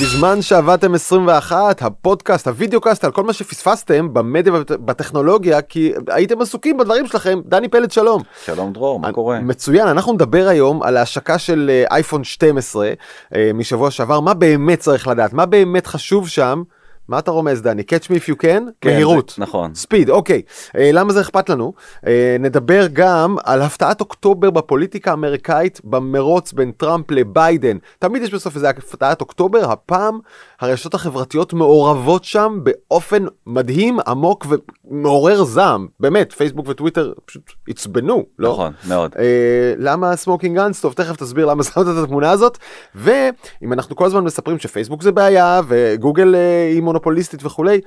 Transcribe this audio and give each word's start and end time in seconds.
בזמן 0.00 0.42
שעבדתם 0.42 0.94
21, 0.94 1.82
הפודקאסט, 1.82 2.48
ה 2.48 2.53
video 2.53 2.80
cast, 2.80 3.04
על 3.04 3.10
כל 3.10 3.24
מה 3.24 3.32
שפספסתם 3.32 4.14
במדיה 4.14 4.52
ובטכנולוגיה, 4.52 5.62
כי 5.62 5.92
הייתם 6.08 6.40
עסוקים 6.40 6.76
בדברים 6.76 7.06
שלכם. 7.06 7.40
דני 7.46 7.68
פלד, 7.68 7.90
שלום. 7.90 8.22
שלום 8.44 8.72
דרור, 8.72 9.00
מה 9.00 9.12
קורה? 9.12 9.40
מצוין, 9.40 9.88
אנחנו 9.88 10.12
נדבר 10.12 10.48
היום 10.48 10.82
על 10.82 10.96
ההשקה 10.96 11.38
של 11.38 11.70
אה, 11.72 11.84
אייפון 11.90 12.24
12 12.24 12.90
אה, 13.34 13.50
משבוע 13.54 13.90
שעבר, 13.90 14.20
מה 14.20 14.34
באמת 14.34 14.78
צריך 14.78 15.08
לדעת, 15.08 15.32
מה 15.32 15.46
באמת 15.46 15.86
חשוב 15.86 16.28
שם. 16.28 16.62
מה 17.08 17.18
אתה 17.18 17.30
רומז 17.30 17.62
דני? 17.62 17.82
catch 17.82 18.04
me 18.04 18.16
if 18.16 18.32
you 18.32 18.42
can? 18.42 18.62
כן, 18.80 18.90
מהירות. 18.94 19.32
זה- 19.36 19.42
נכון. 19.42 19.74
speed, 19.74 20.10
אוקיי. 20.10 20.42
אה, 20.76 20.90
למה 20.92 21.12
זה 21.12 21.20
אכפת 21.20 21.48
לנו? 21.48 21.72
אה, 22.06 22.36
נדבר 22.40 22.86
גם 22.92 23.36
על 23.44 23.62
הפתעת 23.62 24.00
אוקטובר 24.00 24.50
בפוליטיקה 24.50 25.10
האמריקאית 25.10 25.80
במרוץ 25.84 26.52
בין 26.52 26.72
טראמפ 26.72 27.10
לביידן. 27.10 27.76
תמיד 27.98 28.22
יש 28.22 28.34
בסוף 28.34 28.54
איזה 28.56 28.70
הפתעת 28.70 29.20
אוקטובר, 29.20 29.72
הפעם 29.72 30.18
הרשתות 30.62 30.94
החברתיות 30.94 31.52
מעורבות 31.52 32.24
שם 32.24 32.60
באופן 32.62 33.24
מדהים, 33.46 33.98
עמוק 34.06 34.46
ומעורר 34.90 35.44
זעם. 35.44 35.86
באמת, 36.00 36.32
פייסבוק 36.32 36.66
וטוויטר 36.68 37.12
פשוט 37.24 37.52
עצבנו, 37.68 38.24
לא? 38.38 38.52
נכון, 38.52 38.72
מאוד. 38.88 39.14
אה, 39.18 39.74
למה 39.78 40.16
smoking 40.16 40.56
guns? 40.56 40.80
טוב, 40.80 40.92
תכף 40.92 41.16
תסביר 41.16 41.46
למה 41.46 41.64
שמת 41.74 41.76
את 41.76 42.04
התמונה 42.04 42.30
הזאת. 42.30 42.58
ואם 42.94 43.72
אנחנו 43.72 43.96
כל 43.96 44.04
הזמן 44.04 44.24
מספרים 44.24 44.58
שפייסבוק 44.58 45.02
זה 45.02 45.12
בעיה 45.12 45.60
וגוגל 45.68 46.34
אה, 46.34 46.68
היא 46.72 46.82
מונופוליסטית 46.82 47.44
וכולי, 47.44 47.80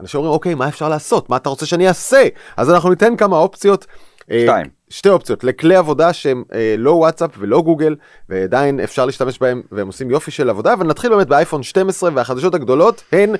אנשים 0.00 0.18
אומרים, 0.18 0.34
אוקיי, 0.34 0.54
מה 0.54 0.68
אפשר 0.68 0.88
לעשות? 0.88 1.30
מה 1.30 1.36
אתה 1.36 1.48
רוצה 1.48 1.66
שאני 1.66 1.88
אעשה? 1.88 2.28
אז 2.56 2.70
אנחנו 2.70 2.90
ניתן 2.90 3.16
כמה 3.16 3.38
אופציות. 3.38 3.86
אה, 4.30 4.40
שתיים. 4.42 4.79
שתי 4.90 5.08
אופציות 5.08 5.44
לכלי 5.44 5.76
עבודה 5.76 6.12
שהם 6.12 6.42
אה, 6.54 6.74
לא 6.78 6.90
וואטסאפ 6.90 7.30
ולא 7.38 7.62
גוגל 7.62 7.96
ועדיין 8.28 8.80
אפשר 8.80 9.06
להשתמש 9.06 9.38
בהם 9.38 9.62
והם 9.72 9.86
עושים 9.86 10.10
יופי 10.10 10.30
של 10.30 10.50
עבודה 10.50 10.74
ונתחיל 10.78 11.10
באמת 11.10 11.26
באייפון 11.28 11.62
12 11.62 12.10
והחדשות 12.14 12.54
הגדולות 12.54 13.02
הן 13.12 13.34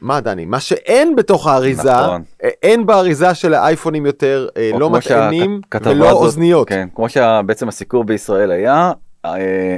מה 0.00 0.20
דני 0.20 0.44
מה 0.44 0.60
שאין 0.60 1.16
בתוך 1.16 1.46
האריזה 1.46 1.92
נכון. 1.92 2.22
אה, 2.44 2.48
אין 2.62 2.86
באריזה 2.86 3.34
של 3.34 3.54
האייפונים 3.54 4.06
יותר 4.06 4.48
אה, 4.56 4.70
לא 4.78 4.90
מטענים 4.90 5.60
שהכתבה 5.64 5.90
ולא 5.92 6.08
הזאת- 6.08 6.16
אוזניות. 6.22 6.68
כן, 6.68 6.88
כמו 6.94 7.08
שבעצם 7.08 7.68
הסיקור 7.68 8.04
בישראל 8.04 8.50
היה, 8.50 8.92
אה, 9.24 9.76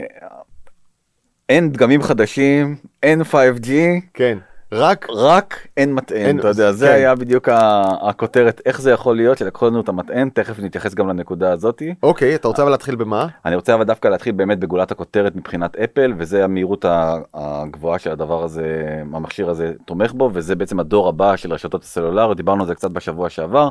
אין 1.48 1.72
דגמים 1.72 2.02
חדשים, 2.02 2.76
אין 3.02 3.22
5G, 3.22 3.68
כן. 4.14 4.38
רק 4.72 5.06
רק 5.10 5.66
אין 5.76 5.94
מטען, 5.94 6.38
אתה 6.38 6.48
יודע, 6.48 6.72
זה 6.72 6.86
כן. 6.86 6.92
היה 6.92 7.14
בדיוק 7.14 7.48
ה- 7.48 8.08
הכותרת, 8.08 8.60
איך 8.66 8.80
זה 8.80 8.90
יכול 8.90 9.16
להיות 9.16 9.38
שלקחו 9.38 9.66
לנו 9.66 9.80
את 9.80 9.88
המטען, 9.88 10.28
תכף 10.28 10.58
נתייחס 10.58 10.94
גם 10.94 11.08
לנקודה 11.08 11.52
הזאתי. 11.52 11.94
אוקיי 12.02 12.34
אתה 12.34 12.48
רוצה 12.48 12.62
אבל 12.62 12.70
להתחיל 12.70 12.96
במה? 12.96 13.26
אני 13.44 13.54
רוצה 13.56 13.74
אבל 13.74 13.84
דווקא 13.84 14.08
להתחיל 14.08 14.32
באמת 14.34 14.58
בגולת 14.58 14.90
הכותרת 14.90 15.36
מבחינת 15.36 15.76
אפל, 15.76 16.12
וזה 16.18 16.44
המהירות 16.44 16.84
ה- 16.84 17.14
הגבוהה 17.34 17.98
שהדבר 17.98 18.44
הזה, 18.44 18.66
המכשיר 19.14 19.50
הזה 19.50 19.72
תומך 19.84 20.12
בו, 20.12 20.30
וזה 20.32 20.54
בעצם 20.54 20.80
הדור 20.80 21.08
הבא 21.08 21.36
של 21.36 21.52
רשתות 21.52 21.82
הסלולר, 21.82 22.32
דיברנו 22.32 22.60
על 22.62 22.66
זה 22.66 22.74
קצת 22.74 22.90
בשבוע 22.90 23.30
שעבר. 23.30 23.68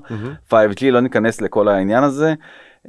5G, 0.50 0.56
לא 0.92 1.00
ניכנס 1.00 1.42
לכל 1.42 1.68
העניין 1.68 2.04
הזה. 2.04 2.34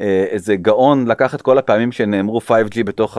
אה, 0.00 0.24
איזה 0.30 0.56
גאון 0.56 1.06
לקח 1.08 1.34
את 1.34 1.42
כל 1.42 1.58
הפעמים 1.58 1.92
שנאמרו 1.92 2.38
5G 2.40 2.84
בתוך 2.84 3.18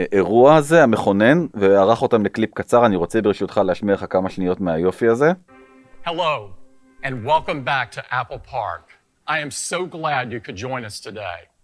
האירוע 0.00 0.56
הזה, 0.56 0.82
המכונן, 0.82 1.46
וערך 1.54 2.02
אותם 2.02 2.24
לקליפ 2.24 2.54
קצר, 2.54 2.86
אני 2.86 2.96
רוצה 2.96 3.22
ברשותך 3.22 3.60
להשמיע 3.64 3.94
לך 3.94 4.04
כמה 4.10 4.30
שניות 4.30 4.60
מהיופי 4.60 5.08
הזה. 5.08 5.32
Hello, 6.06 6.50
and 7.04 7.26
welcome 7.26 7.64
back 7.64 7.90
to 7.90 8.02
Apple 8.10 8.40
Park. 8.52 8.84
I 9.28 9.38
am 9.40 9.50
so 9.50 9.86
glad 9.96 10.32
you 10.32 10.40
could 10.40 10.56
join 10.56 10.84
us 10.84 11.00
today. 11.00 11.49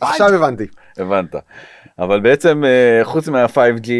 עכשיו 0.00 0.34
הבנתי. 0.34 0.66
הבנת. 0.96 1.34
אבל 1.98 2.20
בעצם 2.20 2.64
אה, 2.64 3.04
חוץ 3.04 3.28
מה-5G, 3.28 3.90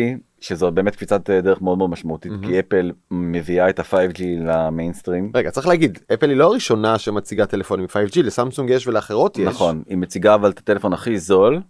שזו 0.40 0.70
באמת 0.70 0.96
קפיצת 0.96 1.30
אה, 1.30 1.40
דרך 1.40 1.62
מאוד 1.62 1.78
מאוד 1.78 1.90
משמעותית, 1.90 2.32
כי 2.42 2.60
אפל 2.60 2.92
מביאה 3.10 3.68
את 3.68 3.78
ה-5G 3.78 4.22
למיינסטרים. 4.38 5.32
רגע 5.34 5.50
צריך 5.50 5.66
להגיד 5.66 5.98
אפל 6.14 6.28
היא 6.28 6.36
לא 6.36 6.44
הראשונה 6.44 6.98
שמציגה 6.98 7.46
טלפונים 7.46 7.86
5G 7.86 8.22
לסמסונג 8.22 8.70
יש 8.70 8.86
ולאחרות 8.86 9.38
יש. 9.38 9.46
נכון, 9.46 9.82
היא 9.88 9.96
מציגה 9.96 10.34
אבל 10.34 10.50
את 10.50 10.58
הטלפון 10.58 10.92
הכי 10.92 11.18
זול. 11.18 11.60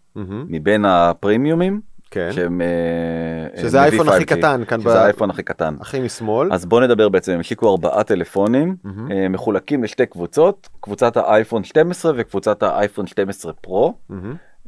מבין 0.49 0.85
הפרימיומים, 0.85 1.81
כן. 2.13 2.33
שהם... 2.33 2.61
אה, 2.61 3.61
שזה 3.61 3.79
מביא 3.79 3.81
האייפון 3.81 4.09
הכי 4.09 4.23
5G, 4.23 4.27
קטן 4.27 4.65
כאן 4.65 4.81
שזה 4.81 5.01
האייפון 5.01 5.31
הכי 5.31 5.43
קטן. 5.43 5.77
הכי 5.81 6.01
משמאל. 6.01 6.53
אז 6.53 6.67
בוא 6.67 6.81
נדבר 6.81 7.09
בעצם, 7.09 7.33
הם 7.33 7.41
השיקו 7.41 7.71
ארבעה 7.71 8.05
טלפונים 8.05 8.77
אה, 9.11 9.29
מחולקים 9.29 9.85
לשתי 9.85 10.07
קבוצות, 10.07 10.69
קבוצת 10.81 11.17
האייפון 11.17 11.65
12 11.65 12.13
וקבוצת 12.17 12.63
האייפון 12.63 13.07
12 13.07 13.53
פרו. 13.53 13.95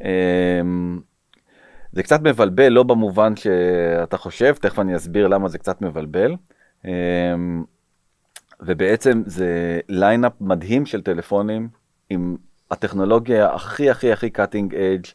אמ, 0.00 1.00
זה 1.92 2.02
קצת 2.02 2.20
מבלבל, 2.22 2.68
לא 2.68 2.82
במובן 2.82 3.36
שאתה 3.36 4.16
חושב, 4.16 4.54
תכף 4.60 4.78
אני 4.78 4.96
אסביר 4.96 5.28
למה 5.28 5.48
זה 5.48 5.58
קצת 5.58 5.82
מבלבל. 5.82 6.36
אמ, 6.84 7.64
ובעצם 8.60 9.22
זה 9.26 9.80
lineup 9.88 10.32
מדהים 10.40 10.86
של 10.86 11.02
טלפונים 11.02 11.68
עם 12.10 12.36
הטכנולוגיה 12.70 13.54
הכי 13.54 13.90
הכי 13.90 14.12
הכי 14.12 14.30
cutting 14.30 14.74
edge 14.74 15.06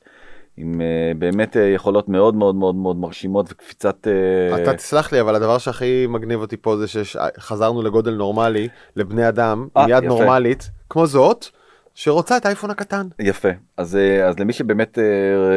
עם 0.60 0.82
אה, 0.82 1.12
באמת 1.18 1.58
אה, 1.58 1.62
יכולות 1.62 2.10
מאוד 2.10 2.36
מאוד 2.36 2.56
מאוד 2.56 2.76
מאוד 2.76 2.98
מרשימות 2.98 3.52
וקפיצת... 3.52 4.08
אה, 4.08 4.64
אתה 4.64 4.74
תסלח 4.74 5.12
לי 5.12 5.22
אבל 5.22 5.36
הדבר 5.36 5.58
שהכי 5.58 6.08
מגניב 6.08 6.40
אותי 6.40 6.58
פה 6.58 6.78
זה 6.78 6.88
שחזרנו 6.88 7.82
לגודל 7.82 8.16
נורמלי 8.16 8.68
לבני 8.96 9.28
אדם 9.28 9.68
עם 9.78 9.90
יד 9.90 10.04
יפה. 10.04 10.08
נורמלית 10.08 10.70
כמו 10.90 11.08
זאת 11.08 11.46
שרוצה 11.94 12.38
את 12.38 12.46
האייפון 12.46 12.70
הקטן. 12.70 13.08
יפה 13.20 13.50
אז 13.78 13.98
אז 14.28 14.40
למי 14.40 14.54
שבאמת 14.54 15.00
אה, 15.00 15.04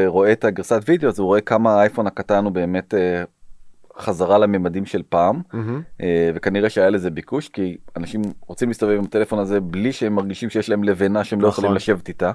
רואה 0.06 0.32
את 0.32 0.44
הגרסת 0.44 0.80
וידאו 0.86 1.08
אז 1.08 1.18
הוא 1.18 1.26
רואה 1.26 1.40
כמה 1.40 1.74
האייפון 1.74 2.06
הקטן 2.06 2.44
הוא 2.44 2.52
באמת 2.52 2.94
חזרה 3.98 4.38
לממדים 4.38 4.86
של 4.86 5.02
פעם. 5.08 5.42
אה, 6.00 6.30
וכנראה 6.34 6.70
שהיה 6.70 6.90
לזה 6.90 7.10
ביקוש 7.10 7.48
כי 7.48 7.76
אנשים 7.96 8.22
רוצים 8.46 8.68
להסתובב 8.68 8.98
עם 8.98 9.04
הטלפון 9.04 9.38
הזה 9.38 9.60
בלי 9.60 9.92
שהם 9.92 10.14
מרגישים 10.14 10.50
שיש 10.50 10.70
להם 10.70 10.84
לבנה 10.84 11.24
שהם 11.24 11.40
לא 11.40 11.48
נכון. 11.48 11.64
יכולים 11.64 11.76
לשבת 11.76 12.08
איתה 12.08 12.32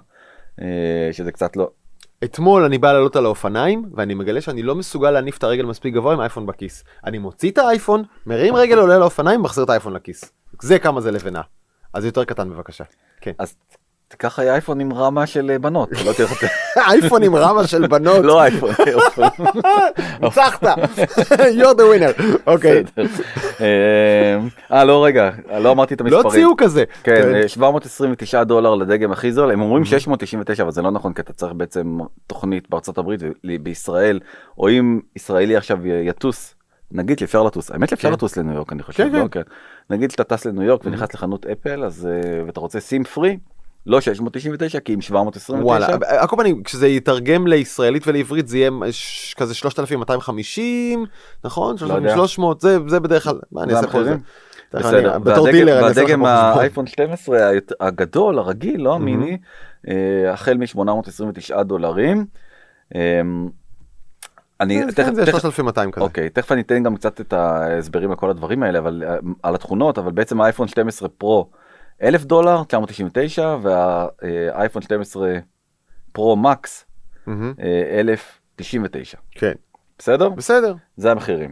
שזה 1.12 1.32
קצת 1.32 1.58
לא 1.58 1.70
אתמול 2.24 2.64
אני 2.64 2.78
בא 2.78 2.94
לעלות 2.94 3.16
על 3.16 3.26
האופניים 3.26 3.90
ואני 3.96 4.14
מגלה 4.14 4.42
שאני 4.42 4.64
לא 4.64 4.76
מסוגל 4.76 5.12
להניף 5.12 5.38
את 5.38 5.44
הרגל 5.44 5.66
מספיק 5.66 5.94
גבוה 5.94 6.14
עם 6.14 6.20
אייפון 6.20 6.46
בכיס. 6.46 6.84
אני 7.06 7.18
מוציא 7.18 7.52
את 7.52 7.58
האייפון, 7.58 8.04
מרים 8.26 8.56
רגל 8.56 8.78
עולה 8.78 8.98
לאופניים, 8.98 9.42
מחזיר 9.42 9.64
את 9.64 9.70
האייפון 9.70 9.94
לכיס. 9.94 10.32
זה 10.62 10.80
כמה 10.80 11.02
זה 11.02 11.12
לבנה. 11.12 11.42
אז 11.94 12.06
יותר 12.06 12.24
קטן 12.24 12.50
בבקשה. 12.50 12.84
כן. 13.22 13.32
אז 13.40 13.56
תיקח 14.08 14.40
אייפון 14.40 14.80
עם 14.80 14.94
רמה 14.94 15.28
של 15.28 15.52
אה, 15.52 15.60
בנות 15.60 15.90
לא 15.92 16.12
אייפון 16.88 17.24
עם 17.24 17.36
רמה 17.36 17.68
של 17.68 17.88
בנות. 17.88 18.26
לא 18.26 18.42
אייפון. 18.42 18.70
ניצחת. 20.22 20.64
you're 21.60 21.76
the 21.78 21.82
winner. 21.82 22.22
אוקיי. 22.48 22.84
אה, 23.62 24.40
אה 24.72 24.84
לא 24.84 25.06
רגע 25.06 25.30
לא 25.60 25.72
אמרתי 25.72 25.94
את 25.94 26.02
לא 26.02 26.06
המספרים. 26.06 26.30
ציור 26.30 26.56
כזה. 26.58 26.84
כן, 27.04 27.36
אה, 27.36 27.48
729 27.48 28.44
דולר 28.44 28.76
לדגם 28.76 29.12
הכי 29.12 29.32
זול, 29.32 29.52
הם 29.52 29.62
אומרים 29.62 29.86
699 29.86 30.64
אבל 30.64 30.72
זה 30.72 30.82
לא 30.82 30.92
נכון 30.92 31.14
כי 31.14 31.22
אתה 31.22 31.34
צריך 31.34 31.54
בעצם 31.54 31.98
תוכנית 32.28 32.70
בארצות 32.70 32.98
הברית 32.98 33.22
ובישראל, 33.44 34.20
או 34.58 34.70
אם 34.70 35.00
ישראלי 35.16 35.58
עכשיו 35.58 35.88
יטוס, 35.88 36.56
נגיד 36.92 37.20
שאפשר 37.20 37.44
לטוס, 37.44 37.72
האמת 37.72 37.90
שאפשר 37.90 38.08
כן. 38.08 38.14
לטוס 38.14 38.38
לניו 38.38 38.56
יורק 38.56 38.74
אני 38.74 38.84
חושב, 38.84 39.04
כן, 39.04 39.12
כן. 39.12 39.20
לא? 39.20 39.28
כן. 39.28 39.42
נגיד 39.90 40.12
שאתה 40.12 40.24
טס 40.24 40.46
לניו 40.46 40.64
יורק 40.64 40.86
ונכנס 40.86 41.14
לחנות 41.14 41.46
אפל 41.46 41.84
אז 41.84 42.08
אה, 42.12 42.44
ואתה 42.46 42.60
רוצה 42.60 42.80
סים 42.80 43.04
פרי, 43.04 43.38
לא 43.88 44.02
699 44.02 44.80
כי 44.80 44.94
עם 44.94 45.02
729, 45.02 45.66
וואלה, 45.66 45.88
על 46.08 46.28
כל 46.28 46.36
פנים, 46.40 46.64
כשזה 46.64 46.88
יתרגם 46.88 47.48
לישראלית 47.48 48.08
ולעברית 48.08 48.48
זה 48.48 48.58
יהיה 48.58 48.70
ש- 48.92 49.34
כזה 49.34 49.54
3250, 49.54 51.06
נכון? 51.44 51.76
לא 51.82 51.94
יודע. 51.94 52.16
300, 52.16 52.62
זה 52.62 52.78
זה 52.88 53.00
בדרך 53.00 53.24
כלל, 53.24 53.40
מה 53.52 53.64
אני 53.64 53.72
זה 53.74 53.78
אעשה 53.78 53.88
פה 53.92 54.00
את 54.00 54.06
זה? 54.06 54.16
בסדר, 54.74 55.16
אני- 55.16 55.24
בתור 55.24 55.48
והדגם-. 55.84 56.26
האייפון 56.26 56.88
12 56.88 57.48
היותר- 57.50 57.76
הגדול 57.80 58.40
הרגיל 58.40 58.82
לא 58.82 58.94
המיני 58.96 59.38
אה, 59.88 59.94
החל 60.34 60.58
מ-829 60.58 61.64
דולרים. 61.64 62.26
אה, 62.96 63.22
אני 64.62 64.80
כן, 64.82 64.92
תכף- 64.92 65.14
זה 65.14 65.26
תכף- 65.26 65.32
3200 65.32 65.92
כזה. 65.92 66.04
אוקיי, 66.06 66.30
תכף 66.30 66.52
אני 66.52 66.62
אתן 66.62 66.84
גם 66.84 66.96
קצת 66.96 67.22
את 67.22 67.34
ההסברים 67.34 68.10
על 68.10 68.16
כל 68.16 68.30
הדברים 68.30 68.64
האלה, 68.64 68.80
אבל 68.80 69.04
אה, 69.08 69.16
על 69.44 69.56
התכונות, 69.56 69.98
אבל 69.98 70.12
בעצם 70.12 70.42
האייפון 70.42 70.68
12 70.68 71.10
פרו 71.10 71.50
1,000 72.04 72.24
דולר, 72.26 72.64
999, 72.64 73.56
והאייפון 73.62 74.82
12 74.82 75.34
פרו 76.12 76.36
מקס 76.36 76.86
מהמם. 77.28 77.54
אה, 77.60 78.00
1,099. 78.00 79.18
כן. 79.32 79.52
בסדר? 80.00 80.30
בסדר. 80.30 80.76
זה 80.98 81.12
המחירים. 81.12 81.52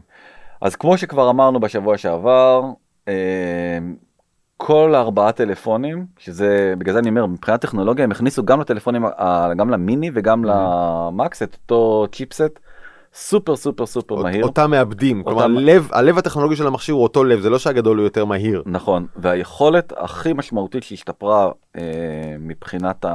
אז 0.62 0.76
כמו 0.76 0.98
שכבר 0.98 1.30
אמרנו 1.30 1.60
בשבוע 1.60 1.98
שעבר, 1.98 2.64
אה, 3.08 3.78
כל 4.58 4.96
הארבעה 4.96 5.32
טלפונים, 5.32 6.06
שזה, 6.18 6.74
בגלל 6.78 6.94
זה 6.94 7.00
אני 7.00 7.10
אומר, 7.10 7.26
מבחינת 7.26 7.62
טכנולוגיה 7.62 8.04
הם 8.04 8.12
הכניסו 8.12 8.46
גם 8.46 8.62
לטלפונים, 8.62 9.06
ה- 9.06 9.50
גם 9.58 9.70
למיני 9.70 10.10
וגם 10.14 10.46
למקס 10.46 11.44
את 11.44 11.54
אותו 11.54 12.08
צ'יפסט, 12.12 12.60
סופר 13.18 13.56
סופר 13.56 13.86
סופר 13.86 14.16
מהיר. 14.16 14.44
אותם 14.44 14.72
מעבדים. 14.72 15.24
כלומר, 15.24 15.44
אותם- 15.44 15.56
לב, 15.56 15.90
הלב 15.92 16.18
הטכנולוגי 16.18 16.56
של 16.56 16.68
המכשיר 16.68 16.96
הוא 16.96 17.04
אותו 17.04 17.24
לב, 17.24 17.40
זה 17.40 17.50
לא 17.50 17.60
שהגדול 17.60 17.98
הוא 17.98 18.04
יותר 18.04 18.26
מהיר. 18.26 18.64
נכון, 18.66 19.06
והיכולת 19.16 19.94
הכי 19.98 20.34
משמעותית 20.34 20.84
שהשתפרה 20.84 21.50
אה, 21.78 21.82
מבחינת 22.40 23.06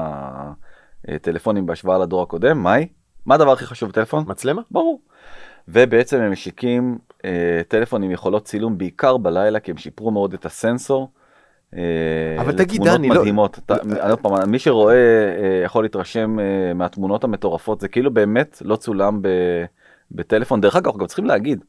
הטלפונים 1.09 1.67
בהשוואה 1.67 1.99
לדור 1.99 2.23
הקודם, 2.23 2.63
מה 2.63 2.73
היא? 2.73 2.87
מה 3.27 3.35
הדבר 3.35 3.53
הכי 3.53 3.67
חשוב 3.67 3.89
בטלפון? 3.89 4.25
מצלמה? 4.27 4.63
ברור. 4.71 5.01
ובעצם 5.69 6.21
הם 6.21 6.33
משיקים 6.33 6.99
אה, 7.25 7.31
טלפון 7.69 8.03
עם 8.03 8.11
יכולות 8.11 8.45
צילום 8.45 8.79
בעיקר 8.79 9.17
בלילה, 9.17 9.61
כי 9.61 9.71
הם 9.71 9.77
שיפרו 9.77 10.11
מאוד 10.11 10.35
את 10.35 10.47
הסנסור. 10.47 11.11
אה, 11.77 11.81
אבל 12.41 12.53
תגיד, 12.53 12.83
דני, 12.85 13.09
לא- 13.09 13.21
מדהימות. 13.21 13.59
אתה, 13.67 13.75
עוד 14.11 14.21
פעם, 14.21 14.51
מי 14.51 14.59
שרואה 14.59 14.95
אה, 14.95 15.63
יכול 15.65 15.85
להתרשם 15.85 16.37
מהתמונות 16.75 17.25
המטורפות, 17.25 17.81
זה 17.81 17.89
כאילו 17.89 18.11
באמת 18.11 18.63
לא 18.65 18.77
צולם 18.77 19.23
ב, 19.23 19.29
בטלפון. 20.13 20.61
דרך 20.61 20.77
אגב, 20.77 20.87
אנחנו 20.87 21.01
גם 21.01 21.07
צריכים 21.07 21.25
להגיד, 21.25 21.65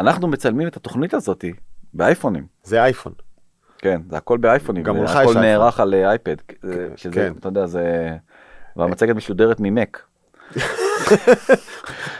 אנחנו 0.00 0.28
מצלמים 0.28 0.68
את 0.68 0.76
התוכנית 0.76 1.14
הזאת 1.14 1.44
באייפונים. 1.94 2.46
זה 2.62 2.84
אייפון. 2.84 3.12
כן, 3.78 4.00
זה 4.10 4.16
הכל 4.16 4.38
באייפונים. 4.38 4.82
גם 4.82 4.96
מולך 4.96 5.10
יש 5.10 5.16
הכל 5.16 5.24
אייפון. 5.24 5.42
נערך 5.42 5.80
על 5.80 5.94
אה, 5.94 6.10
אייפד. 6.10 6.36
זה- 6.62 6.88
שזה, 6.96 7.14
כן. 7.14 7.32
אתה 7.40 7.48
יודע, 7.48 7.66
זה... 7.66 8.10
והמצגת 8.76 9.16
משודרת 9.16 9.56
ממק. 9.60 10.02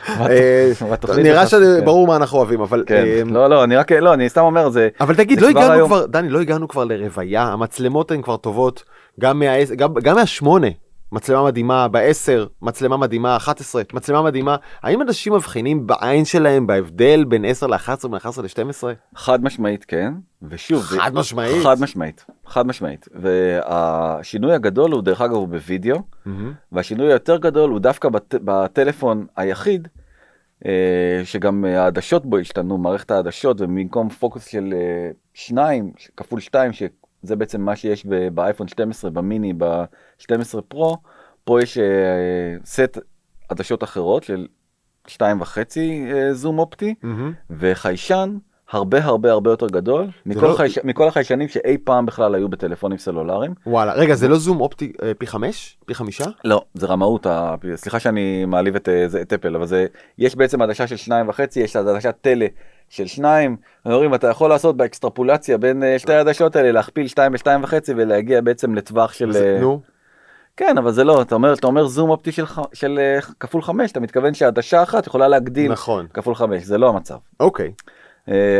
אה, 0.09 0.71
נראה 1.17 1.37
נכנסת, 1.43 1.57
כן. 1.57 1.79
שברור 1.81 2.07
מה 2.07 2.15
אנחנו 2.15 2.37
אוהבים, 2.37 2.61
אבל... 2.61 2.83
כן, 2.87 3.03
אה, 3.05 3.21
לא, 3.25 3.49
לא, 3.49 3.63
אני 3.63 3.75
רק, 3.75 3.91
לא, 3.91 4.13
אני 4.13 4.29
סתם 4.29 4.41
אומר, 4.41 4.69
זה... 4.69 4.89
אבל 5.01 5.15
תגיד, 5.15 5.41
לא 5.41 5.47
הגענו 5.49 5.85
כבר, 5.85 6.05
דני, 6.05 6.29
לא 6.29 6.41
הגענו 6.41 6.67
כבר 6.67 6.83
לרוויה, 6.83 7.43
המצלמות 7.43 8.11
הן 8.11 8.21
כבר 8.21 8.37
טובות, 8.37 8.83
גם 9.19 9.39
מה-10, 9.39 9.75
גם, 9.75 9.93
גם 9.93 10.15
מהשמונה, 10.15 10.67
מצלמה 11.11 11.45
מדהימה 11.45 11.87
ב-10, 11.87 12.47
מצלמה 12.61 12.97
מדהימה 12.97 13.35
11, 13.35 13.81
מצלמה 13.93 14.21
מדהימה. 14.21 14.55
האם 14.81 15.01
אנשים 15.01 15.33
מבחינים 15.33 15.87
בעין 15.87 16.25
שלהם 16.25 16.67
בהבדל 16.67 17.23
בין 17.23 17.45
10 17.45 17.67
ל-11, 17.67 18.07
בין 18.07 18.15
11 18.15 18.43
ל-12? 18.43 18.83
חד 19.15 19.43
משמעית 19.43 19.85
כן, 19.85 20.13
ושוב, 20.41 20.81
חד 20.81 21.13
זה... 21.13 21.19
משמעית? 21.19 21.63
חד 21.63 21.81
משמעית, 21.81 22.25
חד 22.45 22.67
משמעית. 22.67 23.07
והשינוי 23.15 24.53
הגדול 24.53 24.91
הוא 24.91 25.01
דרך 25.01 25.21
אגב 25.21 25.33
הוא 25.33 25.47
בווידאו, 25.47 25.95
mm-hmm. 25.97 26.29
והשינוי 26.71 27.07
היותר 27.07 27.37
גדול 27.37 27.69
הוא 27.69 27.79
דווקא 27.79 28.09
בט... 28.09 28.35
בטלפון 28.43 29.25
היחיד, 29.35 29.87
אה, 30.65 31.21
שגם 31.23 31.65
העדשות 31.65 32.25
בו 32.25 32.37
השתנו, 32.37 32.77
מערכת 32.77 33.11
העדשות, 33.11 33.61
ובמקום 33.61 34.09
פוקוס 34.09 34.45
של 34.45 34.73
אה, 34.73 35.11
2 35.33 35.91
כפול 36.17 36.39
2 36.39 36.71
זה 37.21 37.35
בעצם 37.35 37.61
מה 37.61 37.75
שיש 37.75 38.05
באייפון 38.33 38.67
12, 38.67 39.11
במיני, 39.11 39.53
ב-12 39.57 40.61
פרו. 40.67 40.97
פה 41.43 41.61
יש 41.61 41.77
אה, 41.77 41.85
סט 42.65 42.97
עדשות 43.49 43.83
אחרות 43.83 44.23
של 44.23 44.47
2.5 45.07 45.17
אה, 45.77 46.33
זום 46.33 46.59
אופטי, 46.59 46.95
mm-hmm. 47.03 47.07
וחיישן, 47.49 48.37
הרבה 48.71 49.03
הרבה 49.05 49.31
הרבה 49.31 49.49
יותר 49.49 49.67
גדול 49.67 50.07
מכל, 50.25 50.47
לא- 50.47 50.53
חייש... 50.53 50.79
מכל 50.83 51.07
החיישנים 51.07 51.47
שאי 51.47 51.77
פעם 51.83 52.05
בכלל 52.05 52.35
היו 52.35 52.49
בטלפונים 52.49 52.97
סלולריים. 52.97 53.53
וואלה, 53.67 53.93
רגע, 53.93 54.15
זה 54.15 54.27
לא 54.27 54.37
זום 54.37 54.61
אופטי 54.61 54.91
אה, 55.03 55.11
פי 55.17 55.27
5? 55.27 55.77
פי 55.85 55.93
5? 55.93 56.21
לא, 56.45 56.61
זה 56.73 56.87
רמאות, 56.87 57.25
ה... 57.25 57.55
סליחה 57.75 57.99
שאני 57.99 58.45
מעליב 58.45 58.75
את, 58.75 58.89
אה, 58.89 59.07
זה- 59.07 59.21
את 59.21 59.33
אפל, 59.33 59.55
אבל 59.55 59.65
זה, 59.65 59.85
יש 60.17 60.35
בעצם 60.35 60.61
עדשה 60.61 60.87
של 60.87 60.95
שניים 60.95 61.29
וחצי, 61.29 61.59
יש 61.59 61.75
עדשת 61.75 62.15
טלה 62.21 62.45
של 62.89 63.05
שניים, 63.07 63.57
אומרים 63.85 64.13
אתה 64.13 64.27
יכול 64.27 64.49
לעשות 64.49 64.77
באקסטרפולציה 64.77 65.57
בין 65.57 65.83
אה, 65.83 65.99
שתי 65.99 66.13
העדשות 66.13 66.55
האלה, 66.55 66.71
להכפיל 66.71 67.07
שתיים 67.07 67.31
בשתיים 67.31 67.63
וחצי 67.63 67.93
ולהגיע 67.97 68.41
בעצם 68.41 68.75
לטווח 68.75 69.13
של... 69.13 69.31
זה- 69.31 69.57
נו, 69.61 69.81
כן, 70.57 70.77
אבל 70.77 70.91
זה 70.91 71.03
לא, 71.03 71.21
אתה 71.21 71.35
אומר, 71.35 71.53
אתה 71.53 71.67
אומר 71.67 71.87
זום 71.87 72.09
אופטי 72.09 72.31
של. 72.31 72.43
של 72.73 72.99
כפול 73.39 73.61
חמש, 73.61 73.91
אתה 73.91 73.99
מתכוון 73.99 74.33
שעדשה 74.33 74.83
אחת 74.83 75.07
יכולה 75.07 75.27
להגדיל 75.27 75.71
נכון. 75.71 76.07
כפול 76.13 76.35
חמש, 76.35 76.63
זה 76.63 76.77
לא 76.77 76.89
המצב. 76.89 77.15
אוקיי. 77.39 77.65
אה, 77.65 77.71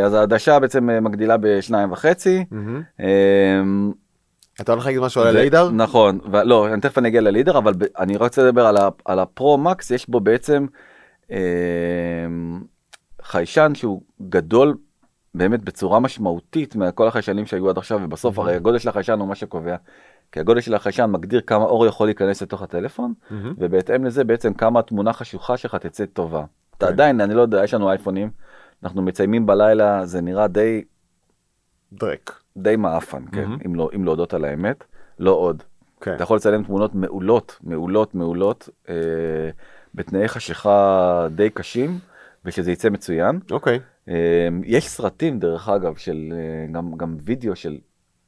אז 0.06 0.13
העדשה 0.13 0.60
בעצם 0.60 0.89
אה, 0.89 1.00
מגדילה 1.00 1.38
בשניים 1.38 1.92
וחצי. 1.92 2.45
אה, 3.00 3.62
אתה 4.62 4.71
הולך 4.71 4.86
להגיד 4.86 5.01
משהו 5.01 5.21
על 5.21 5.27
הלידר? 5.27 5.69
נכון, 5.71 6.19
לא, 6.44 6.74
אני 6.74 6.81
תכף 6.81 6.98
אני 6.98 7.07
אגיע 7.07 7.21
ללידר, 7.21 7.57
אבל 7.57 7.74
אני 8.00 8.18
רוצה 8.18 8.44
לדבר 8.44 8.66
על, 9.06 9.19
הפרו 9.19 9.57
מקס, 9.57 9.92
יש 9.92 10.10
בו 10.10 10.19
בעצם 10.19 10.66
אה, 11.31 11.38
חיישן 13.21 13.71
שהוא 13.75 14.01
גדול 14.30 14.77
באמת 15.36 15.63
בצורה 15.63 16.00
משמעותית 16.00 16.75
מכל 16.75 17.07
החיישנים 17.07 17.45
שהיו 17.45 17.69
עד 17.69 17.77
עכשיו, 17.77 18.00
ובסוף 18.04 18.39
הרי 18.39 18.56
הגודל 18.56 18.77
של 18.77 18.89
החיישן 18.89 19.19
הוא 19.19 19.27
מה 19.27 19.36
שקובע. 19.36 19.75
כי 20.31 20.39
הגודל 20.39 20.62
של 20.62 20.74
החיישן 20.74 21.06
מגדיר 21.06 21.42
כמה 21.42 21.63
אור 21.63 21.86
יכול 21.86 22.07
להיכנס 22.07 22.42
לתוך 22.42 22.62
הטלפון, 22.62 23.13
ובהתאם 23.57 24.06
לזה 24.06 24.24
בעצם 24.24 24.54
כמה 24.54 24.80
התמונה 24.80 25.13
חשוכה 25.13 25.57
שלך 25.57 25.75
תצא 25.75 26.06
טובה. 26.06 26.44
אתה 26.77 26.86
כן. 26.86 26.94
עדיין, 26.94 27.21
אני 27.21 27.33
לא 27.33 27.42
יודע, 27.42 27.63
יש 27.63 27.74
לנו 27.74 27.89
אייפונים, 27.89 28.30
אנחנו 28.84 29.02
מציימים 29.02 29.46
בלילה, 29.46 30.06
זה 30.06 30.22
נראה 30.22 30.48
די 30.48 30.84
דרק. 31.94 32.40
די 32.58 32.76
מעפן, 32.76 33.24
כן, 33.31 33.42
מהמם. 33.42 33.58
אם, 33.66 33.76
לא, 33.76 33.90
אם 33.96 34.06
להודות 34.06 34.34
על 34.34 34.46
האמת, 34.46 34.84
לא 35.20 35.31
עוד. 35.31 35.64
כן. 36.02 36.16
אתה 36.16 36.24
יכול 36.24 36.38
לצלם 36.38 36.64
תמונות 36.64 36.96
מעולות, 36.96 37.58
מעולות, 37.64 38.16
מעולות, 38.16 38.70
אה, 38.90 38.96
בתנאי 39.96 40.28
חשיכה 40.28 41.28
די 41.31 41.50
קשים, 41.50 42.00
ושזה 42.46 42.72
יצא 42.72 42.90
מצוין. 42.90 43.40
אוקיי. 43.52 43.80
אה, 44.10 44.48
יש 44.64 44.88
סרטים, 44.88 45.40
דרך 45.40 45.70
אגב, 45.70 45.96
של, 45.96 46.34
אה, 46.36 46.72
גם, 46.72 46.98
גם 46.98 47.18
וידאו 47.20 47.56
של, 47.56 47.78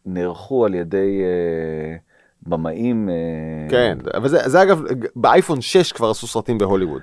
נערכו 0.05 0.65
על 0.65 0.73
ידי 0.75 1.21
אה, 1.23 1.97
במאים. 2.43 3.09
אה, 3.09 3.69
כן, 3.69 3.97
אבל 4.13 4.27
זה, 4.27 4.49
זה 4.49 4.61
אגב, 4.61 4.83
באייפון 5.15 5.61
6 5.61 5.91
כבר 5.91 6.09
עשו 6.09 6.27
סרטים 6.27 6.57
בהוליווד. 6.57 7.01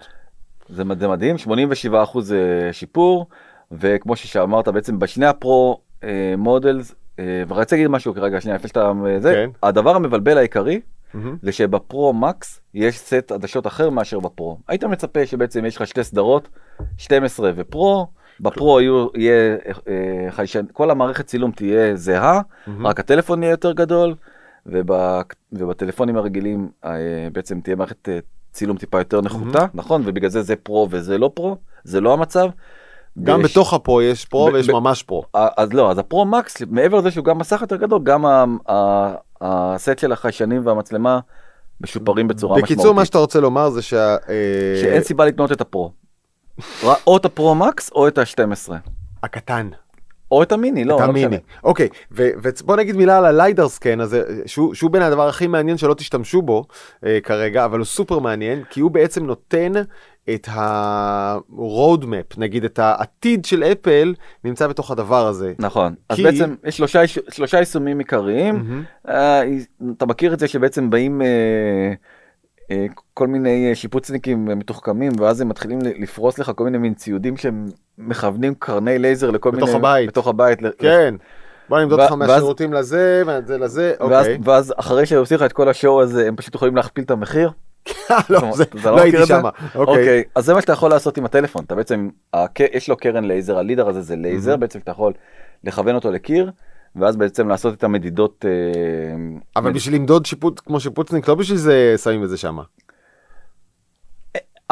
זה, 0.70 0.85
מד- 0.85 1.00
זה 1.00 1.09
מדהים, 1.09 1.38
87 1.38 2.03
אחוז 2.03 2.35
שיפור, 2.73 3.26
וכמו 3.73 4.17
שאמרת, 4.17 4.69
בעצם 4.69 4.99
בשני 4.99 5.26
ה 5.26 5.40
Pro 5.40 5.81
אה, 6.05 6.35
models, 6.38 6.94
אה, 7.19 7.43
ורציתי 7.49 7.75
להגיד 7.75 7.91
משהו 7.91 8.15
כרגע, 8.15 8.41
שנייה, 8.41 8.56
לפני 8.56 8.69
שאתה... 8.69 8.93
אה, 9.06 9.20
זה, 9.20 9.32
כן. 9.35 9.50
הדבר 9.62 9.97
המבלבל 9.97 10.38
העיקרי, 10.38 10.81
מהמם. 11.15 11.37
זה 11.43 11.53
שבפרו 11.53 12.12
מקס 12.12 12.61
יש 12.75 12.99
סט 12.99 13.32
עדשות 13.32 13.67
אחר 13.67 13.91
מאשר 13.91 14.20
בפרו. 14.20 14.59
היית 14.69 14.85
מצפה 14.85 15.26
שבעצם 15.26 15.65
יש 15.65 15.76
לך 15.76 15.87
שתי 15.87 16.05
סדרות, 16.05 16.49
12 16.97 17.50
ופרו, 17.57 18.07
בפרו 18.40 18.81
יהיו, 18.81 19.07
יהיה 19.14 19.57
אה, 19.88 20.31
חיישן, 20.31 20.64
כל 20.73 20.90
המערכת 20.90 21.26
צילום 21.26 21.50
תהיה 21.50 21.97
זהה, 21.97 22.40
רק 22.85 23.00
הטלפון 23.00 23.42
יהיה 23.42 23.50
יותר 23.50 23.73
גדול, 23.73 24.14
וב, 24.66 24.90
ובטלפונים 25.52 26.16
הרגילים 26.16 26.69
אה, 26.85 26.90
בעצם 27.33 27.61
תהיה 27.61 27.76
מערכת 27.76 28.09
אה, 28.09 28.19
צילום 28.59 28.77
טיפה 28.77 28.99
יותר 28.99 29.21
נחותה, 29.21 29.67
נכון? 29.75 30.03
ובגלל 30.05 30.31
זה 30.31 30.43
זה 30.43 30.57
פרו 30.57 30.88
וזה 30.91 31.19
לא 31.19 31.31
פרו, 31.35 31.57
זה 31.85 32.00
לא 32.00 32.12
המצב. 32.12 32.49
גם 33.23 33.41
ויש- 33.41 33.50
בתוך 33.50 33.75
הפרו 33.75 34.03
יש 34.03 34.25
פרו 34.25 34.49
ב- 34.50 34.53
ויש 34.55 34.69
ב- 34.69 34.73
ממש 34.73 35.03
פרו. 35.03 35.23
אז 35.35 35.73
לא, 35.73 35.91
אז 35.91 35.99
הפרו 35.99 36.25
מקס, 36.25 36.62
מעבר 36.71 36.99
לזה 36.99 37.11
שהוא 37.11 37.25
גם 37.25 37.38
מסך 37.38 37.59
יותר 37.61 37.77
גדול, 37.77 38.00
גם 38.03 38.27
ה- 38.27 38.45
ה- 38.69 39.15
הסט 39.41 39.99
של 39.99 40.12
החיישנים 40.12 40.67
והמצלמה 40.67 41.19
משופרים 41.81 42.29
בצורה 42.29 42.55
משמעותית. 42.57 42.77
בקיצור, 42.77 42.95
מה 42.95 43.05
שאתה 43.05 43.19
רוצה 43.19 43.41
לומר 43.41 43.71
זה 43.71 43.83
שה... 43.83 44.12
אה, 44.29 44.79
שאין 44.83 45.03
סיבה 45.03 45.25
לקנות 45.27 45.53
את 45.53 45.61
הפרו. 45.61 45.93
או 47.07 47.17
את 47.17 47.25
הפרו 47.25 47.55
מקס 47.55 47.91
או 47.93 48.09
את 48.09 48.19
ה-12. 48.19 48.73
הקטן. 49.23 49.69
או 50.32 50.42
את 50.42 50.52
המיני, 50.52 50.85
לא, 50.85 50.94
את 50.97 51.00
לא 51.00 51.04
המיני. 51.04 51.26
משנה. 51.26 51.38
אוקיי, 51.64 51.88
ובוא 52.11 52.76
נגיד 52.76 52.97
מילה 52.97 53.18
על 53.18 53.25
הליידר 53.25 53.68
סקן 53.68 54.00
הזה, 54.00 54.23
שהוא, 54.47 54.75
שהוא 54.75 54.90
בין 54.90 55.02
הדבר 55.02 55.28
הכי 55.28 55.47
מעניין 55.47 55.76
שלא 55.76 55.94
תשתמשו 55.94 56.42
בו 56.42 56.64
אה, 57.06 57.18
כרגע, 57.23 57.64
אבל 57.64 57.78
הוא 57.78 57.87
סופר 57.87 58.18
מעניין, 58.18 58.62
כי 58.70 58.80
הוא 58.80 58.90
בעצם 58.90 59.26
נותן 59.26 59.73
את 60.35 60.49
ה-road 60.49 62.02
map, 62.02 62.35
נגיד 62.38 62.64
את 62.64 62.78
העתיד 62.78 63.44
של 63.44 63.62
אפל, 63.62 64.14
נמצא 64.44 64.66
בתוך 64.66 64.90
הדבר 64.90 65.26
הזה. 65.26 65.52
נכון, 65.58 65.94
אז 66.08 66.16
כי- 66.16 66.23
בעצם 66.23 66.54
יש 66.64 66.76
שלושה, 66.76 67.06
שלושה 67.06 67.58
יישומים 67.58 67.99
עיקריים, 67.99 68.85
אה, 69.08 69.42
אתה 69.97 70.06
מכיר 70.06 70.35
את 70.35 70.38
זה 70.40 70.49
שבעצם 70.49 70.90
באים 70.90 71.23
אה, 71.23 71.26
כל 73.14 73.26
מיני 73.26 73.68
אה, 73.68 73.75
שיפוצניקים 73.75 74.50
אה, 74.50 74.54
מתוחכמים 74.54 75.12
ואז 75.18 75.40
הם 75.40 75.48
מתחילים 75.48 75.78
לפרוס 75.82 76.38
לך 76.38 76.52
כל 76.56 76.64
מיני 76.64 76.78
מין 76.78 76.94
ציודים 76.94 77.37
שהם 77.37 77.66
מכוונים 77.98 78.54
קרני 78.58 78.98
לייזר 78.98 79.30
לכל 79.30 79.50
בתוך 79.50 79.68
מיני, 79.68 79.78
הבית. 79.78 80.08
בתוך 80.08 80.26
הבית, 80.26 80.58
כן. 80.78 81.14
בוא 81.68 81.80
נמדוד 81.80 82.00
אותך 82.00 82.12
מהשירותים 82.12 82.72
לזה, 82.72 83.22
וזה 83.26 83.58
לזה, 83.58 83.94
אוקיי. 84.00 84.38
ואז 84.44 84.75
אחרי 84.76 85.06
שעושים 85.06 85.37
לך 85.37 85.42
את 85.42 85.52
כל 85.52 85.68
השואו 85.68 86.02
הזה 86.02 86.28
הם 86.28 86.37
פשוט 86.37 86.54
יכולים 86.54 86.76
להכפיל 86.76 87.04
את 87.04 87.10
המחיר. 87.10 87.50
לא, 88.30 88.40
לא 88.84 88.96
מכיר 88.96 89.00
הייתי? 89.00 89.26
שם. 89.26 89.42
אוקיי. 89.75 89.94
אוקיי, 89.96 90.22
אז 90.34 90.44
זה 90.44 90.54
מה 90.54 90.60
שאתה 90.60 90.72
יכול 90.72 90.90
לעשות 90.90 91.18
עם 91.18 91.25
הטלפון, 91.25 91.64
אתה 91.64 91.75
בעצם, 91.75 92.08
יש 92.72 92.88
לו 92.88 92.96
קרן 92.96 93.25
לייזר, 93.25 93.58
ה 93.59 93.63
LiDAR 93.63 93.88
הזה 93.88 94.02
זה 94.02 94.16
לייזר, 94.16 94.56
בעצם 94.56 94.78
אתה 94.78 94.90
יכול 94.90 95.12
לכוון 95.64 95.94
אותו 95.94 96.10
לקיר, 96.10 96.50
ואז 96.97 97.16
בעצם 97.16 97.49
לעשות 97.49 97.75
את 97.75 97.85
המדידות. 97.85 98.45
אה, 98.49 98.50
אבל 99.57 99.71
מד- 99.71 99.76
בשביל 99.76 99.95
למדוד 99.95 100.26
שיפוץ 100.26 100.61
כמו 100.66 100.80
שיפוצניק, 100.80 101.28
לא 101.28 101.35
בשביל 101.35 101.59
זה 101.59 101.95
שמים 102.02 102.25
את 102.25 102.28
זה 102.28 102.37
שם. 102.37 102.59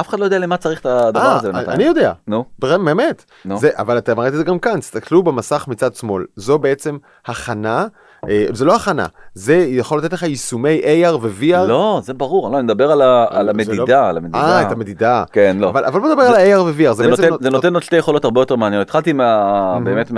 אף 0.01 0.09
אחד 0.09 0.19
לא 0.21 0.25
יודע 0.25 0.39
למה 0.39 0.57
צריך 0.57 0.81
את 0.81 0.87
הדבר 0.87 1.21
אה, 1.21 1.37
הזה 1.37 1.53
בינתיים. 1.53 1.71
אני 1.71 1.85
יודע. 1.85 2.13
נו, 2.27 2.45
באמת. 2.59 3.25
נו. 3.45 3.59
זה, 3.59 3.71
אבל 3.75 3.99
אתם 3.99 4.21
ראיתם 4.21 4.35
את 4.35 4.39
זה 4.39 4.45
גם 4.45 4.59
כאן, 4.59 4.81
תסתכלו 4.81 5.23
במסך 5.23 5.65
מצד 5.69 5.95
שמאל, 5.95 6.25
זו 6.37 6.59
בעצם 6.59 6.97
הכנה, 7.27 7.87
אה, 8.29 8.47
זה 8.53 8.65
לא 8.65 8.77
הכנה, 8.77 9.07
זה 9.35 9.55
יכול 9.57 9.99
לתת 9.99 10.13
לך 10.13 10.23
יישומי 10.23 10.81
AR 10.85 11.17
ו-VR. 11.17 11.57
לא, 11.69 12.01
זה 12.05 12.15
ברור, 12.15 12.51
לא, 12.51 12.57
אני 12.57 12.65
מדבר 12.65 12.91
על 12.93 13.03
ה- 13.03 13.27
על 13.31 13.45
זה 13.47 13.51
המדידה, 13.51 14.03
לא- 14.03 14.09
על 14.09 14.17
המדידה. 14.17 14.39
אה, 14.39 14.63
את 14.67 14.73
המדידה. 14.73 15.25
כן, 15.33 15.57
לא. 15.61 15.69
אבל, 15.69 15.85
אבל 15.85 16.01
בוא 16.01 16.09
נדבר 16.09 16.23
על 16.23 16.35
ה-AR 16.35 16.61
ו-VR, 16.61 16.93
זה, 16.93 16.93
זה. 16.93 17.07
נותן, 17.09 17.29
זה 17.41 17.51
נותן 17.51 17.75
עוד 17.75 17.83
שתי 17.83 17.97
יכולות 17.97 18.25
הרבה 18.25 18.41
יותר 18.41 18.57
מעניינות. 18.57 18.87
התחלתי 18.87 19.13
מה, 19.13 19.79
באמת 19.85 20.11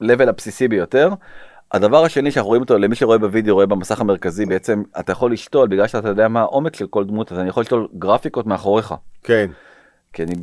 מה-level 0.00 0.28
הבסיסי 0.28 0.68
ביותר. 0.68 1.10
הדבר 1.72 2.04
השני 2.04 2.30
שאנחנו 2.30 2.48
רואים 2.48 2.62
אותו, 2.62 2.78
למי 2.78 2.94
שרואה 2.94 3.18
בווידאו, 3.18 3.54
רואה 3.54 3.66
במסך 3.66 4.00
המרכזי, 4.00 4.46
בעצם 4.46 4.82
אתה 5.00 5.12
יכול 5.12 5.32
לשתול, 5.32 5.68
בגלל 5.68 5.86
שאתה 5.86 6.08
יודע 6.08 6.28
מה 6.28 6.40
העומק 6.40 6.76
של 6.76 6.86
כל 6.86 7.04
דמות, 7.04 7.32
אז 7.32 7.38
אני 7.38 7.48
יכול 7.48 7.60
לשתול 7.60 7.88
גרפיקות 7.98 8.46
מאחוריך. 8.46 8.94
כן. 9.22 9.50
כי 10.12 10.22
אני, 10.22 10.34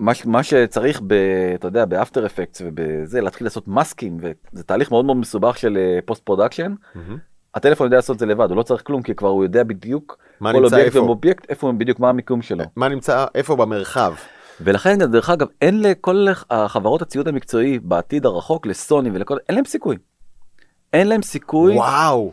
מה, 0.00 0.12
מה 0.24 0.42
שצריך, 0.42 1.00
ב, 1.06 1.12
אתה 1.54 1.68
יודע, 1.68 1.84
ב 1.84 1.91
After 1.91 2.26
Effects 2.26 2.62
ובזה, 2.64 3.20
להתחיל 3.20 3.46
לעשות 3.46 3.68
מסקים, 3.68 4.16
וזה 4.20 4.64
תהליך 4.64 4.90
מאוד 4.90 5.04
מאוד 5.04 5.16
מסובך 5.16 5.58
של 5.58 5.78
post 6.04 6.22
production. 6.22 6.74
הטלפון 7.54 7.86
יודע 7.86 7.96
לעשות 7.96 8.14
את 8.14 8.20
זה 8.20 8.26
לבד, 8.26 8.50
הוא 8.50 8.56
לא 8.56 8.62
צריך 8.62 8.82
כלום, 8.82 9.02
כי 9.02 9.14
כבר 9.14 9.28
הוא 9.28 9.44
יודע 9.44 9.64
בדיוק 9.64 10.18
מה 10.40 10.52
כל 10.52 10.60
נמצא 10.60 10.76
אובייקט 10.76 10.96
איפה. 10.96 11.06
ואובייקט, 11.06 11.50
איפה 11.50 11.72
בדיוק, 11.78 12.00
מה 12.00 12.08
המיקום 12.08 12.42
שלו. 12.42 12.64
מה 12.76 12.88
נמצא, 12.88 13.26
איפה 13.34 13.56
במרחב? 13.56 14.14
ולכן 14.60 14.98
גם, 14.98 15.10
דרך 15.12 15.30
אגב 15.30 15.46
אין 15.62 15.82
לכל 15.82 16.26
החברות 16.50 17.02
הציוד 17.02 17.28
המקצועי 17.28 17.78
בעתיד 17.78 18.26
הרחוק 18.26 18.66
לסוני 18.66 19.10
ולכל 19.12 19.36
אין 19.48 19.56
להם 19.56 19.64
סיכוי. 19.64 19.96
אין 20.92 21.08
להם 21.08 21.22
סיכוי 21.22 21.74
וואו. 21.76 22.32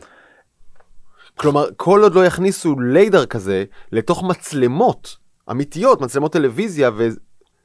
כלומר, 1.36 1.66
כל 1.76 2.02
עוד 2.02 2.14
לא 2.14 2.24
יכניסו 2.26 2.80
ליידר 2.80 3.26
כזה 3.26 3.64
לתוך 3.92 4.22
מצלמות 4.22 5.16
אמיתיות, 5.50 6.00
מצלמות 6.00 6.32
טלוויזיה, 6.32 6.90
והם 6.96 7.10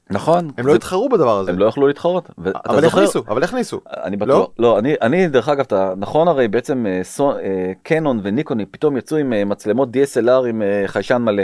נכון 0.09 0.51
לא 0.57 0.71
זה- 0.71 0.75
יתחרו 0.75 1.09
בדבר 1.09 1.39
הזה. 1.39 1.51
הם 1.51 1.59
לא 1.59 1.65
יכלו 1.65 1.87
להתחרות. 1.87 2.29
אבל 2.69 2.83
יכניסו, 2.83 3.23
אבל 3.27 3.43
יכניסו. 3.43 3.81
אני 3.87 4.17
בטוח, 4.17 4.49
לא? 4.59 4.79
לא, 4.79 4.79
אני, 5.01 5.27
דרך 5.27 5.49
אגב, 5.49 5.59
אתה, 5.59 5.93
נכון 5.97 6.27
הרי 6.27 6.47
בעצם 6.47 6.85
אה, 6.85 7.01
אה, 7.19 7.71
קנון 7.83 8.19
וניקוני 8.23 8.65
פתאום 8.65 8.97
יצאו 8.97 9.17
עם 9.17 9.33
אה, 9.33 9.45
מצלמות 9.45 9.89
DSLR 9.89 10.47
עם 10.49 10.61
חיישן 10.87 11.17
מלא. 11.17 11.43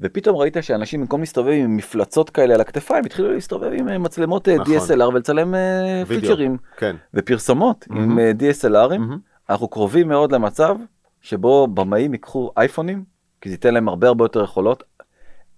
ופתאום 0.00 0.36
ראית 0.36 0.56
שאנשים 0.60 1.00
במקום 1.00 1.20
להסתובב 1.20 1.52
עם 1.52 1.76
מפלצות 1.76 2.30
כאלה 2.30 2.54
על 2.54 2.60
הכתפיים 2.60 3.04
התחילו 3.04 3.32
להסתובב 3.32 3.70
עם 3.72 3.88
אה, 3.88 3.98
מצלמות 3.98 4.48
אה, 4.48 4.56
נכון. 4.56 4.76
DSLR 4.76 5.02
ולצלם 5.08 5.54
אה, 5.54 6.02
וידאו. 6.06 6.20
פיצ'רים 6.20 6.56
כן. 6.76 6.96
ופרסומות 7.14 7.84
עם 7.90 7.96
מהמם. 7.98 8.18
אה, 8.18 8.32
DSLRים. 8.38 8.98
מהמם. 8.98 9.18
אנחנו 9.50 9.68
קרובים 9.68 10.08
מאוד 10.08 10.32
למצב 10.32 10.76
שבו 11.20 11.66
במאים 11.66 12.12
ייקחו 12.12 12.50
אייפונים 12.56 13.04
כי 13.40 13.48
זה 13.48 13.54
ייתן 13.54 13.74
להם 13.74 13.88
הרבה 13.88 14.08
הרבה 14.08 14.24
יותר 14.24 14.44
יכולות. 14.44 14.82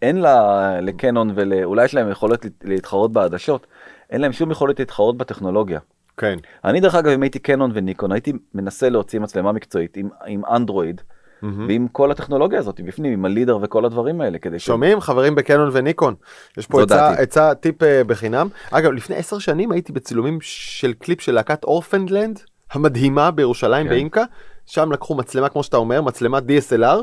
אין 0.02 0.16
לה 0.20 0.80
לקנון 0.80 1.30
ואולי 1.34 1.84
יש 1.84 1.94
להם 1.94 2.10
יכולת 2.10 2.44
להת- 2.44 2.64
להתחרות 2.64 3.12
בעדשות 3.12 3.66
אין 4.10 4.20
להם 4.20 4.32
שום 4.32 4.50
יכולת 4.50 4.78
להתחרות 4.78 5.16
בטכנולוגיה. 5.16 5.80
כן. 6.16 6.38
אני 6.64 6.80
דרך 6.80 6.94
אגב 6.94 7.10
אם 7.10 7.22
הייתי 7.22 7.38
קנון 7.38 7.70
וניקון 7.74 8.12
הייתי 8.12 8.32
מנסה 8.54 8.88
להוציא 8.88 9.20
מצלמה 9.20 9.52
מקצועית 9.52 9.96
עם, 9.96 10.08
עם 10.26 10.42
אנדרואיד 10.44 11.00
ועם 11.42 11.88
כל 11.92 12.10
הטכנולוגיה 12.10 12.58
הזאת 12.58 12.80
בפנים 12.80 13.12
עם 13.12 13.24
ה 13.24 13.30
LiDAR 13.30 13.58
וכל 13.62 13.84
הדברים 13.84 14.20
האלה 14.20 14.38
כדי 14.38 14.58
ש... 14.58 14.66
שומעים? 14.66 15.00
חברים 15.00 15.34
בקנון 15.34 15.70
וניקון. 15.72 16.14
יש 16.56 16.66
פה. 16.66 16.82
עצה 17.18 17.54
טיפ 17.54 17.82
אה, 17.82 18.04
בחינם. 18.04 18.48
אגב 18.70 18.92
לפני 18.92 19.16
עשר 19.16 19.38
שנים 19.38 19.72
הייתי 19.72 19.92
בצילומים 19.92 20.38
של 20.40 20.92
קליפ 20.92 21.20
של 21.20 21.32
להקת 21.32 21.64
Orphaned 21.64 22.15
Land 22.15 22.40
המדהימה 22.72 23.30
בירושלים 23.30 23.86
כן. 23.86 23.90
באימקה 23.90 24.24
שם 24.66 24.92
לקחו 24.92 25.14
מצלמה 25.14 25.48
כמו 25.48 25.62
שאתה 25.62 25.76
אומר 25.76 26.02
מצלמת 26.02 26.42
DSLR 26.42 27.02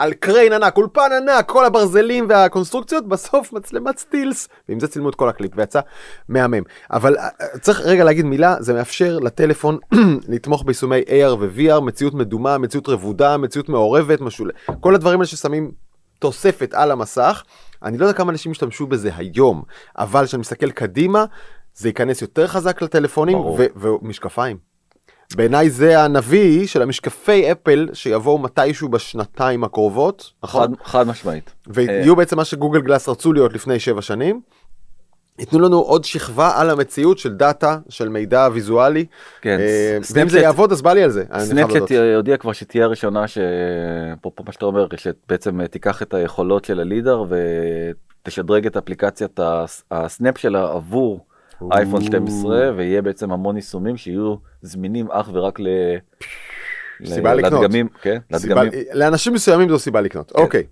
על 0.00 0.12
crane 0.12 0.52
ענק 0.52 0.76
אולפן 0.76 1.10
ענק 1.16 1.48
כל 1.48 1.64
הברזלים 1.64 2.26
והקונסטרוקציות 2.28 3.08
בסוף 3.08 3.52
מצלמת 3.52 3.98
סטילס 3.98 4.48
ועם 4.68 4.80
זה 4.80 4.88
צילמו 4.88 5.08
את 5.08 5.14
כל 5.14 5.28
הקליפ 5.28 5.52
ויצא 5.56 5.80
מהמם 6.28 6.62
אבל 6.90 7.16
אה, 7.16 7.28
אה, 7.40 7.58
צריך 7.60 7.80
רגע 7.80 8.04
להגיד 8.04 8.24
מילה 8.24 8.56
זה 8.60 8.74
מאפשר 8.74 9.18
לטלפון 9.18 9.78
לתמוך 10.28 10.64
ביישומי 10.64 11.00
AR 11.00 11.34
ו-VR 11.40 11.80
מציאות 11.80 12.14
מדומה 12.14 12.58
מציאות 12.58 12.88
רבודה 12.88 13.36
מציאות 13.36 13.68
מעורבת 13.68 14.20
משול 14.20 14.50
כל 14.80 14.94
הדברים 14.94 15.20
האלה 15.20 15.26
ששמים 15.26 15.72
תוספת 16.18 16.74
על 16.74 16.90
המסך. 16.90 17.44
אני 17.82 17.98
לא 17.98 18.04
יודע 18.04 18.18
כמה 18.18 18.32
אנשים 18.32 18.52
ישתמשו 18.52 18.86
בזה 18.86 19.10
היום, 19.16 19.62
אבל 19.98 20.26
כשאני 20.26 20.40
מסתכל 20.40 20.70
קדימה, 20.70 21.24
זה 21.74 21.88
ייכנס 21.88 22.22
יותר 22.22 22.46
חזק 22.46 22.82
לטלפונים. 22.82 23.38
ו- 23.38 23.66
ומשקפיים. 23.76 24.69
בעיניי 25.36 25.70
זה 25.70 26.00
הנביא 26.04 26.66
של 26.66 26.82
המשקפי 26.82 27.52
אפל 27.52 27.88
שיבואו 27.92 28.38
מתישהו 28.38 28.88
בשנתיים 28.88 29.64
הקרובות, 29.64 30.32
חד, 30.44 30.48
נכון? 30.48 30.74
חד 30.84 31.06
משמעית. 31.06 31.52
ויהיו 31.66 32.16
בעצם 32.16 32.36
מה 32.36 32.44
שגוגל 32.44 32.80
גלאס 32.80 33.08
רצו 33.08 33.32
להיות 33.32 33.52
לפני 33.52 33.78
שבע 33.78 34.02
שנים. 34.02 34.40
ייתנו 35.38 35.58
לנו 35.60 35.78
עוד 35.78 36.04
שכבה 36.04 36.52
על 36.60 36.70
המציאות 36.70 37.18
של 37.18 37.32
דאטה, 37.34 37.78
של 37.88 38.08
מידע 38.08 38.48
ויזואלי. 38.52 39.04
כן, 39.40 39.58
אה, 39.60 39.98
ס- 40.02 40.12
ואם 40.16 40.28
זה 40.28 40.40
יעבוד 40.40 40.72
אז 40.72 40.82
בא 40.82 40.92
לי 40.92 41.02
על 41.02 41.10
זה. 41.10 41.24
סנאפצ'אט 41.38 41.76
להודות. 41.90 41.90
הודיע 42.16 42.36
כבר 42.36 42.52
שתהיה 42.52 42.84
הראשונה 42.84 43.24
שאפרופו 43.28 44.44
מה 44.46 44.52
שאתה 44.52 44.64
אומר 44.64 44.86
שבעצם 44.96 45.66
תיקח 45.66 46.02
את 46.02 46.14
היכולות 46.14 46.64
של 46.64 46.80
ה 46.80 46.87
LiDAR 46.87 47.24
ותשדרג 48.22 48.66
את 48.66 48.76
אפליקציית 48.76 49.40
הס- 49.42 49.84
הסנאפ 49.90 50.38
שלה 50.38 50.70
עבור 50.72 51.26
אייפון 51.72 52.04
12 52.04 52.72
ויהיה 52.76 53.02
בעצם 53.02 53.32
המון 53.32 53.56
יישומים 53.56 53.96
שיהיו 53.96 54.34
זמינים 54.62 55.10
אך 55.10 55.30
ורק 55.32 55.60
ל... 55.60 55.66
סיבה 57.04 57.34
לקנות. 57.34 57.62
לדגמים, 57.62 57.88
כן, 58.02 58.18
לדגמים. 58.30 58.72
לאנשים 58.92 59.32
מסוימים 59.32 59.68
זו 59.68 59.78
סיבה 59.78 60.00
לקנות. 60.00 60.32
אוקיי. 60.34 60.64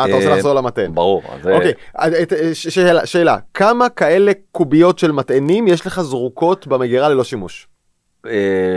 אה, 0.00 0.04
אתה 0.04 0.14
רוצה 0.14 0.30
אה, 0.30 0.36
לחזור 0.36 0.54
למתן. 0.54 0.94
ברור. 0.94 1.22
אוקיי, 1.52 1.72
אה, 1.98 2.54
שאלה, 2.54 3.06
שאלה, 3.06 3.36
כמה 3.54 3.88
כאלה 3.88 4.32
קוביות 4.52 4.98
של 4.98 5.12
מטענים 5.12 5.68
יש 5.68 5.86
לך 5.86 6.00
זרוקות 6.00 6.66
במגירה 6.66 7.08
ללא 7.08 7.24
שימוש? 7.24 7.68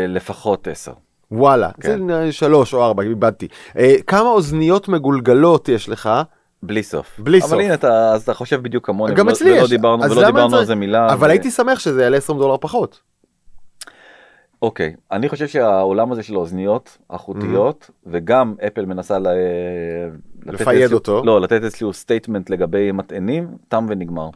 לפחות 0.08 0.68
10. 0.68 0.92
וואלה, 1.32 1.70
כן. 1.82 2.08
זה 2.08 2.32
שלוש 2.32 2.74
או 2.74 2.86
ארבע, 2.86 3.04
איבדתי. 3.04 3.48
אה, 3.78 3.96
כמה 4.08 4.30
אוזניות 4.30 4.88
מגולגלות 4.88 5.70
יש 5.70 5.90
לך? 5.90 6.10
בלי 6.64 6.84
סוף. 6.84 7.20
בלי 7.20 7.38
אבל 7.40 7.48
סוף. 7.48 7.60
הנה 7.60 7.74
אתה, 7.74 8.14
אז 8.14 8.24
אתה 8.24 8.34
חושב 8.34 8.62
בדיוק 8.64 8.86
כמוני. 8.86 9.16
גם 9.16 9.26
ולא- 9.26 9.34
אצלי 9.36 9.52
ולא 9.54 9.62
יש. 9.62 9.70
דיברנו, 9.70 10.04
ולא 10.12 10.26
דיברנו 10.26 10.58
על 10.58 10.66
זה 10.66 10.76
מילה. 10.76 11.14
אבל 11.14 11.28
ו- 11.28 11.32
הייתי 11.32 11.52
שמח 11.52 11.80
שזה 11.80 12.04
יעלה 12.04 12.18
20 12.18 12.40
דולר 12.40 12.58
פחות. 12.58 13.00
אוקיי, 14.62 14.96
אני 15.12 15.30
חושב 15.30 15.48
שהעולם 15.48 16.12
הזה 16.12 16.24
של 16.24 16.36
האוזניות 16.36 16.98
החוטיות, 17.10 17.90
וגם 18.06 18.56
אפל 18.68 18.86
מנסה 18.86 19.20
ל... 19.20 19.28
לפייד 20.46 20.82
איזשהו- 20.82 20.98
אותו. 20.98 21.22
לא, 21.26 21.42
לתת 21.42 21.64
איזשהו 21.64 21.94
statement 21.94 22.50
לגבי 22.50 22.92
מטענים, 22.92 23.48
תם 23.68 23.86
ונגמר. 23.90 24.30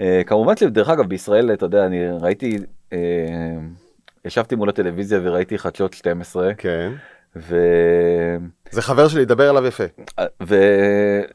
אה, 0.00 0.22
כמובן 0.26 0.56
שדרך 0.56 0.88
אגב 0.88 1.06
בישראל, 1.08 1.52
אתה 1.52 1.66
יודע, 1.66 1.86
אני 1.86 1.98
ראיתי, 2.20 2.58
אה, 2.92 2.98
ישבתי 4.24 4.54
מול 4.54 4.68
הטלוויזיה 4.68 5.20
וראיתי 5.22 5.58
חדשות 5.58 5.92
12, 5.94 6.54
כן. 6.54 6.92
ו... 7.36 7.56
זה 8.70 8.82
חבר 8.82 9.08
שלי, 9.08 9.24
דבר 9.24 9.50
אליו 9.50 9.66
יפה. 9.66 9.84
ו... 10.42 10.54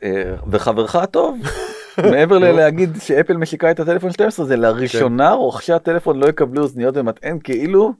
אה, 0.03 0.33
וחברך 0.47 0.95
הטוב, 0.95 1.37
מעבר 2.11 2.37
ללהגיד 2.37 2.97
שאפל 3.01 3.37
משיקה 3.37 3.71
את 3.71 3.79
הטלפון 3.79 4.11
12, 4.11 4.45
זה 4.45 4.55
לראשונה 4.55 5.31
רוכשי 5.31 5.73
הטלפון 5.73 6.19
לא 6.19 6.27
יקבלו 6.27 6.61
אוזניות 6.61 6.97
ומטען, 6.97 7.39
כאילו 7.43 7.93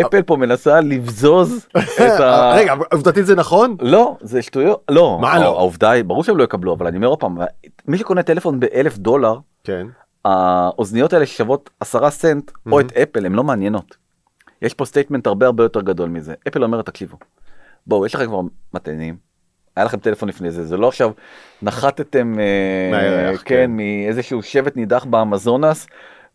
אפל 0.00 0.22
פה 0.22 0.36
מנסה 0.36 0.80
לבזוז 0.80 1.66
את 2.06 2.20
ה... 2.20 2.52
רגע, 2.54 2.74
עובדתית 2.92 3.26
זה 3.26 3.34
נכון? 3.34 3.76
לא, 3.80 4.16
זה 4.20 4.42
שטויות, 4.42 4.82
לא, 4.88 5.18
מה 5.20 5.38
לא? 5.38 5.44
העובדה 5.44 5.90
היא, 5.90 6.04
ברור 6.04 6.24
שהם 6.24 6.36
לא 6.36 6.44
יקבלו, 6.44 6.74
אבל 6.74 6.86
אני 6.86 6.96
אומר 6.96 7.08
עוד 7.08 7.20
פעם, 7.20 7.38
מי 7.88 7.98
שקונה 7.98 8.22
טלפון 8.22 8.60
באלף 8.60 8.98
דולר, 8.98 9.38
כן. 9.64 9.86
האוזניות 10.24 11.12
האלה 11.12 11.26
ששוות 11.26 11.70
עשרה 11.80 12.10
סנט, 12.10 12.50
או 12.72 12.80
את 12.80 12.92
אפל, 12.96 13.26
הן 13.26 13.32
לא 13.32 13.44
מעניינות. 13.44 14.01
יש 14.62 14.74
פה 14.74 14.84
statement 14.84 15.26
הרבה 15.26 15.46
הרבה 15.46 15.62
יותר 15.64 15.80
גדול 15.80 16.08
מזה. 16.08 16.34
אפל 16.48 16.64
אומרת, 16.64 16.86
תקשיבו, 16.86 17.16
בואו, 17.86 18.06
יש 18.06 18.14
לכם 18.14 18.26
כבר 18.26 18.40
מטענים, 18.74 19.16
היה 19.76 19.84
לכם 19.84 19.96
טלפון 19.98 20.28
לפני 20.28 20.50
זה, 20.50 20.64
זה 20.66 20.76
לא 20.76 20.88
עכשיו 20.88 21.10
נחתתם, 21.62 22.34
אה, 22.38 22.90
מהירח, 22.90 23.42
כן, 23.44 23.54
כן. 23.64 23.70
מאיזשהו 23.70 24.42
שבט 24.42 24.76
נידח 24.76 25.04
באמזונס, 25.04 25.86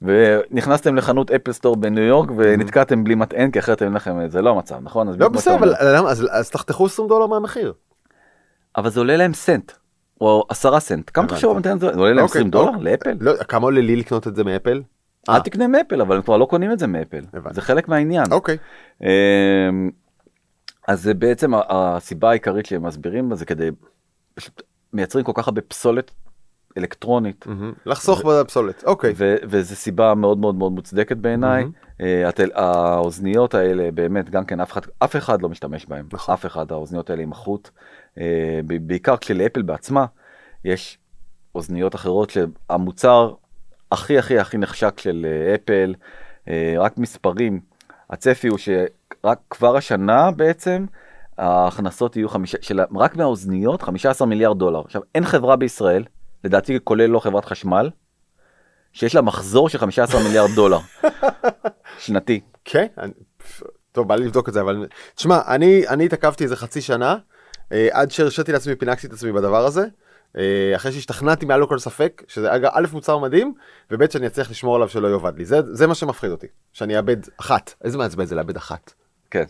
ונכנסתם 0.01 0.95
לחנות 0.95 1.31
אפל 1.31 1.51
סטור 1.51 1.75
בניו 1.75 2.03
יורק 2.03 2.29
ונתקעתם 2.37 3.03
בלי 3.03 3.15
מטען, 3.15 3.51
כי 3.51 3.59
אחרת 3.59 3.81
אין 3.81 3.93
לכם, 3.93 4.27
זה 4.27 4.41
לא 4.41 4.49
המצב, 4.49 4.75
נכון? 4.81 5.09
אז 5.09 5.19
לא 5.19 5.29
בסדר. 5.29 5.55
אבל 5.55 5.73
למה? 5.95 6.09
אז- 6.09 6.27
אז 6.31 6.49
תחתכו 6.49 6.85
20 6.85 7.07
דולר 7.07 7.27
מהמחיר. 7.27 7.73
אבל 8.77 8.89
זה 8.89 8.99
עולה 8.99 9.17
להם 9.17 9.33
סנט, 9.33 9.71
או 10.21 10.45
עשרה 10.49 10.79
סנט. 10.79 11.11
כמה. 11.13 11.27
תחשוב 11.27 11.55
המטען 11.55 11.77
הזה? 11.77 11.93
זה 11.93 11.99
עולה 11.99 12.13
להם 12.13 12.23
אוקיי, 12.25 12.39
20 12.39 12.49
דולר 12.49 12.67
אוקיי. 12.69 12.83
לאפל? 12.91 13.17
לא, 13.19 13.33
כמה 13.47 13.63
עולה 13.65 13.81
לי 13.81 13.95
לקנות 13.95 14.27
את 14.27 14.35
זה 14.35 14.43
מאפל? 14.43 14.81
אל 15.29 15.33
אה. 15.33 15.39
תקנה 15.39 15.67
מאפל, 15.67 16.01
אבל 16.01 16.15
הם 16.15 16.21
כבר 16.21 16.37
לא 16.37 16.45
קונים 16.45 16.71
את 16.71 16.79
זה 16.79 16.87
מאפל. 16.87 17.25
הבנתי. 17.33 17.55
זה 17.55 17.61
חלק 17.61 17.87
מהעניין. 17.87 18.25
אוקיי. 18.31 18.57
אמ, 19.01 19.07
אז 20.87 21.01
זה 21.03 21.13
בעצם 21.13 21.51
הסיבה 21.69 22.29
העיקרית 22.29 22.65
שהם 22.65 22.85
מסבירים 22.85 23.29
בזה 23.29 23.45
כדי 23.45 23.69
מייצרים 24.93 25.25
כל 25.25 25.31
כך 25.35 25.47
הרבה 25.47 25.61
פסולת 25.61 26.11
אלקטרונית 26.77 27.47
מהמם. 27.47 27.73
לחסוך 27.85 28.25
בפסולת. 28.25 28.83
אוקיי. 28.83 29.13
ו- 29.17 29.35
וזו 29.43 29.75
סיבה 29.75 30.13
מאוד 30.15 30.37
מאוד 30.37 30.55
מאוד 30.55 30.71
מוצדקת 30.71 31.17
בעיניי. 31.17 31.65
אה, 32.01 32.27
הטל- 32.29 32.51
האוזניות 32.55 33.53
האלה 33.53 33.89
באמת 33.93 34.29
גם 34.29 34.45
כן 34.45 34.59
אף 34.59 34.71
אחד 34.71 34.81
אף 34.99 35.15
אחד 35.15 35.41
לא 35.41 35.49
משתמש 35.49 35.85
בהם 35.85 36.07
נכון. 36.13 36.33
אף 36.33 36.45
אחד 36.45 36.71
האוזניות 36.71 37.09
האלה 37.09 37.23
עם 37.23 37.31
החוט 37.31 37.69
אה, 38.17 38.59
בעיקר 38.81 39.17
כשלאפל 39.17 39.61
בעצמה 39.61 40.05
יש 40.65 40.97
אוזניות 41.55 41.95
אחרות 41.95 42.29
שהמוצר 42.29 43.33
הכי 43.91 44.17
הכי 44.17 44.39
הכי 44.39 44.57
נחשק 44.57 44.99
של 44.99 45.25
אה, 45.29 45.55
אפל, 45.55 45.93
אה, 46.47 46.73
רק 46.77 46.97
מספרים, 46.97 47.59
הצפי 48.09 48.47
הוא 48.47 48.57
שרק 48.57 49.39
כבר 49.49 49.77
השנה 49.77 50.31
בעצם 50.31 50.85
ההכנסות 51.37 52.15
יהיו 52.15 52.29
חמישה, 52.29 52.57
של, 52.61 52.79
רק 52.95 53.15
מהאוזניות 53.15 53.81
15 53.81 54.27
מיליארד 54.27 54.59
דולר. 54.59 54.81
עכשיו 54.85 55.01
אין 55.15 55.25
חברה 55.25 55.55
בישראל, 55.55 56.03
לדעתי 56.43 56.79
כולל 56.83 57.05
לא 57.05 57.19
חברת 57.19 57.45
חשמל, 57.45 57.89
שיש 58.93 59.15
לה 59.15 59.21
מחזור 59.21 59.69
של 59.69 59.77
15 59.77 60.23
מיליארד 60.23 60.49
דולר 60.55 60.79
שנתי. 61.99 62.39
כן? 62.65 62.85
אני- 62.97 63.11
טוב, 63.91 64.07
בא 64.07 64.15
לי 64.15 64.25
לבדוק 64.25 64.49
את 64.49 64.53
זה, 64.53 64.61
אבל... 64.61 64.87
תשמע, 65.15 65.39
אני, 65.47 65.87
אני 65.87 66.05
התעכבתי 66.05 66.43
איזה 66.43 66.55
חצי 66.55 66.81
שנה, 66.81 67.17
אה, 67.71 67.87
עד 67.91 68.11
שהרשיתי 68.11 68.51
לעצמי, 68.51 68.75
פינקתי 68.75 69.07
את 69.07 69.13
עצמי 69.13 69.31
בדבר 69.31 69.65
הזה. 69.65 69.85
אה, 70.37 70.43
אחרי 70.75 70.91
שהשתכנעתי 70.91 71.45
מעל 71.45 71.61
לכל 71.63 71.79
ספק, 71.79 72.23
שזה 72.27 72.55
אגב, 72.55 72.69
א', 72.73 72.85
מוצר 72.93 73.17
מדהים, 73.17 73.53
וב', 73.91 74.11
שאני 74.11 74.27
אצליח 74.27 74.51
לשמור 74.51 74.75
עליו 74.75 74.89
שלא 74.89 75.07
יאבד 75.07 75.37
לי. 75.37 75.45
זה, 75.45 75.59
זה 75.71 75.87
מה 75.87 75.95
שמפחיד 75.95 76.31
אותי, 76.31 76.47
שאני 76.73 76.97
אאבד 76.97 77.17
אחת. 77.39 77.73
איזה 77.83 77.97
מעצבן 77.97 78.25
זה 78.25 78.35
לאבד 78.35 78.57
אחת. 78.57 78.93
כן. 79.31 79.43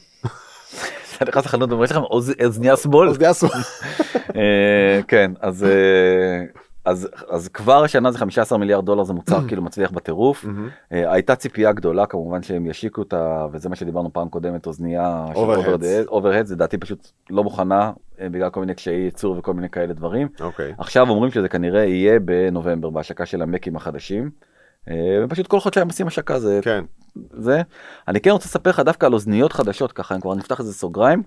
אתה 1.17 1.25
נכנס 1.25 1.45
לחנות 1.45 1.69
ואומר, 1.69 1.83
יש 1.83 1.91
לכם 1.91 2.01
אוז- 2.01 2.33
אוזניה 2.45 2.77
שמאל? 2.77 3.13
זה 3.13 3.31
אסור. 3.31 3.49
אה, 4.35 4.99
כן, 5.07 5.31
אז, 5.41 5.63
אה, 5.63 6.43
אז, 6.87 7.09
אז 7.29 7.47
כבר 7.47 7.83
השנה 7.83 8.11
זה 8.11 8.17
15 8.17 8.57
מיליארד 8.57 8.85
דולר, 8.85 9.03
זה 9.03 9.13
מוצר 9.13 9.39
כאילו 9.47 9.61
מצליח 9.61 9.91
בטירוף. 9.91 10.45
אה, 10.91 11.11
הייתה 11.13 11.35
ציפייה 11.35 11.71
גדולה 11.71 12.05
כמובן 12.05 12.43
שהם 12.43 12.65
ישיקו 12.65 13.01
אותה, 13.01 13.47
וזה 13.51 13.69
מה 13.69 13.75
שדיברנו 13.75 14.13
פעם 14.13 14.29
קודמת, 14.29 14.65
אוזנייה. 14.65 15.25
overheads, 16.07 16.51
לדעתי 16.51 16.77
פשוט 16.77 17.07
לא 17.29 17.43
מוכנה 17.43 17.91
אה, 18.21 18.29
בגלל 18.29 18.49
כל 18.49 18.59
מיני 18.59 18.75
קשיי 18.75 18.95
ייצור 18.95 19.37
וכל 19.37 19.53
מיני 19.53 19.69
כאלה 19.69 19.93
דברים. 19.93 20.27
אוקיי. 20.39 20.73
עכשיו 20.77 21.09
אומרים 21.09 21.31
שזה 21.31 21.49
כנראה 21.49 21.83
יהיה 21.83 22.19
בנובמבר, 22.19 22.89
בהשקה 22.89 23.25
של 23.25 23.41
המקים 23.41 23.75
החדשים. 23.75 24.29
אה, 24.89 24.95
ופשוט 25.23 25.47
כל 25.47 25.59
חודשיים 25.59 25.87
עושים 25.87 26.07
השקה, 26.07 26.39
זה 26.39 26.59
כן. 26.63 26.83
זה. 27.31 27.61
אני 28.07 28.19
כן 28.19 28.29
רוצה 28.29 28.45
לספר 28.45 28.69
לך 28.69 28.79
דווקא 28.79 29.05
על 29.05 29.13
אוזניות 29.13 29.53
חדשות 29.53 29.91
ככה, 29.91 30.15
אם 30.15 30.21
כבר 30.21 30.35
נפתח 30.35 30.59
איזה 30.59 30.73
סוגריים, 30.73 31.23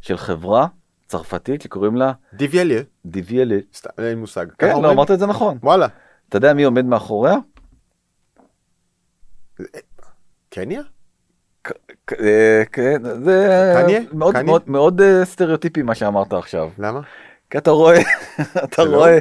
של 0.00 0.16
חברה 0.16 0.66
צרפתית 1.06 1.62
שקוראים 1.62 1.96
לה 1.96 2.12
דיוויאליה. 2.34 2.82
דיוויאלה. 3.06 3.58
סתם, 3.74 3.90
אין 3.98 4.18
מושג. 4.18 4.46
כן, 4.58 4.82
לא? 4.82 4.90
אמרת 4.90 5.10
את 5.10 5.18
זה 5.18 5.26
נכון. 5.26 5.58
וואלה. 5.62 5.86
אתה 6.28 6.36
יודע 6.36 6.54
מי 6.54 6.64
עומד 6.64 6.84
מאחוריה? 6.84 7.34
קניה? 10.48 10.82
אה, 12.20 12.62
כן, 12.72 13.02
זה? 13.24 13.48
מאוד 14.12 14.34
קניה? 14.34 14.44
מאוד 14.44 14.62
מאוד 14.66 15.00
אה, 15.00 15.24
סטריאוטיפי 15.24 15.82
מה 15.82 15.94
שאמרת 15.94 16.32
עכשיו. 16.32 16.70
למה? 16.78 17.00
כי 17.50 17.58
אתה 17.58 17.70
רואה, 17.70 18.00
אתה? 18.64 18.82
רואה 18.82 19.18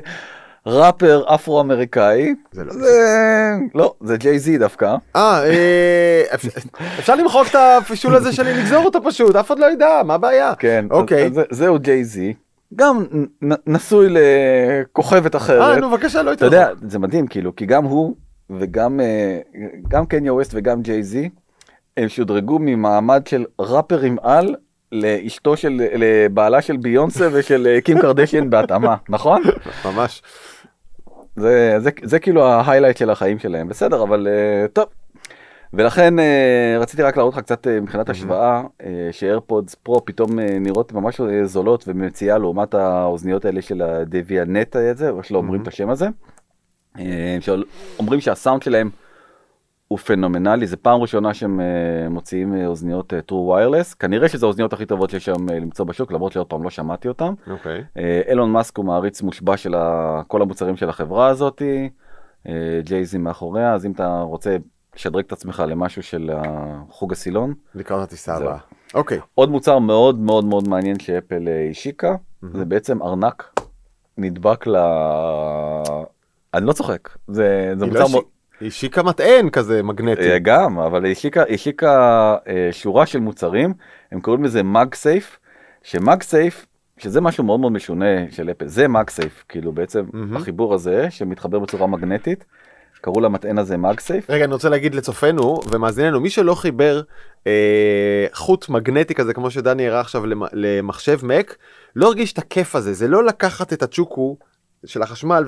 ראפר 0.66 1.24
אפרו-אמריקאי, 1.36 2.34
זה 2.52 2.64
לא. 2.64 2.74
זה 2.74 2.90
לא, 3.76 3.94
זה 4.02 4.18
ג'יי 4.18 4.40
זי 4.40 4.58
דווקא. 4.58 4.96
אה, 5.16 5.44
אה, 5.46 6.24
אפשר- 7.00 7.16
למחוק 7.16 7.48
את 7.50 7.56
הפישול 7.56 8.16
הזה 8.16 8.34
שלי, 8.34 8.54
לגזור 8.54 8.86
אותו 8.86 9.00
פשוט, 9.04 9.36
אף 9.36 9.48
אחד 9.48 9.60
לא 9.60 9.72
ידע, 9.72 10.02
מה 10.06 10.14
הבעיה? 10.14 10.56
כן, 10.56 10.86
אוקיי. 10.92 11.30
זהו 11.52 11.80
ג'יי 11.80 12.04
זי. 12.04 12.34
גם 12.76 13.06
נשוי 13.68 14.08
לכוכבת 14.10 15.36
אה, 15.36 15.40
אחרת. 15.42 15.78
נו 15.78 15.90
בבקשה, 15.90 16.22
לא 16.22 16.34
אתה 16.34 16.46
הייתי 16.46 16.56
יודע, 16.58 16.70
זה 16.88 17.00
מדהים, 17.00 17.28
כאילו, 17.28 17.56
כי 17.56 17.66
גם 17.66 17.84
הוא 17.84 18.16
וגם 18.50 19.00
אה, 19.00 19.40
גם 19.88 20.06
קניה 20.06 20.34
ווסט 20.34 20.52
וגם 20.56 20.82
ג'יי 20.82 21.04
זי, 21.04 21.30
הם 21.98 22.10
שודרגו 22.10 22.60
ממעמד 22.62 23.28
של 23.28 23.46
ראפרים 23.60 24.18
על 24.22 24.56
לאשתו 24.92 25.58
של, 25.58 25.82
לבעלה 25.96 26.62
של 26.62 26.78
ביונסה 26.78 27.28
ושל 27.32 27.68
אה, 27.76 27.82
קים 27.82 28.00
קרדשיין 28.02 28.50
בהתאמה, 28.50 28.96
נכון? 29.10 29.42
ממש. 29.86 30.22
זה, 31.36 31.76
זה, 31.80 31.90
זה 32.04 32.20
כאילו 32.20 32.46
ההיילייט 32.46 32.98
של 32.98 33.10
החיים 33.10 33.40
שלהם, 33.40 33.68
בסדר, 33.70 34.04
אבל 34.04 34.28
אה, 34.28 34.68
טוב. 34.68 34.86
ולכן 35.74 36.20
אה, 36.20 36.78
רציתי 36.80 37.04
רק 37.04 37.18
להראות 37.18 37.34
לך 37.34 37.40
קצת 37.40 37.68
אה, 37.68 37.80
מבחינת 37.82 38.10
השוואה, 38.10 38.64
אה, 38.84 39.10
שאיירפודס 39.12 39.76
פרו 39.76 40.06
פתאום 40.06 40.40
אה, 40.40 40.60
נראות 40.60 40.94
ממש 40.94 41.22
אה, 41.22 41.46
זולות 41.46 41.84
ומציעה 41.88 42.38
לעומת 42.38 42.74
האוזניות 42.74 43.46
האלה 43.46 43.62
של 43.62 43.82
הדוויאנט 43.82 44.76
הזה, 44.76 45.10
או 45.10 45.24
שלא 45.24 45.38
אומרים 45.38 45.62
את 45.62 45.68
השם 45.68 45.90
הזה. 45.90 46.08
אה, 47.00 47.38
שאומרים 47.42 48.22
שהסאונד 48.22 48.64
שלהם 48.64 48.90
הוא 49.94 50.00
פנומנלי, 50.00 50.68
זה 50.68 50.78
פעם 50.78 51.02
ראשונה 51.02 51.34
שהם 51.34 51.60
אה, 51.60 52.10
מוציאים 52.10 52.56
אה, 52.56 52.68
אוזניות 52.68 53.14
אה, 53.14 53.20
true 53.30 53.34
wireless, 53.34 53.96
כנראה 54.00 54.30
שזה 54.30 54.46
האוזניות 54.46 54.74
הכי 54.74 54.86
טובות 54.86 55.10
שיש 55.10 55.30
היום 55.30 55.50
למצוא 55.50 55.86
בשוק, 55.86 56.12
למרות 56.12 56.32
שעוד 56.32 56.48
פעם 56.48 56.64
לא 56.64 56.70
שמעתי. 56.70 57.08
אוקיי. 57.50 57.84
אה, 57.98 58.22
אילון 58.30 58.52
מאסק 58.52 58.78
הוא 58.78 58.86
מעריץ 58.86 59.22
מושבע 59.22 59.58
של 59.58 59.76
כל 60.28 60.42
המוצרים 60.42 60.78
של 60.78 60.90
החברה 60.90 61.28
הזאתי, 61.28 61.90
אה, 62.48 62.54
ג'ייזי 62.84 63.18
מאחוריה, 63.18 63.74
אז 63.74 63.86
אם 63.86 63.92
אתה 63.92 64.22
רוצה 64.22 64.58
לשדרג 64.96 65.24
את 65.28 65.32
עצמך 65.32 65.64
למשהו 65.68 66.04
של 66.04 66.32
חוג 66.90 67.12
הסילון. 67.12 67.54
לקראת 67.76 68.02
הטיסה. 68.02 68.36
הבאה. 68.36 68.58
אוקיי. 68.94 69.20
עוד 69.36 69.50
מוצר 69.50 69.80
מאוד 69.80 70.20
מאוד 70.20 70.46
מאוד 70.46 70.68
מעניין 70.68 71.00
שאפל 71.00 71.48
השיקה, 71.72 72.16
זה 72.54 72.66
בעצם 72.66 73.04
ארנק 73.04 73.60
נדבק 74.18 74.68
ל... 74.68 74.76
אני 76.54 76.66
לא 76.66 76.74
צוחק, 76.74 77.10
זה, 77.28 77.74
זה 77.78 77.86
היא 77.86 77.92
מוצר 77.92 78.04
לא 78.04 78.12
מאוד... 78.12 78.24
היא 78.64 78.68
השיקה 78.70 79.04
מטען 79.04 79.50
כזה 79.50 79.84
מגנטי. 79.84 80.32
אה, 80.32 80.40
גם, 80.40 80.80
אבל 80.80 81.06
היא 81.06 81.16
השיקה, 81.50 82.36
אה, 82.48 82.70
שורה 82.72 83.06
של 83.06 83.20
מוצרים, 83.20 83.74
הם 84.12 84.22
קוראים 84.22 84.44
לזה 84.44 84.64
מאג 84.64 84.96
סייף, 84.96 85.40
שמאג 85.84 86.24
סייף, 86.24 86.66
שזה 86.98 87.22
משהו 87.22 87.44
מאוד 87.44 87.60
מאוד 87.60 87.72
משונה 87.72 88.06
של 88.32 88.52
אפל, 88.52 88.68
זה 88.68 88.88
מאג 88.88 89.10
סייף, 89.10 89.44
כאילו 89.50 89.72
בעצם 89.72 90.06
החיבור 90.36 90.74
הזה 90.74 91.08
שמתחבר 91.10 91.60
בצורה 91.60 91.88
מגנטית, 91.88 92.46
קראו 93.02 93.22
למטען 93.22 93.58
הזה 93.58 93.78
מאג 93.78 94.00
סייף. 94.00 94.30
רגע, 94.30 94.46
אני 94.46 94.54
רוצה 94.54 94.70
להגיד 94.70 94.96
לצופינו 94.96 95.60
ומאזיננו, 95.72 96.20
מי 96.20 96.30
שלא 96.30 96.56
חיבר 96.56 97.02
אה, 97.48 98.26
חוט 98.34 98.70
מגנטי 98.70 99.16
כזה, 99.16 99.34
כמו 99.34 99.52
שדני 99.52 99.88
הראה 99.88 100.00
עכשיו 100.00 100.26
למ- 100.26 100.48
למחשב 100.54 101.20
מק, 101.26 101.56
לא 101.96 102.08
הרגיש 102.08 102.34
את 102.34 102.38
הכיף 102.38 102.76
הזה, 102.76 102.94
זה 102.94 103.08
לא 103.08 103.24
לקחת 103.26 103.74
את 103.74 103.84
הצ'וקו 103.84 104.38
של 104.86 105.02
החשמל 105.02 105.44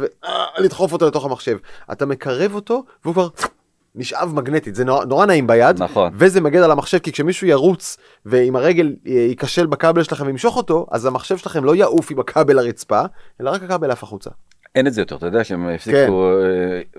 ולדחוף 0.57 0.93
אותו 0.93 1.07
לתוך 1.07 1.25
המחשב. 1.25 1.57
אתה 1.91 2.05
מקרב 2.05 2.55
אותו 2.55 2.83
והוא 3.03 3.13
כבר 3.13 3.27
נשאב 3.95 4.31
מגנטית, 4.35 4.75
זה 4.75 4.85
נורא, 4.85 5.05
נורא 5.05 5.25
נעים 5.25 5.47
ביד, 5.47 5.83
נכון. 5.83 6.11
וזה 6.15 6.41
מגן 6.41 6.63
על 6.63 6.71
המחשב, 6.71 6.97
כי 6.97 7.11
כשמישהו 7.11 7.47
ירוץ 7.47 7.97
ועם 8.25 8.55
הרגל 8.55 8.95
אה, 9.07 9.11
ייכשל 9.11 9.65
בכבל 9.65 10.03
שלכם 10.03 10.25
וימשוך 10.25 10.57
אותו, 10.57 10.87
אז 10.91 11.05
המחשב 11.05 11.37
שלכם 11.37 11.63
לא 11.63 11.75
יעוף 11.75 12.11
עם 12.11 12.19
הכבל 12.19 12.55
לרצפה, 12.55 13.01
אלא 13.41 13.49
רק 13.49 13.63
הכבל 13.63 13.91
עף 13.91 14.03
החוצה. 14.03 14.29
אין 14.75 14.87
את 14.87 14.93
זה 14.93 15.01
יותר, 15.01 15.15
אתה 15.15 15.25
יודע 15.25 15.43
שהם 15.43 15.67
הפסיקו, 15.67 16.31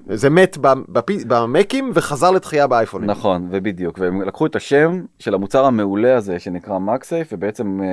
אה, 0.09 0.17
זה 0.17 0.31
מת 0.31 0.57
בפי- 0.89 1.25
במקים 1.27 1.91
וחזר 1.95 2.31
לתחייה 2.31 2.67
באייפונים. 2.67 3.11
נכון, 3.11 3.49
ובדיוק, 3.51 3.99
והם 3.99 4.23
לקחו 4.23 4.47
את 4.47 4.57
השם 4.57 5.03
של 5.19 5.35
המוצר 5.35 5.65
המעולה 5.65 6.17
הזה 6.17 6.39
שנקרא 6.39 6.79
מקסייף, 6.79 7.29
ובעצם 7.33 7.81
אה, 7.83 7.87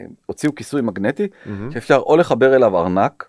אה, 0.00 0.04
הוציאו 0.26 0.54
כיסוי 0.54 0.82
מגנטי, 0.82 1.28
שאפשר 1.70 1.96
או 1.96 2.16
לחבר 2.16 2.56
אליו 2.56 2.78
ארנק, 2.78 3.28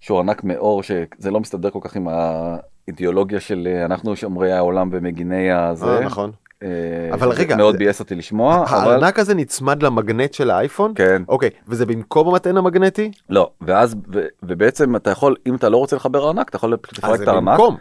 שהוא 0.00 0.18
ארנק 0.18 0.44
מאור, 0.44 0.82
שזה 0.82 1.30
לא 1.30 1.40
מסתדר 1.40 1.70
כל 1.70 1.78
כך 1.82 1.96
עם 1.96 2.08
האידיאולוגיה 2.08 3.40
של 3.40 3.68
אה, 3.70 3.84
אנחנו 3.84 4.16
שומרי 4.16 4.52
העולם 4.52 4.88
ומגיני 4.92 5.52
הזה. 5.52 5.86
אה, 5.86 6.00
נכון. 6.00 6.30
אה, 6.62 6.68
אבל 7.12 7.28
רגע, 7.30 7.56
מאוד 7.56 7.72
זה- 7.74 7.78
ביאס 7.78 8.00
אותי 8.00 8.14
לשמוע, 8.14 8.64
הארנק 8.68 9.18
הזה 9.18 9.34
נצמד 9.34 9.82
למגנט 9.82 10.32
של 10.34 10.50
האייפון? 10.50 10.92
כן. 10.94 11.22
אוקיי, 11.28 11.50
וזה 11.68 11.86
במקום 11.86 12.28
המטען 12.28 12.56
המגנטי? 12.56 13.10
לא, 13.30 13.50
ואז, 13.60 13.96
ובעצם 14.42 14.96
אתה 14.96 15.10
יכול, 15.10 15.36
אם 15.46 15.54
אתה 15.54 15.68
לא 15.68 15.76
רוצה 15.76 15.96
לחבר 15.96 16.26
ארנק, 16.28 16.48
אתה 16.48 16.56
יכול 16.56 16.72
אה, 16.72 16.78
לפרק 16.94 17.16
זה 17.16 17.22
את 17.22 17.28
הארנק. 17.28 17.48
במקום. 17.48 17.76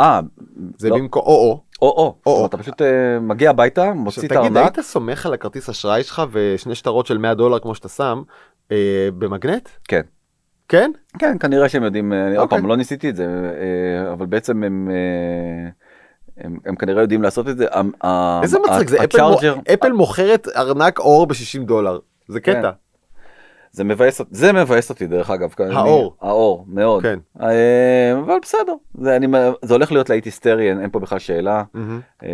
אה, 0.00 0.20
זה 0.78 0.88
לא. 0.88 0.96
במקום, 0.98 1.22
או-או. 1.22 1.60
או 1.82 1.88
או, 1.88 2.14
זאת 2.16 2.26
או. 2.26 2.36
אומרת, 2.36 2.48
אתה 2.54 2.62
פשוט 2.62 2.82
אה, 2.82 2.86
מגיע 3.20 3.50
הביתה, 3.50 3.92
מוציא 3.94 4.22
את 4.22 4.28
תגיד, 4.28 4.38
הארנק, 4.56 4.56
היית 4.56 4.80
סומך 4.86 5.26
על 5.26 5.34
הכרטיס 5.34 5.68
אשראי 5.68 6.02
שלך 6.02 6.22
ושני 6.32 6.74
שטרות 6.74 7.06
של 7.06 7.18
100 7.18 7.34
דולר 7.34 7.58
כמו 7.58 7.74
שאתה 7.74 7.88
שם, 7.88 8.22
אה, 8.72 8.76
במגנט? 9.18 9.68
כן. 9.88 10.00
כן? 10.68 10.90
כן, 11.18 11.38
כנראה 11.40 11.68
שהם 11.68 11.82
יודעים, 11.82 12.12
אה, 12.12 12.28
עוד 12.28 12.36
אוקיי. 12.36 12.58
פעם, 12.58 12.68
לא 12.68 12.76
ניסיתי 12.76 13.10
את 13.10 13.16
זה, 13.16 13.24
אה, 13.24 14.12
אבל 14.12 14.26
בעצם 14.26 14.62
הם, 14.62 14.90
אה, 14.90 15.70
הם, 16.44 16.58
הם 16.66 16.76
כנראה 16.76 17.02
יודעים 17.02 17.22
לעשות 17.22 17.48
את 17.48 17.56
זה. 17.58 17.66
איזה 18.42 18.58
מצחיק, 18.58 18.88
זה 18.88 19.04
אפל 19.04 19.18
אפל 19.74 19.92
מוכרת 19.92 20.48
ארנק 20.56 20.98
אור 20.98 21.26
ב-60 21.26 21.64
דולר. 21.64 21.98
זה 22.28 22.40
כן. 22.40 22.58
קטע. 22.58 22.70
זה 23.78 23.84
מבאס, 23.84 24.20
אותי- 24.20 24.34
זה 24.34 24.52
מבאס 24.52 24.90
אותי 24.90 25.06
דרך 25.06 25.30
אגב. 25.30 25.54
כי 25.56 25.62
אני- 25.62 25.74
האור. 25.74 26.16
האור, 26.20 26.64
מאוד. 26.68 27.02
כן. 27.02 27.18
אה, 27.40 28.12
אבל 28.24 28.38
בסדר, 28.42 28.72
זה, 29.00 29.16
אני, 29.16 29.26
זה 29.62 29.74
הולך 29.74 29.92
להיות 29.92 30.10
להיט 30.10 30.24
היסטרי, 30.24 30.70
אין, 30.70 30.80
אין 30.80 30.90
פה 30.90 30.98
בכלל 30.98 31.18
שאלה. 31.18 31.62
מהמם. 31.74 32.00
אה, 32.22 32.28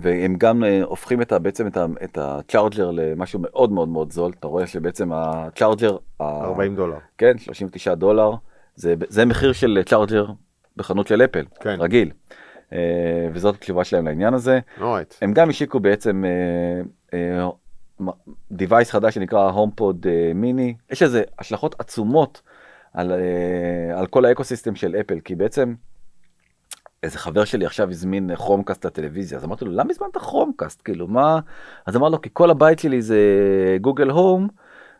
והם 0.00 0.34
גם 0.38 0.64
אה, 0.64 0.82
הופכים 0.84 1.22
את 1.22 1.32
ה, 1.32 1.38
בעצם 1.38 1.66
את, 1.66 1.76
ה, 1.76 1.86
את 2.04 2.18
הצ'ארג'ר 2.20 2.90
למשהו 2.90 3.40
מאוד 3.42 3.72
מאוד 3.72 3.88
מאוד 3.88 4.12
זול. 4.12 4.32
אתה 4.40 4.46
רואה 4.46 4.66
שבעצם 4.66 5.10
הצ'ארג'ר, 5.12 5.96
ה- 6.20 6.44
40 6.44 6.76
דולר. 6.76 6.96
כן, 7.18 7.38
39 7.38 7.94
דולר, 7.94 8.30
זה, 8.76 8.94
זה 9.08 9.24
מחיר 9.24 9.52
של 9.52 9.82
צ'ארג'ר 9.86 10.26
בחנות 10.76 11.06
של 11.06 11.22
אפל, 11.22 11.44
כן. 11.60 11.76
רגיל. 11.80 12.10
אה, 12.72 12.78
וזאת 13.32 13.54
התשובה 13.54 13.84
שלהם 13.84 14.06
לעניין 14.06 14.34
הזה. 14.34 14.60
אורייט. 14.80 15.14
הם 15.22 15.32
גם 15.32 15.48
השיקו 15.50 15.80
בעצם 15.80 16.24
אה, 16.24 16.82
אה, 17.18 17.48
דיווייס 18.52 18.90
חדש 18.90 19.14
שנקרא 19.14 19.50
הומפוד 19.50 20.06
מיני, 20.34 20.74
יש 20.90 21.02
לזה 21.02 21.22
השלכות 21.38 21.80
עצומות 21.80 22.42
על, 22.92 23.12
אה, 23.12 23.98
על 23.98 24.06
כל 24.06 24.24
האקוסיסטם 24.24 24.74
של 24.74 24.96
אפל, 25.00 25.20
כי 25.20 25.34
בעצם 25.34 25.74
איזה 27.02 27.18
חבר 27.18 27.44
שלי 27.44 27.66
עכשיו 27.66 27.90
הזמין 27.90 28.36
כרומקאסט 28.36 28.86
לטלוויזיה, 28.86 29.38
אז 29.38 29.44
אמרתי 29.44 29.64
לו, 29.64 29.72
למה 29.72 29.90
הזמנת 29.90 30.16
כרומקאסט? 30.16 30.82
כאילו, 30.84 31.08
מה? 31.08 31.40
אז 31.86 31.96
אמר 31.96 32.08
לו, 32.08 32.20
כי 32.20 32.28
כל 32.32 32.50
הבית 32.50 32.78
שלי 32.78 33.02
זה 33.02 33.18
גוגל 33.80 34.10
הום, 34.10 34.48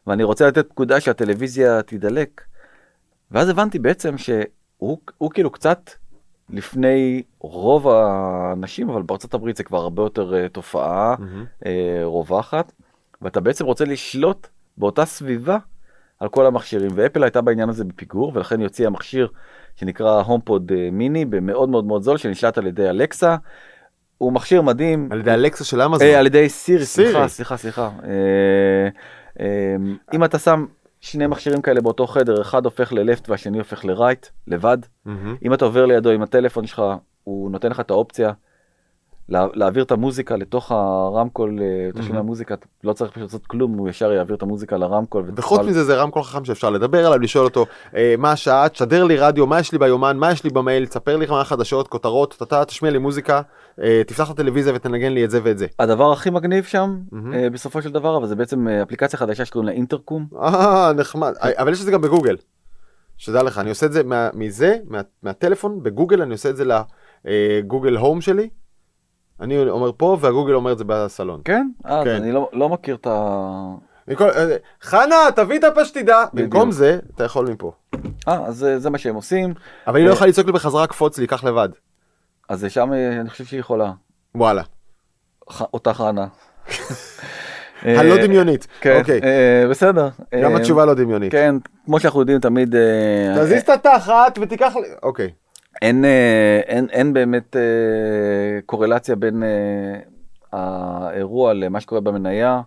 ואני 0.07 0.23
רוצה 0.25 0.49
לתת 0.49 0.69
פקודה 0.69 1.01
שהטלוויזיה 1.01 1.83
תידלק. 1.83 2.41
ואז 3.31 3.49
הבנתי 3.49 3.79
בעצם 3.79 4.19
שהוא 4.19 4.99
הוא 5.19 5.31
כאילו 5.31 5.51
קצת 5.51 5.91
לפני 6.51 7.23
רוב 7.39 7.89
האנשים, 7.89 8.91
אבל 8.91 9.03
בארצות 9.03 9.35
הברית 9.35 9.57
זה 9.57 9.65
כבר 9.65 9.79
הרבה 9.79 10.03
יותר 10.03 10.33
uh, 10.33 10.49
תופעה 10.49 11.15
mm-hmm. 11.15 11.67
רווחת, 12.05 12.73
ואתה 13.23 13.41
בעצם 13.41 13.65
רוצה 13.65 13.85
לשלוט 13.85 14.49
באותה 14.77 15.05
סביבה 15.05 15.59
על 16.21 16.29
כל 16.29 16.47
המכשירים, 16.47 16.91
ואפל 16.95 17.23
הייתה 17.23 17.41
בעניין 17.41 17.69
הזה 17.69 17.85
בפיגור, 17.85 18.33
ולכן 18.35 18.59
היא 18.59 18.67
הוציאה 18.67 18.91
מכשיר 18.91 19.29
שנקרא 19.77 20.23
הומפוד 20.23 20.73
מיני 20.93 21.25
במאוד 21.25 21.69
מאוד 21.69 21.85
מאוד 21.85 22.03
זול, 22.03 22.17
שנשלט 22.17 22.59
על 22.59 22.67
ידי 22.67 22.89
אלקסה. 22.89 23.37
הוא 24.19 24.33
מכשיר 24.33 24.63
מדהים. 24.63 25.09
על 25.11 25.21
ידי 25.21 25.31
אלקסה 25.31 25.65
של 25.65 25.83
אמזון. 25.83 26.07
אה, 26.07 26.19
על 26.19 26.27
ידי 26.27 26.49
סירי. 26.49 26.85
סליחה, 26.85 27.29
סליחה, 27.29 27.57
סליחה. 27.57 27.91
אה, 28.05 28.89
אה, 29.41 29.77
אם 30.15 30.25
אתה 30.25 30.39
שם 30.39 30.67
שני 31.01 31.27
מכשירים 31.27 31.63
כאלה 31.63 31.81
באותו 31.81 32.07
חדר, 32.07 32.43
אחד 32.43 32.65
הופך 32.65 32.93
ללפט 32.93 33.29
והשני 33.29 33.59
הופך 33.59 33.85
לרייט, 33.85 34.27
לבד. 34.47 34.79
מהמם. 35.05 35.37
אם 35.45 35.55
אתה 35.55 35.65
עובר 35.65 35.87
לידו 35.87 36.11
עם 36.11 36.23
הטלפון 36.23 36.67
שלך, 36.67 36.83
הוא 37.25 37.51
נותן 37.51 37.71
לך 37.71 37.81
את 37.81 37.91
האופציה 37.91 38.33
לה, 39.29 39.47
להעביר 39.55 39.83
את 39.85 39.91
המוזיקה 39.93 40.37
לתוך 40.37 40.73
הרמקול, 40.73 41.59
אה, 41.63 42.01
תשלומי 42.01 42.19
המוזיקה, 42.19 42.55
לא 42.85 42.93
צריך 42.93 43.11
פשוט 43.11 43.23
לעשות 43.23 43.47
כלום, 43.47 43.73
הוא 43.79 43.89
ישר 43.89 44.13
יעביר 44.13 44.37
את 44.37 44.43
המוזיקה 44.43 44.77
לרמקול. 44.77 45.25
וחוץ 45.37 45.61
מזה 45.61 45.85
זה 45.85 45.95
רמקול 45.97 46.23
חכם 46.23 46.45
שאפשר 46.45 46.71
לדבר 46.71 47.07
עליו, 47.07 47.19
לשאול 47.19 47.45
אותו 47.45 47.67
אה, 47.97 48.15
מה 48.19 48.33
השעה, 48.33 48.69
תשדר 48.69 49.05
לי 49.05 49.17
רדיו, 49.17 49.47
מה 49.47 49.61
יש 49.61 49.73
לי 49.73 49.79
ביומן, 49.79 50.17
מה 50.17 50.33
יש 50.33 50.45
לי 50.45 50.51
במייל, 50.51 50.87
תספר 50.87 51.17
לי 51.17 51.27
מה 51.27 51.41
החדשות, 51.41 51.89
כותרות, 51.89 52.43
אתה 52.43 52.65
תשמיע 52.65 52.91
לי 52.93 52.99
מוזיקה, 52.99 53.41
אה, 53.83 54.03
תפתח 54.07 54.31
את 54.31 54.35
הטלוויזיה 54.35 54.73
ותנגן 54.77 55.13
לי 55.13 55.25
את 55.25 55.31
זה 55.31 55.41
ואת 55.43 55.59
זה. 55.59 55.67
הדבר 55.79 56.13
הכי 56.13 56.31
מגניב 56.31 56.65
שם, 56.65 56.97
בסופו 57.53 57.83
של 57.83 57.93
דבר, 57.93 58.17
אבל 58.17 58.27
זה 58.27 58.37
בעצם 58.37 58.69
אפליקציה 58.69 59.19
חדשה 59.19 59.45
שקוראים 59.45 59.69
לה 59.69 59.75
אינטרקום. 59.75 60.27
אה, 60.43 60.93
נחמד, 60.97 61.33
אבל 61.41 61.73
יש 61.73 61.81
את 61.81 61.85
זה 61.85 61.93
גם 61.93 62.01
בגוגל. 62.01 62.37
שתדע 63.19 63.43
לך, 63.43 63.59
אני 63.59 63.69
עושה 63.71 63.87
את 63.87 63.93
זה 63.93 64.03
מזה, 64.35 64.77
מה- 64.89 65.01
מהטלפון, 65.23 65.83
בגוגל 65.83 66.23
אני 66.23 66.33
עושה 66.33 66.51
את 66.51 66.57
זה 66.57 66.65
לגוגל 67.25 67.97
הום 67.97 68.21
שלי. 68.21 68.49
אני 69.43 69.59
אומר 69.71 69.91
פה 69.97 70.17
והגוגל 70.21 70.55
אומר 70.55 70.73
את 70.73 70.79
זה 70.79 70.85
בסלון. 70.87 71.41
כן? 71.45 71.69
אה, 71.87 71.99
אז 71.99 72.05
כן. 72.05 72.11
אני 72.11 72.33
לא 72.33 72.49
לא 72.53 72.69
מכיר 72.69 72.95
את 72.95 73.07
ה... 73.07 73.39
מכל- 74.09 74.31
אה, 74.31 74.57
חנה, 74.83 75.17
תביא 75.37 75.59
את 75.59 75.65
הפשטידה. 75.65 76.25
במקום 76.33 76.71
זה, 76.71 76.99
אתה 77.15 77.25
יכול 77.25 77.51
מפה. 77.51 77.73
אה, 78.29 78.47
אז 78.47 78.57
זה- 78.57 78.79
זה 78.79 78.91
מה 78.91 78.99
שהם 78.99 79.15
עושים. 79.15 79.55
אבל 79.87 79.97
היא 79.97 80.05
לא 80.05 80.11
אה. 80.11 80.15
יכולה 80.15 80.31
לצעוק 80.31 80.47
לי 80.47 80.53
בחזרה, 80.53 80.87
קפוץ 80.87 81.19
לי, 81.19 81.27
קח 81.27 81.45
לבד. 81.45 81.69
אז 82.49 82.67
שם 82.69 82.93
אה, 82.93 83.21
אני 83.21 83.31
חושב 83.31 83.45
שהיא 83.45 83.61
יכולה. 83.61 83.93
וואלה. 84.35 84.63
ח- 85.51 85.63
אותה 85.75 85.95
חנה. 85.95 86.27
הלא 87.83 88.17
דמיונית. 88.27 88.67
כן, 88.81 88.99
אוקיי. 89.01 89.21
בסדר. 89.71 90.09
גם 90.43 90.57
התשובה 90.57 90.85
לא 90.85 90.95
דמיונית. 90.95 91.33
כן, 91.33 91.55
כמו 91.85 92.01
שאנחנו 92.01 92.21
יודעים 92.21 92.39
תמיד, 92.39 92.75
תזיז 93.39 93.63
את 93.63 93.69
התחת 93.69 94.39
ותיקח. 94.43 94.75
אוקיי. 95.03 95.31
אין, 95.83 96.05
אה, 96.05 96.61
אין, 96.67 96.87
אין 96.91 97.13
באמת 97.13 97.57
אה, 97.57 98.61
קורלציה 98.67 99.17
בין 99.17 99.43
אה, 99.43 99.99
האירוע 100.53 101.53
למה 101.53 101.81
שקורה 101.81 102.01
במניה. 102.01 102.61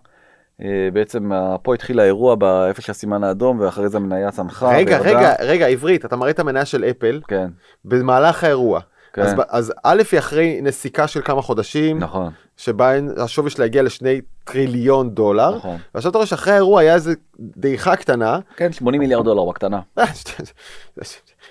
אה, 0.62 0.88
בעצם 0.92 1.32
אה, 1.32 1.58
פה 1.62 1.74
התחיל 1.74 2.00
האירוע 2.00 2.34
באיפה 2.34 2.82
שהסימן 2.82 3.24
האדום 3.24 3.60
ואחרי 3.60 3.88
זה 3.88 3.96
המניה 3.96 4.30
צנחה. 4.30 4.76
רגע, 4.76 4.98
וירדה. 5.02 5.18
רגע, 5.18 5.34
רגע, 5.40 5.66
עברית, 5.66 6.04
אתה 6.04 6.16
מראה 6.16 6.30
את 6.30 6.38
המניה 6.38 6.64
של 6.64 6.84
אפל 6.84 7.20
כן, 7.28 7.48
במהלך 7.84 8.44
האירוע. 8.44 8.80
כן. 9.12 9.22
אז, 9.22 9.34
אז 9.48 9.72
א' 9.84 10.02
היא 10.12 10.18
אחרי 10.18 10.60
נסיקה 10.62 11.06
של 11.06 11.20
כמה 11.24 11.42
חודשים, 11.42 11.98
נכון, 11.98 12.32
שבה 12.56 12.92
השווי 13.16 13.50
שלה 13.50 13.64
הגיע 13.64 13.82
לשני 13.82 14.20
טריליון 14.44 15.10
דולר, 15.10 15.56
נכון. 15.56 15.76
ועכשיו 15.94 16.10
אתה 16.10 16.18
רואה 16.18 16.26
שאחרי 16.26 16.52
האירוע 16.52 16.80
היה 16.80 16.94
איזה 16.94 17.14
דעיכה 17.40 17.96
קטנה, 17.96 18.38
כן, 18.56 18.72
80 18.72 19.00
מיליארד 19.00 19.24
דולר 19.24 19.44
בקטנה. 19.44 19.80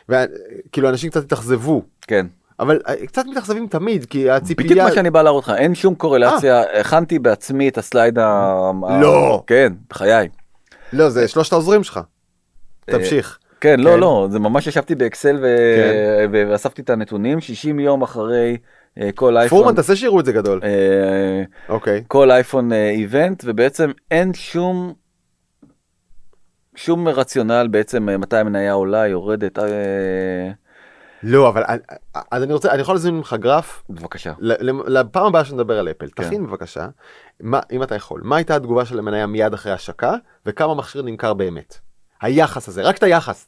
וכאילו 0.09 0.89
אנשים 0.89 1.09
קצת 1.09 1.23
התאכזבו, 1.23 1.81
כן. 2.01 2.25
אבל 2.59 2.79
אה, 2.87 3.05
קצת 3.07 3.25
מתאכזבים 3.25 3.67
תמיד, 3.67 4.05
כי 4.05 4.29
הציפייה... 4.29 4.69
בדיוק 4.69 4.87
מה 4.87 4.91
שאני 4.91 5.09
בא 5.09 5.21
להראות 5.21 5.43
לך, 5.43 5.49
אין 5.57 5.75
שום 5.75 5.95
קורלציה, 5.95 6.63
הכנתי 6.79 7.19
בעצמי 7.19 7.69
את 7.69 7.77
הסלייד 7.77 8.19
ה... 8.19 8.23
אה. 8.89 9.01
לא. 9.01 9.43
כן, 9.47 9.73
בחיי. 9.89 10.29
לא, 10.93 11.09
זה 11.09 11.27
שלושת 11.27 11.53
העוזרים 11.53 11.83
שלך. 11.83 11.99
תמשיך. 12.85 13.39
כן, 13.61 13.79
לא, 13.79 13.91
כן. 13.91 13.99
לא, 13.99 14.27
זה 14.31 14.39
ממש 14.39 14.67
ישבתי 14.67 14.95
באקסל 14.95 15.37
ו- 15.41 16.25
כן. 16.31 16.47
ואספתי 16.51 16.81
את 16.81 16.89
הנתונים, 16.89 17.41
60 17.41 17.79
יום 17.79 18.01
אחרי 18.01 18.57
אה, 19.01 19.09
כל 19.15 19.37
אייפון. 19.37 19.59
פורמן, 19.59 19.75
תעשה 19.75 19.95
שיראו 19.95 20.19
את 20.19 20.25
זה 20.25 20.31
גדול. 20.31 20.61
אה, 20.63 21.43
אוקיי. 21.69 22.03
כל 22.07 22.31
אייפון 22.31 22.73
אה, 22.73 22.89
איבנט, 22.89 23.43
ובעצם 23.47 23.91
אין 24.11 24.33
שום, 24.33 24.93
שום 26.75 27.07
רציונל 27.07 27.67
בעצם 27.71 28.09
אה, 28.09 28.17
מתי 28.17 28.37
המניה 28.37 28.73
עולה, 28.73 29.07
יורדת, 29.07 29.59
אה, 29.59 29.65
לא, 31.23 31.49
אבל 31.49 31.63
אה, 31.63 31.75
אז 32.31 32.43
אני 32.43 32.53
רוצה, 32.53 32.71
אני 32.71 32.81
יכול 32.81 32.95
להזמין 32.95 33.15
ממך 33.15 33.35
גרף 33.39 33.83
בבקשה. 33.89 34.33
לפעם 34.87 35.25
הבאה 35.25 35.45
שנדבר 35.45 35.79
על 35.79 35.89
אפל, 35.89 36.07
כן. 36.15 36.23
תכין 36.23 36.47
בבקשה, 36.47 36.87
מה, 37.39 37.59
אם 37.71 37.83
אתה 37.83 37.95
יכול, 37.95 38.21
מה 38.23 38.35
הייתה 38.35 38.55
התגובה 38.55 38.85
של 38.85 38.99
המניה 38.99 39.27
מיד 39.27 39.53
אחרי 39.53 39.71
השקה, 39.71 40.15
וכמה 40.45 40.75
מכשיר 40.75 41.01
נמכר 41.01 41.33
באמת. 41.33 41.77
היחס 42.21 42.67
הזה, 42.67 42.81
רק 42.81 42.97
את 42.97 43.03
היחס. 43.03 43.47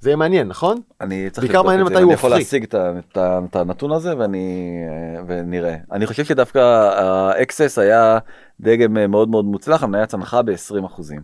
זה 0.00 0.10
יהיה 0.10 0.16
מעניין, 0.16 0.48
נכון? 0.48 0.80
אני 1.00 1.30
צריך 1.30 1.46
בעיקר 1.46 1.58
לבדוק 1.58 1.66
מעניין 1.66 1.86
את 1.86 1.86
זה, 1.86 1.94
מתי 1.94 2.02
הוא 2.02 2.10
אני 2.10 2.14
יכול. 2.14 2.30
להשיג 2.30 2.62
את, 2.62 2.74
את, 3.14 3.56
הנתון 3.56 3.92
הזה 3.92 4.18
ואני, 4.18 4.76
אה, 4.88 5.22
ונראה. 5.26 5.76
אני 5.92 6.06
חושב 6.06 6.24
שדווקא 6.24 6.58
ה 6.58 6.98
XS 6.98 7.78
היה 7.78 8.18
דגם 8.60 9.10
מאוד 9.10 9.28
מאוד 9.28 9.44
מוצלח, 9.44 9.82
המניה 9.82 10.06
צנחה 10.06 10.42
ב-20 10.42 10.86
אחוזים. 10.86 11.20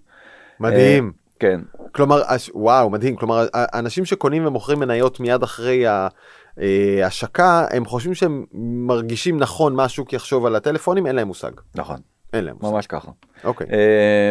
מדהים. 0.61 1.13
כן, 1.39 1.61
כלומר, 1.93 2.23
וואו, 2.55 2.91
מדהים. 2.91 3.17
כלומר, 3.17 3.47
אנשים 3.55 4.05
שקונים 4.05 4.47
ומוכרים 4.47 4.79
מניות 4.79 5.21
מיד 5.21 5.43
אחרי 5.43 5.87
ה- 5.87 6.09
אה, 6.61 7.07
השקה, 7.07 7.67
הם 7.71 7.85
חושבים 7.85 8.15
שהם 8.15 8.45
מרגישים 8.87 9.39
נכון 9.39 9.75
מה 9.75 9.85
השוק 9.85 10.13
יחשוב 10.13 10.47
על 10.47 10.57
הטלפונים, 10.57 11.07
אין 11.07 11.17
להם 11.17 11.27
מושג. 11.27 11.51
נכון, 11.75 11.97
אין 12.33 12.45
להם 12.45 12.57
מושג. 12.61 12.75
ממש 12.75 12.87
ככה. 12.87 13.11
אוקיי. 13.45 13.67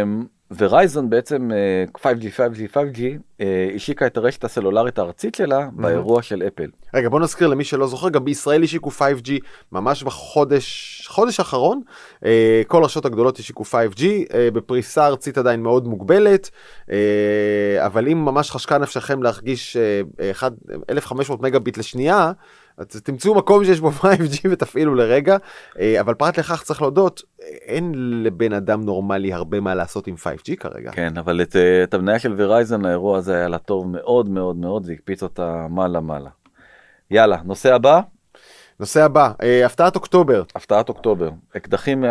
אמ, 0.04 0.26
ורייזון 0.58 1.10
בעצם 1.10 1.50
אה, 1.52 2.12
5G, 2.14 2.24
5G, 2.38 2.76
5G 2.76 3.02
אה, 3.42 3.70
השיקה 3.76 4.06
את 4.08 4.18
הרשת 4.18 4.44
הסלולרית 4.44 5.00
הארצית 5.00 5.36
שלה 5.36 5.70
באירוע 5.74 6.22
של 6.22 6.44
אפל. 6.48 6.70
רגע, 6.94 7.10
בוא 7.10 7.20
נזכיר 7.20 7.48
למי 7.48 7.64
שלא 7.64 7.88
זוכר, 7.88 8.10
גם 8.10 8.26
בישראל 8.26 8.64
השיקו 8.64 8.90
5G 8.90 9.32
ממש 9.72 10.04
בחודש, 10.04 11.08
חודש 11.08 11.40
האחרון. 11.40 11.82
אה, 12.26 12.62
כל 12.68 12.84
הרשתות 12.84 13.06
הגדולות 13.06 13.40
השיקו 13.40 13.64
5G, 13.64 14.04
אה, 14.34 14.52
בפריסה 14.54 15.08
ארצית 15.08 15.38
עדיין 15.38 15.64
מאוד 15.64 15.88
מוגבלת, 15.88 16.50
אה, 16.92 16.98
אבל 17.86 18.08
אם 18.08 18.26
ממש 18.26 18.52
חשקה 18.52 18.78
נפשכם 18.78 19.24
להרגיש 19.24 19.78
אה, 19.78 20.02
אחד- 20.32 20.52
1,500 20.90 21.42
מגביט 21.42 21.78
לשנייה, 21.78 22.32
אז 22.80 23.02
תמצאו 23.02 23.36
מקום 23.36 23.66
שיש 23.66 23.80
בו 23.80 23.90
5G 23.90 24.40
ותפעילו 24.52 24.96
לרגע, 24.96 25.38
אה, 25.80 26.00
אבל 26.00 26.14
פרט 26.14 26.40
לכך 26.40 26.64
צריך 26.64 26.82
להודות, 26.82 27.22
אין 27.62 27.92
לבן 28.24 28.54
אדם 28.54 28.82
נורמלי 28.82 29.34
הרבה 29.34 29.60
מה 29.60 29.76
לעשות 29.76 30.08
עם 30.08 30.16
5G 30.16 30.56
כרגע. 30.60 30.92
כן, 30.92 31.18
אבל 31.18 31.42
את, 31.42 31.56
אה, 31.56 31.84
את 31.84 31.94
המניה 31.94 32.20
של 32.20 32.34
ורייזון 32.38 32.86
האירוע 32.86 33.18
הזה 33.18 33.36
היה 33.36 33.48
לה 33.48 33.58
טוב 33.58 33.88
מאוד 33.88 34.30
מאוד 34.30 34.56
מאוד, 34.56 34.84
זה 34.84 34.94
הקפיץ 34.94 35.24
אותה 35.24 35.68
מעלה 35.70 36.00
מעלה. 36.00 36.30
יאללה, 37.12 37.38
נושא 37.46 37.76
הבא, 37.76 38.02
נושא 38.80 39.04
הבא, 39.04 39.32
אה, 39.44 39.66
הפתעת 39.66 39.96
אוקטובר. 39.96 40.44
הפתעת 40.56 40.90
אוקטובר, 40.90 41.30
אקדחים 41.58 42.04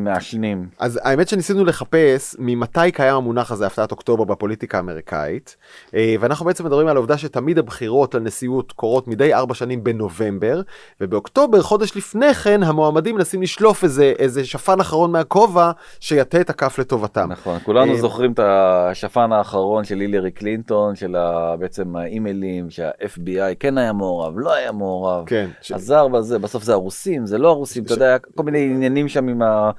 מעשנים. 0.00 0.68
אז 0.78 1.00
האמת 1.02 1.28
שניסינו 1.28 1.64
לחפש 1.64 2.36
ממתי 2.38 2.92
קיים 2.92 3.14
המונח 3.14 3.52
הזה, 3.52 3.66
הפתעת 3.66 3.90
אוקטובר, 3.90 4.24
בפוליטיקה 4.24 4.76
האמריקאית, 4.76 5.56
אה, 5.94 6.14
ואנחנו 6.20 6.46
בעצם 6.46 6.64
מדברים 6.64 6.86
על 6.88 6.96
העובדה 6.96 7.18
שתמיד 7.18 7.58
הבחירות 7.58 8.14
לנשיאות 8.14 8.72
קורות 8.72 9.08
מדי 9.08 9.34
ארבע 9.34 9.54
שנים 9.54 9.84
בנובמבר, 9.84 10.60
ובאוקטובר, 11.00 11.62
חודש 11.62 11.96
לפני 11.96 12.34
כן, 12.34 12.62
המועמדים 12.62 13.14
מנסים 13.14 13.42
לשלוף 13.42 13.84
איזה, 13.84 14.12
איזה 14.18 14.44
שפן 14.44 14.80
אחרון 14.80 15.12
מהכובע, 15.12 15.70
שיטה 16.00 16.40
את 16.40 16.50
הכף 16.50 16.78
לטובתם. 16.78 17.32
נכון, 17.32 17.58
כולנו 17.64 17.92
אה... 17.92 17.98
זוכרים 17.98 18.32
את 18.32 18.40
השפן 18.42 19.32
האחרון 19.32 19.84
של 19.84 20.00
הילרי 20.00 20.30
קלינטון, 20.30 20.96
של 20.96 21.16
ה... 21.16 21.56
בעצם 21.58 21.96
האימיילים, 21.96 22.70
שה-FBI 22.70 23.54
כן 23.60 23.78
היה 23.78 23.92
מעורב, 23.92 24.38
לא 24.38 24.54
היה 24.54 24.72
מעורב. 24.72 25.24
כן. 25.26 25.50
אז 25.74 25.99
24 26.00 26.20
זה 26.20 26.38
בסוף 26.38 26.62
זה 26.62 26.72
הרוסים 26.72 27.26
זה 27.26 27.38
לא 27.38 27.48
הרוסים 27.48 27.84
אתה 27.84 27.92
יודע 27.92 28.16
כל 28.34 28.42
מיני 28.42 28.64
עניינים 28.64 29.08
שם 29.08 29.28
עם 29.28 29.42
ה... 29.42 29.70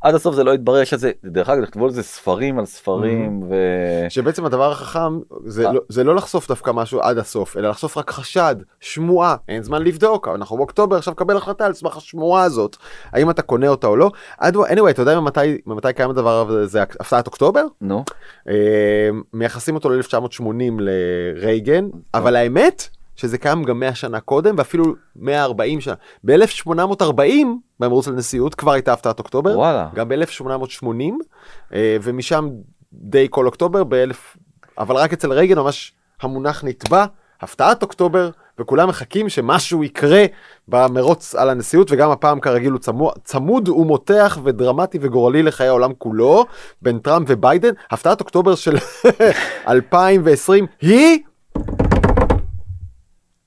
עד 0.00 0.14
הסוף 0.14 0.34
זה 0.34 0.44
לא 0.44 0.54
יתברר 0.54 0.84
שזה 0.84 1.12
דרך 1.24 1.48
אגב 1.48 1.64
תכתבו 1.64 1.84
על 1.84 1.90
זה 1.90 2.02
ספרים 2.02 2.58
על 2.58 2.66
ספרים 2.66 3.40
mm-hmm. 3.42 3.46
ו... 3.50 3.54
שבעצם 4.08 4.44
הדבר 4.44 4.72
החכם 4.72 4.98
אה. 4.98 5.72
לא, 5.72 5.80
זה, 5.88 6.04
לא, 6.04 6.14
לחשוף 6.14 6.48
דווקא 6.48 6.70
משהו 6.70 7.00
עד 7.00 7.18
הסוף 7.18 7.56
אלא 7.56 7.68
לחשוף 7.68 7.96
רק 7.96 8.10
חשד 8.10 8.56
שמועה 8.80 9.36
אין 9.48 9.62
זמן 9.62 9.82
לבדוק 9.82 10.28
אנחנו 10.28 10.56
באוקטובר 10.56 10.96
עכשיו 10.96 11.14
קבל 11.14 11.36
החלטה 11.36 11.66
על 11.66 11.72
סמך 11.72 11.96
השמועה 11.96 12.42
הזאת 12.42 12.76
האם 13.12 13.30
אתה 13.30 13.42
קונה 13.42 13.68
אותה 13.68 13.86
או 13.86 13.96
לא. 13.96 14.10
anyway 14.42 14.90
אתה 14.90 15.02
יודע 15.02 15.20
ממתי 15.66 15.92
קיים 15.96 16.10
הדבר 16.10 16.50
הזה 16.50 16.82
הפתעת 16.82 17.26
אוקטובר? 17.26 17.64
נו. 17.80 18.04
אה, 18.48 19.08
מייחסים 19.32 19.74
אותו 19.74 19.90
ל-1980 19.90 20.42
לרייגן 20.78 21.88
אבל 22.14 22.36
האמת 22.36 22.88
שזה 23.20 23.38
קיים 23.38 23.64
גם 23.64 23.80
100 23.80 23.94
שנה 23.94 24.20
קודם 24.20 24.54
ואפילו 24.58 24.84
140 25.16 25.80
שנה. 25.80 25.94
ב-1840 26.24 27.46
במרוץ 27.80 28.08
לנשיאות 28.08 28.54
כבר 28.54 28.72
הייתה 28.72 28.92
הפתעת 28.92 29.18
אוקטובר, 29.18 29.58
וואלה. 29.58 29.88
גם 29.94 30.08
ב-1880 30.08 30.84
אה, 31.74 31.96
ומשם 32.02 32.48
די 32.92 33.26
כל 33.30 33.46
אוקטובר 33.46 33.84
באלף, 33.84 34.36
אבל 34.78 34.96
רק 34.96 35.12
אצל 35.12 35.32
רייגן 35.32 35.58
ממש 35.58 35.92
המונח 36.22 36.64
נתבע, 36.64 37.04
הפתעת 37.40 37.82
אוקטובר, 37.82 38.30
וכולם 38.58 38.88
מחכים 38.88 39.28
שמשהו 39.28 39.84
יקרה 39.84 40.24
במרוץ 40.68 41.34
על 41.34 41.50
הנשיאות, 41.50 41.92
וגם 41.92 42.10
הפעם 42.10 42.40
כרגיל 42.40 42.72
הוא 42.72 42.80
צמוד, 42.80 43.12
צמוד 43.24 43.68
ומותח 43.68 44.38
ודרמטי 44.44 44.98
וגורלי 45.00 45.42
לחיי 45.42 45.68
העולם 45.68 45.92
כולו, 45.98 46.44
בין 46.82 46.98
טראמפ 46.98 47.26
וביידן. 47.30 47.72
הפתעת 47.90 48.20
אוקטובר 48.20 48.54
של 48.54 48.76
2020 49.68 50.66
היא 50.80 51.18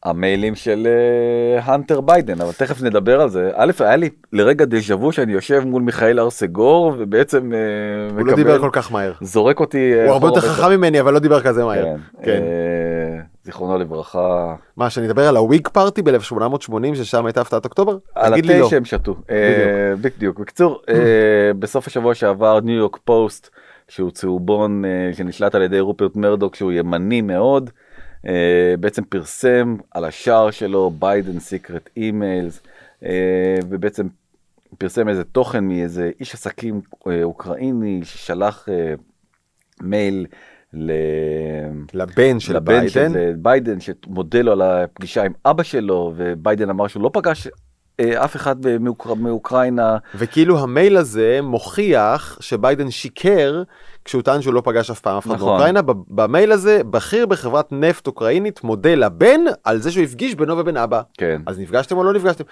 המיילים 0.06 0.56
של 0.56 0.88
הנטר 1.64 2.02
ביידן, 2.02 2.42
אבל 2.42 2.52
תכף 2.52 2.82
נדבר 2.82 3.22
על 3.22 3.30
זה. 3.30 3.52
א', 3.56 3.72
היה 3.80 3.96
לי 3.96 4.10
לרגע 4.34 4.66
דז'ה 4.66 4.96
וו 4.96 5.12
שאני 5.12 5.34
יושב 5.34 5.64
מול 5.66 5.82
מיכאל 5.82 6.20
הרסגור, 6.20 6.94
ובעצם 6.98 7.54
אה, 7.54 8.18
הוא 8.18 8.28
לא 8.28 8.36
דיבר 8.36 8.60
כל 8.60 8.70
כך 8.72 8.92
מהר. 8.92 9.14
זורק 9.22 9.60
אותי... 9.60 9.94
אה, 9.94 10.04
הוא 10.04 10.12
הרבה 10.12 10.28
יותר 10.28 10.42
חכם 10.42 10.70
ממני, 10.72 11.00
אבל 11.00 11.14
לא 11.14 11.20
דיבר 11.20 11.42
כזה 11.42 11.66
מהר. 11.66 11.84
כן, 11.84 11.96
כן. 12.24 12.42
אה, 12.42 13.22
זיכרונו 13.44 13.78
לברכה. 13.78 14.56
מה, 14.78 14.90
שאני 14.90 15.08
אדבר 15.08 15.28
על 15.28 15.38
ה 15.38 15.44
Whig 15.44 15.68
Party 15.68 16.02
ב-1880, 16.02 16.96
ששם 16.96 17.26
הייתה 17.26 17.42
הפתעת 17.42 17.66
אוקטובר? 17.66 17.98
על 18.16 18.34
התה 18.34 18.60
לא. 18.60 18.70
שהם 18.70 18.86
שתו. 18.86 19.16
אה, 19.30 19.94
בדיוק. 20.02 20.40
בקיצור, 20.40 20.82
בסוף 21.60 21.88
השבוע 21.88 22.16
שעבר 22.16 22.60
ניו 22.60 22.76
יורק 22.76 22.98
פוסט, 23.06 23.50
שהוא 23.88 24.12
צהובון 24.12 24.84
שנשלט 25.14 25.56
על 25.56 25.62
ידי 25.62 25.80
רופרט 25.80 26.16
מרדוק, 26.16 26.56
שהוא 26.56 26.72
ימני 26.72 27.22
מאוד, 27.22 27.70
בעצם 28.80 29.04
פרסם 29.04 29.76
על 29.92 30.06
השער 30.06 30.52
שלו 30.52 30.92
Biden 31.00 31.40
secret 31.40 31.90
emails, 31.98 32.62
ובעצם 33.70 34.08
פרסם 34.78 35.10
איזה 35.10 35.24
תוכן 35.24 35.64
מאיזה 35.64 36.12
איש 36.20 36.34
עסקים 36.34 36.82
אה, 37.08 37.24
אוקראיני 37.24 38.00
ששלח 38.04 38.70
אה, 38.70 38.94
מייל 39.82 40.26
ל... 40.74 40.92
לבן 41.94 42.40
של 42.40 42.56
לבן 42.56 42.80
ביידן. 42.80 43.14
של 43.14 43.34
ביידן 43.38 43.80
שמודה 43.80 44.42
לו 44.42 44.52
על 44.52 44.62
הפגישה 44.62 45.24
עם 45.24 45.34
אבא 45.46 45.64
שלו 45.64 46.14
וביידן 46.16 46.70
אמר 46.70 46.88
שהוא 46.88 47.04
לא 47.04 47.10
פגש 47.14 47.48
אה, 48.00 48.26
אף 48.26 48.36
אחד 48.36 48.56
מאוקר... 48.80 49.14
מאוקראינה 49.14 49.98
וכאילו 50.16 50.60
המייל 50.60 50.98
הזה 50.98 51.40
מוכיח 51.44 52.38
שביידן 52.42 52.92
שיקר 52.92 53.64
כשהוא 54.06 54.22
טען 54.22 54.42
שהוא 54.42 54.54
לא 54.54 54.62
פגש 54.66 54.90
אף 54.90 55.00
פעם 55.00 55.18
אף 55.18 55.26
אחד 55.28 55.36
נכון. 55.36 55.50
מאוקראינה. 55.50 55.82
ב- 55.82 55.92
במייל 56.10 56.52
הזה 56.52 56.82
בכיר 56.90 57.26
בחברת 57.26 57.72
נפט 57.72 58.08
אוקראינית 58.08 58.64
מודה 58.64 58.96
לבן 58.96 59.40
על 59.64 59.78
זה 59.82 59.92
שהוא 59.92 60.04
הפגיש 60.04 60.36
בינו 60.36 60.58
ובין 60.58 60.78
אבא. 60.78 61.02
כן 61.18 61.42
אז 61.46 61.60
נפגשתם 61.60 61.98
או 61.98 62.04
לא 62.04 62.14
נפגשתם? 62.14 62.44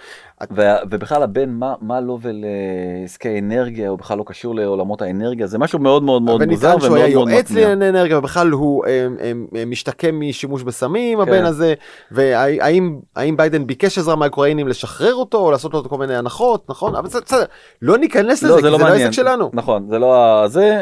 ובכלל 0.90 1.24
הבן 1.24 1.50
מה 1.50 1.74
מה 1.82 2.02
לו 2.02 2.20
ולעסקי 2.22 3.40
אנרגיה 3.40 3.90
הוא 3.90 4.00
בכלל 4.00 4.18
לא 4.18 4.24
קשור 4.28 4.56
לעולמות 4.56 5.02
האנרגיה 5.02 5.48
זה 5.48 5.58
משהו 5.58 5.80
מאוד 5.80 6.04
מאוד 6.04 6.22
מאוד 6.22 6.46
מוזר 6.46 6.68
ונטען 6.68 6.80
שהוא 6.80 6.88
ומאוד 6.94 7.06
היה 7.06 7.16
מאוד 7.16 7.30
יועץ 7.30 7.46
מתניע. 7.52 7.68
לענייני 7.68 7.90
אנרגיה 7.90 8.18
ובכלל 8.18 8.50
הוא 8.52 8.86
הם, 8.86 9.18
הם 9.62 9.72
משתקם 9.72 10.20
משימוש 10.20 10.64
בסמים 10.64 11.18
כן. 11.18 11.22
הבן 11.32 11.46
הזה 11.46 11.74
והאם 12.12 13.00
האם 13.16 13.38
ביידן 13.38 13.68
ביקש 13.68 13.98
עזרה 13.98 14.16
מהאוקראינים 14.16 14.68
לשחרר 14.68 15.14
אותו 15.16 15.38
או 15.38 15.52
לעשות 15.52 15.74
לו 15.74 15.90
כל 15.90 15.98
מיני 15.98 16.16
הנחות 16.16 16.70
נכון 16.70 16.96
אבל 16.96 17.06
בסדר, 17.08 17.44
לא 17.82 17.98
ניכנס 17.98 18.44
לזה 18.44 18.52
לא, 18.52 18.56
כי 18.58 18.62
זה 18.62 18.72
זה 18.72 18.78
לא 18.78 18.90
לא. 18.90 18.94
העסק 18.94 19.12
שלנו. 19.12 19.50
נכון, 19.54 19.88
זה 19.90 20.00
לא 20.00 20.44
זה, 20.48 20.82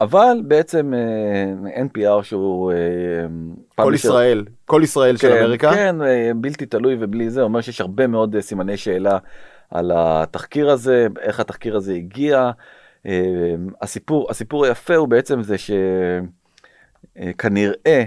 אבל 0.00 0.42
בעצם 0.44 0.94
אה, 0.94 1.84
NPR 1.84 2.22
שהוא... 2.22 2.72
אה, 2.72 2.76
כל 3.84 3.92
ישראל 3.94 4.44
כל 4.64 4.80
ישראל 4.84 5.16
של 5.16 5.28
כן, 5.28 5.36
אמריקה. 5.36 5.74
כן, 5.74 6.02
אה, 6.02 6.30
בלתי 6.36 6.66
תלוי 6.66 6.96
ובלי 7.00 7.30
זה, 7.30 7.42
אומר 7.42 7.60
שיש 7.60 7.80
הרבה 7.80 8.06
מאוד 8.06 8.40
סימני 8.40 8.76
שאלה 8.76 9.18
על 9.70 9.92
התחקיר 9.94 10.70
הזה, 10.70 11.06
איך 11.20 11.40
התחקיר 11.40 11.76
הזה 11.76 11.94
הגיע. 11.94 12.50
הסיפור, 13.82 14.30
הסיפור 14.30 14.64
היפה 14.64 14.96
הוא 14.96 15.08
בעצם 15.08 15.42
זה 15.42 15.56
שכנראה 17.18 18.04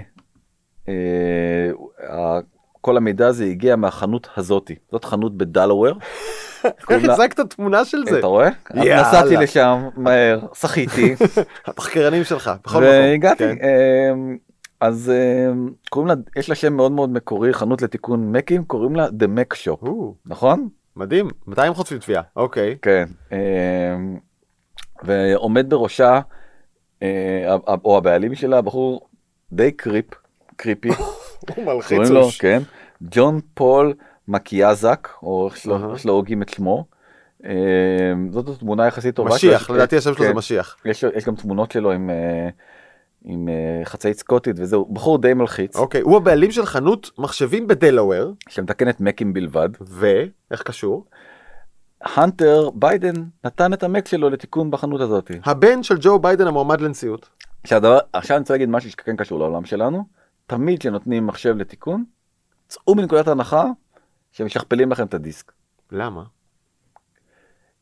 כל 2.82 2.96
המידע 2.96 3.26
הזה 3.26 3.44
הגיע 3.44 3.76
מהחנות 3.76 4.28
הזאתי, 4.36 4.74
זאת 4.92 5.04
חנות 5.04 5.36
בדלוור. 5.36 5.94
איך 6.90 7.04
הצגת 7.08 7.40
תמונה 7.40 7.84
של 7.84 8.04
זה? 8.10 8.18
אתה 8.18 8.26
רואה? 8.26 8.48
נסעתי 8.74 9.36
לשם 9.36 9.88
מהר, 9.96 10.40
שחיתי. 10.54 11.14
התחקרנים 11.66 12.24
שלך 12.24 12.50
בכל 12.64 12.78
מקום. 12.78 12.82
והגעתי, 12.82 13.44
כן. 13.44 13.56
אמ, 14.12 14.36
אז 14.80 15.12
אמ, 15.14 15.70
קוראים 15.90 16.08
לה, 16.08 16.14
יש 16.36 16.48
לה 16.48 16.54
שם 16.54 16.72
מאוד 16.72 16.92
מאוד 16.92 17.10
מקורי, 17.10 17.54
חנות 17.54 17.82
לתיקון 17.82 18.32
מקים, 18.32 18.64
קוראים 18.64 18.96
לה 18.96 19.06
The 19.06 19.28
Mac 19.38 19.54
Shop, 19.54 19.88
נכון? 20.26 20.68
מדהים 20.96 21.28
מתי 21.46 21.62
הם 21.66 21.74
חוטפים 21.74 21.98
תביעה 21.98 22.22
אוקיי. 22.36 22.76
כן. 22.82 23.04
אמ, 23.32 24.18
ועומד 25.02 25.70
בראשה, 25.70 26.20
אה, 27.02 27.56
או 27.84 27.98
הבעלים 27.98 28.34
שלה, 28.34 28.62
בחור 28.62 29.08
די 29.52 29.72
creep, 29.72 30.06
creepy, 30.56 30.88
הוא 31.56 31.64
מלחיץ 31.64 31.98
קוראים 31.98 32.12
לו. 32.12 32.28
כן, 32.38 32.62
ג'ון 33.02 33.40
פול 33.54 33.94
מק 34.28 34.48
אייזק, 34.48 35.08
או 35.22 35.48
איך 35.48 35.56
שלא-. 35.56 35.94
איך 35.94 36.06
הוגים 36.06 36.42
את 36.42 36.48
שמו. 36.48 36.84
אמ, 37.44 37.50
זאת 38.30 38.58
תמונה 38.58 38.86
יחסית 38.86 39.16
טובה. 39.16 39.34
משיח. 39.34 39.70
לדעתי 39.70 39.96
השם 39.96 40.14
שלו 40.14 40.24
זה 40.24 40.30
כן. 40.30 40.36
משיח. 40.36 40.76
יש, 40.84 41.04
יש 41.16 41.24
גם 41.24 41.34
תמונות 41.34 41.72
שלו 41.72 41.92
עם, 41.92 42.10
אה, 42.10 42.48
עם 43.24 43.48
אה, 43.48 43.84
חצאית 43.84 44.18
סקוטית 44.18 44.56
וזהו, 44.58 44.84
בחור 44.84 45.18
די 45.18 45.34
מלחיץ, 45.34 45.76
אוקיי 45.76 46.00
הוא 46.00 46.16
הבעלים 46.16 46.50
של 46.50 46.66
חנות 46.66 47.10
מחשבים 47.18 47.66
בדלאוור 47.66 48.32
שמתקנת 48.48 49.00
מקים 49.00 49.32
בלבד. 49.32 49.68
ואיך 49.80 50.62
קשור 50.62 51.06
הנטר 52.02 52.70
ביידן 52.74 53.14
נתן 53.44 53.72
את 53.72 53.82
המק 53.82 54.08
שלו 54.08 54.30
לתיקון 54.30 54.70
בחנות 54.70 55.00
הזאת. 55.00 55.30
הבן 55.44 55.82
של 55.82 55.94
ג'ו 56.00 56.18
ביידן 56.18 56.46
המועמד 56.46 56.80
לנשיאות. 56.80 57.28
עכשיו 58.12 58.36
אני 58.36 58.40
רוצה 58.40 58.54
להגיד 58.54 58.68
משהו 58.68 58.90
שכן 58.90 59.16
קשור 59.16 59.38
לעולם 59.38 59.64
שלנו, 59.64 60.04
תמיד 60.52 60.78
כשנותנים 60.80 61.26
מחשב 61.26 61.56
לתיקון, 61.56 62.04
צאו 62.68 62.94
מנקודת 62.94 63.28
הנחה 63.28 63.64
שמשכפלים 64.32 64.90
לכם 64.92 65.06
את 65.06 65.14
הדיסק. 65.14 65.52
למה? 65.92 66.22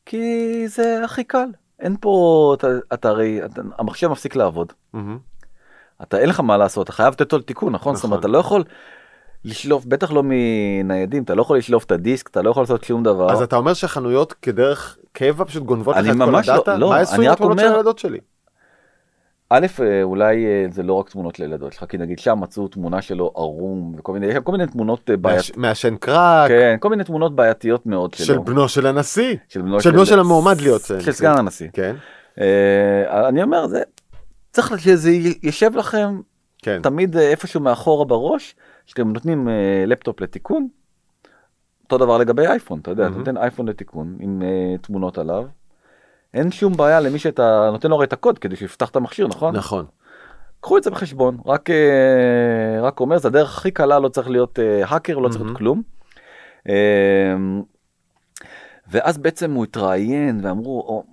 כי 0.06 0.24
זה 0.68 1.04
הכי 1.04 1.24
קל. 1.24 1.48
אין 1.80 1.96
פה, 2.00 2.54
אתה, 2.58 2.66
אתה 2.94 3.08
הרי, 3.08 3.44
אתה, 3.44 3.62
המחשב 3.78 4.08
מפסיק 4.08 4.36
לעבוד. 4.36 4.72
מהמם. 4.92 5.18
אתה 6.02 6.18
אין 6.18 6.28
לך 6.28 6.40
מה 6.40 6.56
לעשות, 6.56 6.84
אתה 6.84 6.92
חייב 6.92 7.08
לתת 7.12 7.20
אותו 7.20 7.38
לתיקון, 7.38 7.72
נכון? 7.72 7.94
זאת 7.94 8.00
נכון. 8.04 8.10
אומרת, 8.10 8.20
אתה 8.20 8.28
לא 8.28 8.38
יכול 8.38 8.64
לשלוף, 9.44 9.84
בטח 9.84 10.10
לא 10.12 10.22
מניידים, 10.24 11.22
אתה 11.22 11.34
לא 11.34 11.42
יכול 11.42 11.58
לשלוף 11.58 11.84
את 11.84 11.92
הדיסק, 11.92 12.28
אתה 12.28 12.42
לא 12.42 12.50
יכול 12.50 12.62
לעשות 12.62 12.84
שום 12.84 13.02
דבר. 13.02 13.32
אז 13.32 13.42
אתה 13.42 13.56
אומר 13.56 13.74
שהחנויות 13.74 14.32
כדרך 14.32 14.98
קבע 15.12 15.44
פשוט 15.44 15.62
גונבות 15.62 15.96
לך 15.96 16.06
את 16.06 16.10
כל 16.12 16.18
ממש 16.18 16.48
לא- 16.48 16.54
הדאטה? 16.54 16.76
לא, 16.76 16.88
מה 16.88 16.94
אני 16.96 17.02
עשו 17.02 17.22
רק 17.22 17.28
התמונות 17.28 17.58
של 17.58 17.64
אומר- 17.64 17.74
הילדות 17.76 17.98
שלי? 17.98 18.18
א', 19.50 19.66
אה, 19.80 20.02
אולי 20.02 20.46
אה, 20.46 20.66
זה 20.70 20.82
לא 20.82 20.94
רק 20.94 21.10
תמונות 21.10 21.38
לילדות 21.38 21.72
שלך, 21.72 21.84
כי 21.88 21.98
נגיד 21.98 22.18
שם 22.18 22.40
מצאו 22.40 22.68
תמונה 22.68 23.02
שלו 23.02 23.32
ערום, 23.36 23.94
וכל 23.98 24.12
מיני, 24.12 24.26
יש 24.26 24.34
שם 24.34 24.42
כל 24.42 24.52
מיני 24.52 24.66
תמונות 24.66 25.10
אה, 25.10 25.16
בעייתיות, 25.16 25.56
מעשן 25.56 25.96
קרק, 25.96 26.48
כן, 26.48 26.76
כל 26.80 26.88
מיני 26.88 27.04
תמונות 27.04 27.36
בעייתיות 27.36 27.86
מאוד 27.86 28.14
שלו. 28.14 28.26
של 28.26 28.38
בנו 28.38 28.68
של 28.68 28.86
הנשיא, 28.86 29.36
של 29.48 29.62
בנו 29.62 29.80
של 29.80 29.90
בנו 29.90 30.06
של 30.06 30.20
המועמד 30.20 30.60
להיות 30.60 30.82
של. 30.82 31.12
סגן 31.12 31.38
הנשיא. 31.38 31.68
כן, 31.72 31.96
אה, 32.40 33.28
אני 33.28 33.42
אומר, 33.42 33.66
זה, 33.66 33.82
צריך 34.52 34.78
שזה 34.80 35.10
יישב 35.42 35.76
לכם 35.76 36.20
כן. 36.62 36.82
תמיד 36.82 37.16
איפשהו 37.16 37.60
מאחורה 37.60 38.04
בראש, 38.04 38.54
שאתם 38.86 39.12
נותנים 39.12 39.48
אה, 39.48 39.84
לפטופ 39.86 40.20
לתיקון, 40.20 40.68
אותו 41.84 41.98
דבר 41.98 42.18
לגבי 42.18 42.46
אייפון, 42.46 42.80
אתה 42.80 42.90
יודע, 42.90 43.02
אתה 43.02 43.10
מהמם. 43.10 43.18
נותן 43.18 43.36
אייפון 43.36 43.68
לתיקון 43.68 44.16
עם 44.20 44.42
אה, 44.42 44.78
תמונות 44.80 45.18
עליו, 45.18 45.44
אין 46.34 46.50
שום 46.50 46.72
בעיה 46.72 47.00
למי 47.00 47.18
שאתה 47.18 47.68
נותן 47.72 47.90
לו 47.90 47.96
הרי 47.96 48.06
את 48.06 48.12
הקוד 48.12 48.38
כדי 48.38 48.56
שיפתח 48.56 48.90
את 48.90 48.96
המכשיר, 48.96 49.28
נכון? 49.28 49.56
נכון. 49.56 49.84
קחו 50.60 50.78
את 50.78 50.82
זה 50.82 50.90
בחשבון, 50.90 51.38
רק, 51.46 51.70
אה, 51.70 52.80
רק 52.82 53.00
אומר, 53.00 53.18
זה 53.18 53.28
הדרך 53.28 53.58
הכי 53.58 53.70
קלה, 53.70 53.98
לא 53.98 54.08
צריך 54.08 54.30
להיות 54.30 54.58
אה, 54.58 54.86
האקר, 54.86 55.18
לא 55.18 55.28
צריך 55.28 55.42
להיות. 55.42 55.56
כלום. 55.56 55.82
אה, 56.68 56.74
ואז 58.90 59.18
בעצם 59.18 59.52
הוא 59.52 59.64
התראיין 59.64 60.40
ואמרו, 60.42 61.04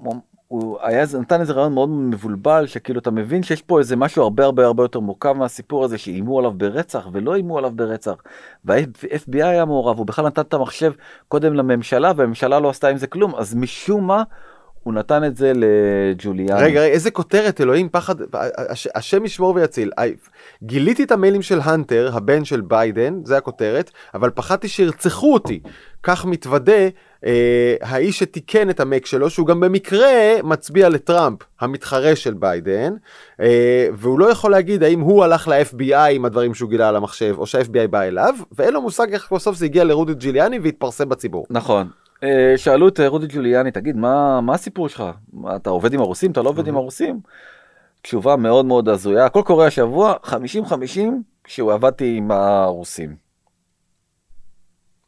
הוא 0.47 0.77
היה, 0.81 1.05
נתן 1.19 1.41
איזה 1.41 1.53
רעיון 1.53 1.73
מאוד 1.73 1.89
מבולבל, 1.89 2.67
שכאילו 2.67 2.99
אתה 2.99 3.11
מבין 3.11 3.43
שיש 3.43 3.61
פה 3.61 3.79
איזה 3.79 3.95
משהו 3.95 4.23
הרבה 4.23 4.45
הרבה 4.45 4.65
הרבה 4.65 4.83
יותר 4.83 4.99
מורכב 4.99 5.33
מהסיפור 5.33 5.85
הזה, 5.85 5.97
שאיימו 5.97 6.39
עליו 6.39 6.51
ברצח 6.51 7.07
ולא 7.11 7.33
איימו 7.33 7.57
עליו 7.57 7.71
ברצח. 7.75 8.15
וה-FBI 8.65 9.45
היה 9.45 9.65
מעורב, 9.65 9.97
הוא 9.97 10.05
בכלל 10.05 10.25
נתן 10.25 10.41
את 10.41 10.53
המחשב 10.53 10.91
קודם 11.27 11.53
לממשלה, 11.53 12.11
והממשלה 12.15 12.59
לא 12.59 12.69
עשתה 12.69 12.87
עם 12.87 12.97
זה 12.97 13.07
כלום, 13.07 13.35
אז 13.35 13.55
משום 13.55 14.07
מה, 14.07 14.23
הוא 14.87 14.93
נתן 14.93 15.23
את 15.23 15.37
זה 15.37 15.51
לג'וליאני. 15.55 16.53
רגע, 16.53 16.65
רגע, 16.65 16.85
איזה 16.85 17.11
כותרת, 17.11 17.61
אלוהים, 17.61 17.89
פחד, 17.89 18.15
הש, 18.33 18.87
השם 18.95 19.25
ישמור 19.25 19.55
ויציל. 19.55 19.91
I- 19.99 20.29
גיליתי 20.63 21.03
את 21.03 21.11
המיילים 21.11 21.41
של 21.41 21.59
הנטר, 21.63 22.11
הבן 22.13 22.45
של 22.45 22.61
ביידן, 22.61 23.19
זה 23.23 23.37
הכותרת, 23.37 23.91
אבל 24.13 24.29
פחדתי 24.29 24.67
שירצחו 24.67 25.33
אותי. 25.33 25.59
כך 26.03 26.25
מתוודה 26.25 26.87
אה, 27.25 27.75
האיש 27.81 28.19
שתיקן 28.19 28.69
את 28.69 28.79
המק 28.79 29.05
שלו, 29.05 29.29
שהוא 29.29 29.47
גם 29.47 29.59
במקרה 29.59 30.07
מצביע 30.43 30.89
לטראמפ, 30.89 31.39
המתחרה 31.59 32.15
של 32.15 32.33
ביידן, 32.33 32.93
אה, 33.41 33.87
והוא 33.93 34.19
לא 34.19 34.31
יכול 34.31 34.51
להגיד 34.51 34.83
האם 34.83 34.99
הוא 34.99 35.23
הלך 35.23 35.47
ל-FBI 35.47 35.95
עם 35.95 36.25
הדברים 36.25 36.53
שהוא 36.53 36.69
גילה 36.69 36.89
על 36.89 36.95
המחשב, 36.95 37.35
או 37.37 37.45
שה-FBI 37.45 37.87
בא 37.89 38.01
אליו, 38.01 38.35
ואין 38.51 38.73
לו 38.73 38.81
מושג 38.81 39.13
איך 39.13 39.33
בסוף 39.33 39.57
זה 39.57 39.65
הגיע 39.65 39.83
לרודי 39.83 40.13
ג'יליאני 40.13 40.59
והתפרסם 40.59 41.09
בציבור. 41.09 41.45
נכון. 41.49 41.87
אה, 42.23 42.53
שאלו 42.55 42.87
את 42.87 42.99
אה, 42.99 43.07
רודי 43.07 43.25
ג'וליאני, 43.29 43.71
תגיד, 43.71 43.95
מה, 43.95 44.41
מה 44.41 44.53
הסיפור 44.53 44.89
שלך? 44.89 45.03
אתה 45.55 45.69
עובד 45.69 45.93
עם 45.93 45.99
הרוסים? 45.99 46.31
אתה 46.31 46.41
לא 46.41 46.49
עובד 46.49 46.67
עם 46.67 46.75
הרוסים? 46.75 47.19
תשובה 48.01 48.35
מאוד 48.35 48.65
מאוד 48.65 48.89
הזויה, 48.89 49.25
הכל 49.25 49.41
קורה 49.45 49.67
השבוע, 49.67 50.13
50-50, 50.23 50.29
שהוא 51.47 51.73
עבדתי 51.73 52.15
עם 52.17 52.31
הרוסים. 52.31 53.27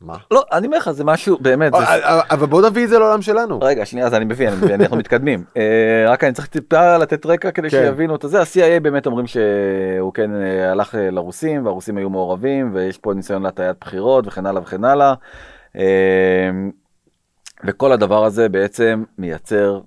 מה? 0.02 0.18
לא, 0.32 0.46
אני 0.52 0.68
אומר 0.68 0.78
לך, 0.78 0.92
זה 0.92 1.04
משהו, 1.04 1.38
באמת, 1.42 1.72
זה... 1.72 1.78
אבל 1.78 2.20
אבל 2.32 2.46
בוא 2.46 2.70
נביא 2.70 2.84
את 2.84 2.90
זה 2.90 3.00
לעולם 3.00 3.22
שלנו. 3.22 3.60
רגע, 3.62 3.86
שנייה, 3.86 4.06
אז 4.06 4.14
אני 4.14 4.26
מבין, 4.26 4.50
אני 4.50 4.58
מבין, 4.58 4.82
אנחנו 4.82 4.98
מתקדמים. 4.98 5.44
אה, 5.58 6.06
רק 6.08 6.24
אני 6.24 6.34
צריך 6.34 6.48
טיפה 6.48 6.98
לתת 6.98 7.26
רקע 7.26 7.52
כדי 7.52 7.70
כן. 7.70 7.78
שיבינו 7.86 8.16
את 8.16 8.26
זה. 8.28 8.40
ה-CIA 8.40 8.80
באמת 8.82 9.06
אומרים 9.06 9.28
שהוא 9.28 10.14
כן 10.14 10.32
אה, 10.36 10.72
הלך 10.72 10.96
אה, 10.96 11.12
לרוסים, 11.12 11.66
והרוסים 11.66 11.98
היו 11.98 12.10
מעורבים, 12.10 12.72
ויש 12.74 12.98
פה 12.98 13.14
ניסיון 13.14 13.44
להטיית 13.44 13.78
בחירות 13.82 14.28
וכן 14.28 14.46
הלאה 14.46 14.62
וכן 14.62 14.84
הלאה. 14.84 15.14
וכל 17.64 17.92
הדבר 17.92 18.26
הזה 18.26 18.50
בעצם 18.50 19.04
מייצר 19.18 19.80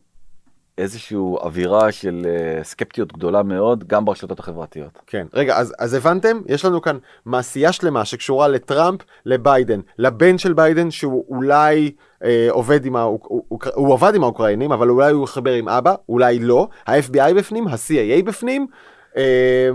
איזושהי 0.79 1.17
אווירה 1.17 1.93
של 1.93 2.27
אה, 2.27 2.65
סקפטיות 2.65 3.13
גדולה 3.13 3.43
מאוד, 3.43 3.85
גם 3.87 4.05
ברשתות 4.05 4.41
החברתיות. 4.41 4.99
כן. 5.07 5.27
רגע, 5.35 5.57
אז, 5.57 5.75
אז 5.79 5.95
הבנתם? 5.95 6.41
יש 6.47 6.65
לנו 6.65 6.83
כאן 6.83 6.99
מעשייה 7.27 7.73
שלמה 7.73 8.05
שקשורה 8.05 8.49
לטראמפ, 8.49 9.01
לביידן, 9.27 9.81
לבן 9.99 10.39
של 10.39 10.53
ביידן 10.53 10.91
שהוא 10.91 11.25
אולי 11.29 11.93
אה, 12.25 12.47
עובד 12.51 12.85
עם, 12.85 12.97
האוק, 12.97 13.27
הוא, 13.29 13.45
הוא, 13.49 13.61
הוא 13.75 13.95
עבד 13.95 14.15
עם 14.15 14.23
האוקראינים, 14.23 14.73
אבל 14.73 14.89
אולי 14.89 15.13
הוא 15.13 15.27
חבר 15.27 15.53
עם 15.53 15.69
אבא, 15.69 15.95
אולי 16.09 16.39
לא. 16.39 16.69
ה-FBI 16.87 17.35
בפנים, 17.37 17.69
ה-CIA 17.69 18.25
בפנים. 18.25 18.67
אה, 19.17 19.71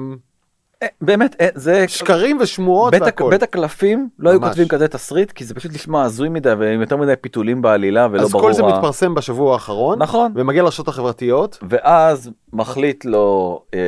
באמת, 1.02 1.36
אה, 1.42 1.48
זה... 1.56 1.88
שקרים 1.88 2.38
ושמועות 2.42 2.92
בית, 2.92 3.02
והכל. 3.02 3.30
בית 3.30 3.44
הקלפים 3.44 4.10
לא 4.20 4.30
היו 4.30 4.40
ממש. 4.40 4.48
כותבים 4.50 4.68
כזה 4.68 4.88
תסריט 4.88 5.32
כי 5.32 5.46
זה 5.46 5.54
פשוט 5.56 5.72
נשמע 5.74 6.04
הזוי 6.04 6.30
מדי 6.30 6.54
ועם 6.54 6.82
יותר 6.82 6.98
מדי 6.98 7.14
פיתולים 7.22 7.62
בעלילה 7.62 8.08
ולא 8.12 8.22
אז 8.22 8.32
ברור. 8.32 8.44
כל 8.44 8.54
זה 8.54 8.64
ה- 8.64 8.68
מתפרסם 8.68 9.16
בשבוע 9.16 9.54
האחרון, 9.54 10.02
נכון. 10.02 10.32
ומגיע 10.36 10.64
לרשתות 10.64 10.88
החברתיות. 10.88 11.58
ואז 11.70 12.32
מחליט 12.54 13.06
לו 13.06 13.62
אה, 13.74 13.80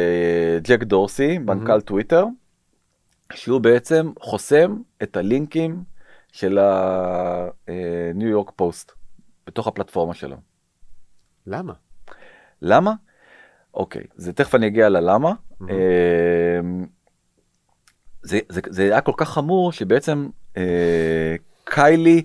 ג'ק 0.63 0.83
דורסי, 0.83 1.37
מנכ"ל 1.37 1.81
טוויטר, 1.81 2.25
שהוא 3.33 3.61
בעצם 3.61 4.11
חוסם 4.19 4.75
את 5.03 5.17
הלינקים 5.17 5.83
של 6.31 6.59
הניו 6.61 8.27
יורק 8.27 8.51
פוסט 8.55 8.91
בתוך 9.47 9.67
הפלטפורמה 9.67 10.13
שלו. 10.13 10.35
למה? 11.47 11.73
למה? 12.61 12.93
אוקיי, 13.73 14.03
זה 14.15 14.33
תכף 14.33 14.55
אני 14.55 14.67
אגיע 14.67 14.89
ללמה. 14.89 15.33
אה, 15.69 15.75
זה, 18.23 18.39
זה, 18.49 18.61
זה 18.69 18.83
היה 18.83 19.01
כל 19.01 19.11
כך 19.17 19.29
חמור 19.29 19.71
שבעצם 19.71 20.27
אה, 20.57 21.35
קיילי 21.63 22.23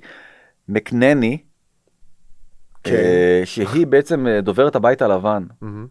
מקנני, 0.68 1.38
כן. 2.84 2.94
אה, 2.94 3.42
שהיא 3.44 3.86
בעצם 3.86 4.26
אה, 4.26 4.40
דוברת 4.40 4.76
הבית 4.76 5.02
הלבן, 5.02 5.44
מהמם. 5.60 5.86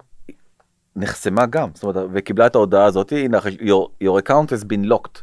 נחסמה 0.96 1.46
גם, 1.46 1.70
זאת 1.74 1.84
אומרת, 1.84 2.10
וקיבלה 2.14 2.46
את 2.46 2.56
ההודעה 2.56 2.86
הזאת, 2.86 3.12
הנה, 3.12 3.40
your, 3.40 4.04
your 4.04 4.26
account 4.26 4.50
has 4.50 4.64
been 4.64 4.92
locked, 4.92 5.20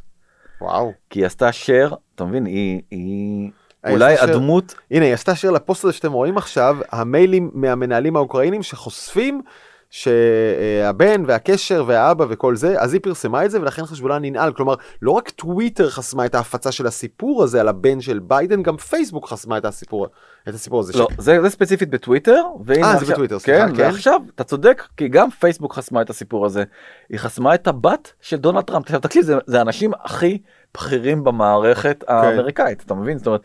וואו. 0.60 0.92
כי 1.10 1.20
היא 1.20 1.26
עשתה 1.26 1.50
share, 1.50 1.94
אתה 2.14 2.24
מבין, 2.24 2.46
היא, 2.46 2.82
היא 2.90 3.50
אולי 3.90 4.16
share. 4.16 4.22
הדמות, 4.22 4.74
הנה, 4.90 5.04
היא 5.04 5.14
עשתה 5.14 5.34
שיר 5.34 5.50
לפוסט 5.50 5.84
הזה 5.84 5.92
שאתם 5.92 6.12
רואים 6.12 6.36
עכשיו, 6.36 6.76
המיילים 6.90 7.50
מהמנהלים 7.54 8.16
האוקראינים 8.16 8.62
שחושפים 8.62 9.42
שהבן 9.90 11.22
והקשר 11.26 11.85
והאבא 11.87 12.24
וכל 12.29 12.57
זה, 12.57 12.81
אז 12.81 12.92
היא 12.92 13.00
פרסמה 13.03 13.44
את 13.44 13.50
זה 13.50 13.61
ולכן 13.61 13.85
חשבונה 13.85 14.18
ננעל. 14.18 14.53
כלומר, 14.53 14.74
לא 15.03 15.11
רק 15.11 15.31
טוויטר 15.31 15.90
חסמה 15.90 16.26
את 16.26 16.35
ההפצה 16.35 16.72
של 16.72 16.87
הסיפור 16.87 17.42
הזה 17.42 17.61
על 17.61 17.68
הבן 17.68 18.00
של 18.00 18.18
ביידן, 18.18 18.62
גם 18.62 18.76
פייסבוק 18.76 19.29
חסמה 19.29 19.59
את 19.59 19.64
הסיפור, 19.64 20.07
את 20.48 20.55
הסיפור 20.55 20.81
הזה. 20.81 20.98
לא, 20.98 21.09
זה, 21.18 21.38
זה 21.42 21.50
ספציפית 21.50 21.90
בטוויטר, 21.90 22.42
אה, 22.83 22.96
זה 22.98 23.12
בטוויטר, 23.12 23.38
סליחה, 23.38 23.68
כן, 23.68 23.76
כן. 23.76 23.83
ועכשיו, 23.83 24.20
אתה 24.35 24.44
צודק, 24.44 24.87
כי 24.96 25.09
גם 25.09 25.31
פייסבוק 25.31 25.74
חסמה 25.74 26.03
את 26.03 26.11
הסיפור 26.11 26.46
הזה, 26.46 26.64
היא 27.09 27.18
חסמה 27.18 27.55
את 27.55 27.68
הבת 27.68 28.12
של 28.20 28.37
דונלד 28.37 28.64
טראמפ, 28.64 28.85
עכשיו 28.85 29.00
תקשיב, 29.00 29.22
זה, 29.22 29.35
זה 29.46 29.59
האנשים 29.59 29.92
הכי 30.05 30.38
בכירים 30.74 31.24
במערכת 31.24 32.05
כן. 32.07 32.14
האמריקאית, 32.14 32.83
אתה 32.87 32.94
מבין? 32.94 33.18
זאת 33.18 33.26
אומרת, 33.26 33.42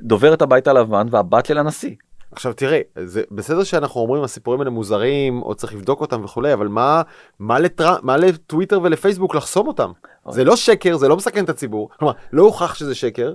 דוברת 0.00 0.42
הבית 0.42 0.66
הלבן 0.66 1.06
והבת 1.10 1.46
של 1.46 1.58
הנשיא. 1.58 1.94
עכשיו 2.32 2.52
תראה, 2.52 2.80
זה 3.04 3.22
בסדר 3.30 3.64
שאנחנו 3.64 4.00
אומרים 4.00 4.22
הסיפורים 4.22 4.60
האלה 4.60 4.70
מוזרים, 4.70 5.42
או 5.42 5.54
צריך 5.54 5.74
לבדוק 5.74 6.00
אותם 6.00 6.24
וכולי, 6.24 6.52
אבל 6.52 6.68
מה, 6.68 7.02
מה, 7.38 7.58
לטר... 7.58 7.96
מה 8.02 8.16
לטוויטר 8.16 8.80
ולפייסבוק 8.82 9.34
לחסום 9.34 9.68
אותם? 9.68 9.92
זה 10.28 10.44
לא 10.44 10.56
שקר, 10.56 10.96
זה 10.96 11.08
לא 11.08 11.16
מסכן 11.16 11.44
את 11.44 11.48
הציבור. 11.48 11.90
כלומר, 11.98 12.14
לא 12.32 12.42
הוכח 12.42 12.74
שזה 12.74 12.94
שקר, 12.94 13.34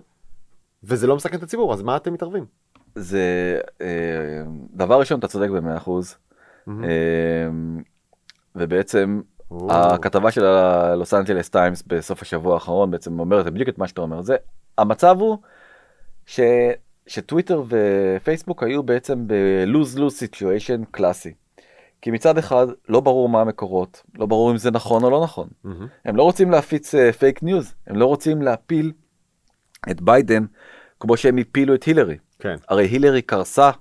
וזה 0.84 1.08
לא 1.08 1.16
מסכן 1.16 1.38
את 1.38 1.44
הציבור, 1.44 1.74
אז 1.74 1.82
מה 1.82 1.96
אתם 1.96 2.14
מתערבים? 2.14 2.46
זה, 2.96 3.60
אה, 3.82 3.88
דבר 4.74 5.00
ראשון, 5.00 5.20
אתה 5.20 5.28
צודק 5.28 5.50
במאה 5.50 5.78
אחוז, 5.78 6.18
אה, 6.68 6.74
ובעצם 8.56 9.22
או. 9.52 9.72
הכתבה 9.72 10.32
של 10.32 10.46
הלוס 10.46 11.14
אנג'לס 11.14 11.50
טיימס 11.50 11.84
בסוף 11.88 12.22
השבוע 12.22 12.54
האחרון 12.54 12.92
בעצם 12.92 13.20
אומרת 13.20 13.46
בדיוק 13.46 13.70
את 13.70 13.78
מה 13.78 13.88
שאתה 13.88 14.02
אומר. 14.02 14.22
זה, 14.22 14.36
המצב 14.78 15.16
הוא 15.20 15.38
ש, 16.26 16.40
שטוויטר 17.08 17.64
ופייסבוק 17.68 18.64
היו 18.64 18.84
בעצם 18.84 19.28
ב-lose-lose 19.28 20.24
situation 20.24 20.86
קלאסי. 20.92 21.34
כי 22.02 22.12
מצד 22.12 22.38
אחד 22.38 22.68
לא 22.90 23.00
ברור 23.00 23.30
מה 23.30 23.42
המקורות, 23.42 24.04
לא 24.18 24.26
ברור 24.26 24.52
אם 24.52 24.58
זה 24.58 24.72
נכון 24.72 25.04
או 25.04 25.10
לא 25.10 25.24
נכון. 25.24 25.48
מהמם. 25.64 25.88
הם 26.06 26.16
לא 26.16 26.24
רוצים 26.24 26.52
להפיץ 26.52 26.96
פייק 27.20 27.44
ניוז, 27.44 27.76
הם 27.88 27.96
לא 27.96 28.06
רוצים 28.06 28.42
להפיל 28.42 28.92
את 29.92 30.02
ביידן 30.02 30.46
כמו 31.00 31.18
שהם 31.18 31.38
הפילו 31.38 31.76
את 31.76 31.84
הילרי. 31.84 32.18
כן. 32.40 32.56
הרי 32.70 32.86
הילרי 32.86 33.22
קרסה, 33.22 33.72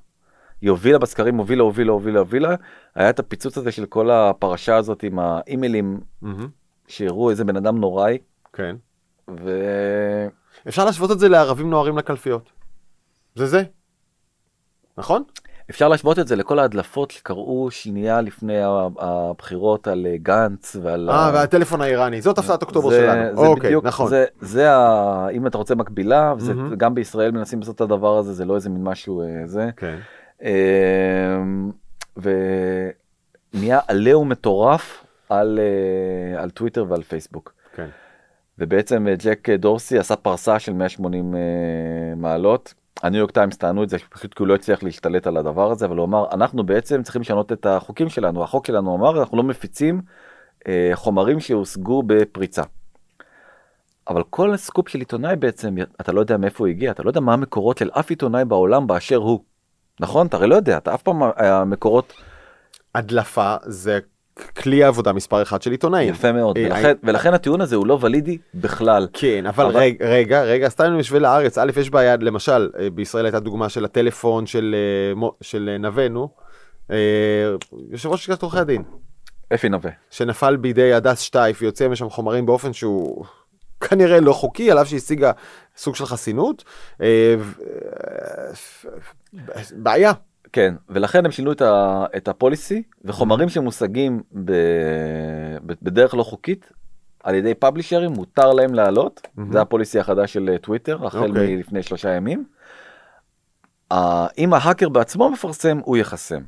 היא 0.61 0.71
הובילה 0.71 0.99
בסקרים, 0.99 1.37
הובילה, 1.37 1.63
הובילה, 1.63 1.93
הובילה, 1.93 2.19
הובילה, 2.19 2.55
היה 2.95 3.11
את 3.11 3.19
הפיצוץ 3.19 3.59
הזה 3.59 3.73
של 3.73 3.87
כל 3.87 4.11
הפרשה 4.11 4.77
הזאת 4.77 5.03
עם 5.03 5.19
האימיילים 5.19 6.01
מהמם. 6.23 6.49
שהראו 6.89 7.31
איזה 7.31 7.45
בן 7.45 7.57
אדם 7.57 7.79
נוראי, 7.79 8.19
כן. 8.53 8.77
ואפשר 9.29 10.31
אפשר 10.69 10.85
להשוות 10.85 11.11
את 11.11 11.19
זה 11.19 11.29
לערבים 11.29 11.71
נוהרים 11.71 11.99
לקלפיות. 11.99 12.53
זה 13.35 13.47
זה. 13.47 13.63
נכון? 14.99 15.23
להשוות 15.89 16.19
את 16.19 16.29
זה 16.29 16.37
לכל 16.37 16.59
ההדלפות 16.59 17.11
שקראו 17.11 17.71
שנייה 17.71 18.21
לפני 18.21 18.57
הבחירות 18.99 19.89
על 19.89 20.07
אה, 20.07 20.17
גנץ 20.17 20.77
ועל... 20.83 21.11
אה, 21.11 21.31
והטלפון 21.35 21.81
האיראני, 21.81 22.21
זאת 22.23 22.39
הפתעת 22.39 22.63
אוקטובר 22.63 22.91
זה- 22.91 22.97
שלנו. 23.01 23.37
זה 23.37 23.47
אוקיי, 23.47 23.69
בדיוק, 23.69 23.85
נכון. 23.85 24.09
זה, 24.09 24.25
זה 24.41 24.73
ה... 24.73 25.29
אם 25.33 25.47
אתה 25.47 25.59
רוצה 25.59 25.75
מקבילה, 25.75 26.35
וזה, 26.37 26.55
מהמם. 26.55 26.75
גם 26.75 26.95
בישראל 26.95 27.31
מנסים 27.31 27.61
לעשות 27.61 27.77
את 27.77 27.81
הדבר 27.81 28.19
הזה, 28.19 28.33
זה 28.33 28.45
לא 28.45 28.55
איזה 28.55 28.71
מין 28.71 28.85
משהו 28.85 29.23
אה, 29.23 29.27
זה. 29.47 29.71
כן. 29.77 29.99
אמ, 30.43 31.71
ונהיה 32.17 33.81
עליהום 33.89 34.29
מטורף 34.29 35.05
על, 35.29 35.59
אה, 35.59 36.43
על 36.43 36.51
טוויטר 36.51 36.85
ועל 36.89 37.03
פייסבוק. 37.03 37.55
כן. 37.77 37.89
ובעצם 38.59 39.07
ג'ק 39.25 39.51
דורסי 39.51 39.99
עשה 39.99 40.17
פרסה 40.17 40.59
של 40.59 40.73
180 40.73 41.35
אה, 41.35 41.41
מעלות. 42.17 42.75
הניו 43.05 43.19
יורק 43.19 43.31
טיימס 43.31 43.57
טענו 43.57 43.83
את 43.83 43.89
זה 43.89 43.97
פשוט 44.11 44.35
כי 44.35 44.43
הוא 44.43 44.49
לא 44.49 44.55
הצליח 44.55 44.83
להשתלט 44.83 45.27
על 45.27 45.37
הדבר 45.37 45.71
הזה, 45.71 45.87
אבל 45.87 45.97
הוא 45.97 46.05
אמר, 46.05 46.27
אנחנו 46.33 46.67
בעצם 46.67 47.03
צריכים 47.03 47.23
לשנות 47.23 47.53
את 47.53 47.67
החוקים 47.67 48.09
שלנו. 48.09 48.45
החוק 48.45 48.67
שלנו 48.67 48.97
אמר, 48.97 49.21
אנחנו 49.21 49.37
לא 49.37 49.43
מפיצים 49.43 50.03
אה, 50.69 50.91
חומרים 50.95 51.41
שהושגו 51.41 52.03
בפריצה. 52.07 52.63
אבל 54.09 54.23
כל 54.31 54.55
הסקופ 54.55 54.89
של 54.89 54.99
עיתונאי 54.99 55.37
בעצם, 55.37 55.75
אתה 56.01 56.13
לא 56.13 56.21
יודע 56.21 56.37
מאיפה 56.37 56.65
הוא 56.65 56.69
הגיע, 56.69 56.91
אתה 56.91 57.03
לא 57.03 57.11
יודע 57.11 57.21
מה 57.21 57.33
המקורות 57.33 57.79
של 57.79 57.91
אף 57.93 58.11
עיתונאי 58.11 58.45
בעולם 58.45 58.87
באשר 58.87 59.17
הוא. 59.17 59.41
נכון? 60.01 60.27
אתה 60.27 60.37
הרי 60.37 60.47
לא 60.47 60.55
יודע, 60.55 60.77
אתה 60.77 60.95
אף 60.95 61.03
פעם 61.03 61.23
המקורות 61.37 62.13
הדלפה 62.95 63.57
זה 63.63 63.99
כלי 64.63 64.85
העבודה 64.85 65.13
מספר 65.13 65.43
אחד 65.43 65.63
של 65.63 65.71
עיתונאים. 65.71 66.09
יפה 66.15 66.33
מאוד, 66.33 66.59
אה, 66.59 66.65
ולכן, 66.65 66.93
ולכן 67.03 67.35
הטיעון 67.35 67.61
הזה 67.61 67.77
הוא 67.77 67.87
לא 67.87 67.99
ולידי 68.01 68.39
בכלל. 68.55 69.09
כן, 69.13 69.47
אבל 69.47 69.65
אבל- 69.65 69.77
רגע, 69.77 70.07
רגע, 70.09 70.43
רגע, 70.43 70.69
סתם 70.69 70.85
אני 70.85 70.99
משווה 70.99 71.21
לארץ, 71.21 71.59
א', 71.59 71.71
יש 71.81 71.91
בעיה, 71.91 72.17
למשל, 72.17 72.71
אה, 72.79 72.91
בישראל 72.91 73.25
הייתה 73.25 73.41
דוגמה 73.41 73.69
של 73.69 73.85
הטלפון 73.85 74.47
של, 74.47 74.75
אה, 75.23 75.29
של 75.41 75.69
אה, 75.73 75.79
נווה, 75.79 76.09
נו, 76.09 76.29
אה, 76.91 76.97
יושב 77.91 78.09
ראש 78.09 78.29
לשכת 78.29 78.43
עורכי 78.43 78.59
הדין, 78.59 78.83
אפי 79.55 79.69
נווה. 79.69 79.91
שנפל 80.11 80.57
בידי 80.57 80.93
הדס 80.93 81.21
שטייף 81.21 81.63
ויוצא 81.63 81.89
משם 81.89 82.11
חומרים 82.11 82.47
באופן 82.47 82.73
שהוא 82.73 83.25
כנראה 83.81 84.21
לא 84.21 84.33
חוקי, 84.33 84.71
על 84.71 84.79
אף 84.79 84.89
שהשיגה 84.89 85.33
סוג 85.77 85.95
של 85.97 86.07
חסינות. 86.07 86.65
אה, 87.01 87.35
אה, 88.07 88.53
בעיה. 89.77 90.13
כן, 90.55 90.75
ולכן 90.89 91.25
הם 91.25 91.31
שינו 91.31 91.53
את, 91.53 91.63
ה, 91.63 92.05
את 92.17 92.29
הפוליסי, 92.29 92.83
וחומרים 93.05 93.49
שמושגים 93.49 94.23
ב, 94.45 94.53
ב, 95.67 95.73
בדרך 95.83 96.15
לא 96.15 96.23
חוקית, 96.23 96.73
על 97.23 97.35
ידי 97.35 97.55
פאבלישרים, 97.55 98.11
מותר 98.11 98.53
להם 98.53 98.75
לעלות, 98.75 99.29
זה 99.51 99.61
הפוליסי 99.61 99.99
החדש 99.99 100.33
של 100.33 100.51
אה, 100.53 100.59
טוויטר, 100.59 101.07
החל 101.07 101.29
אוקיי. 101.29 101.57
מלפני 101.57 101.83
שלושה 101.83 102.11
ימים. 102.11 102.45
אה, 103.93 104.27
אם 104.39 104.55
ההאקר 104.55 104.89
בעצמו 104.89 105.31
מפרסם, 105.31 105.79
הוא 105.85 105.97
יחסם. 105.97 106.41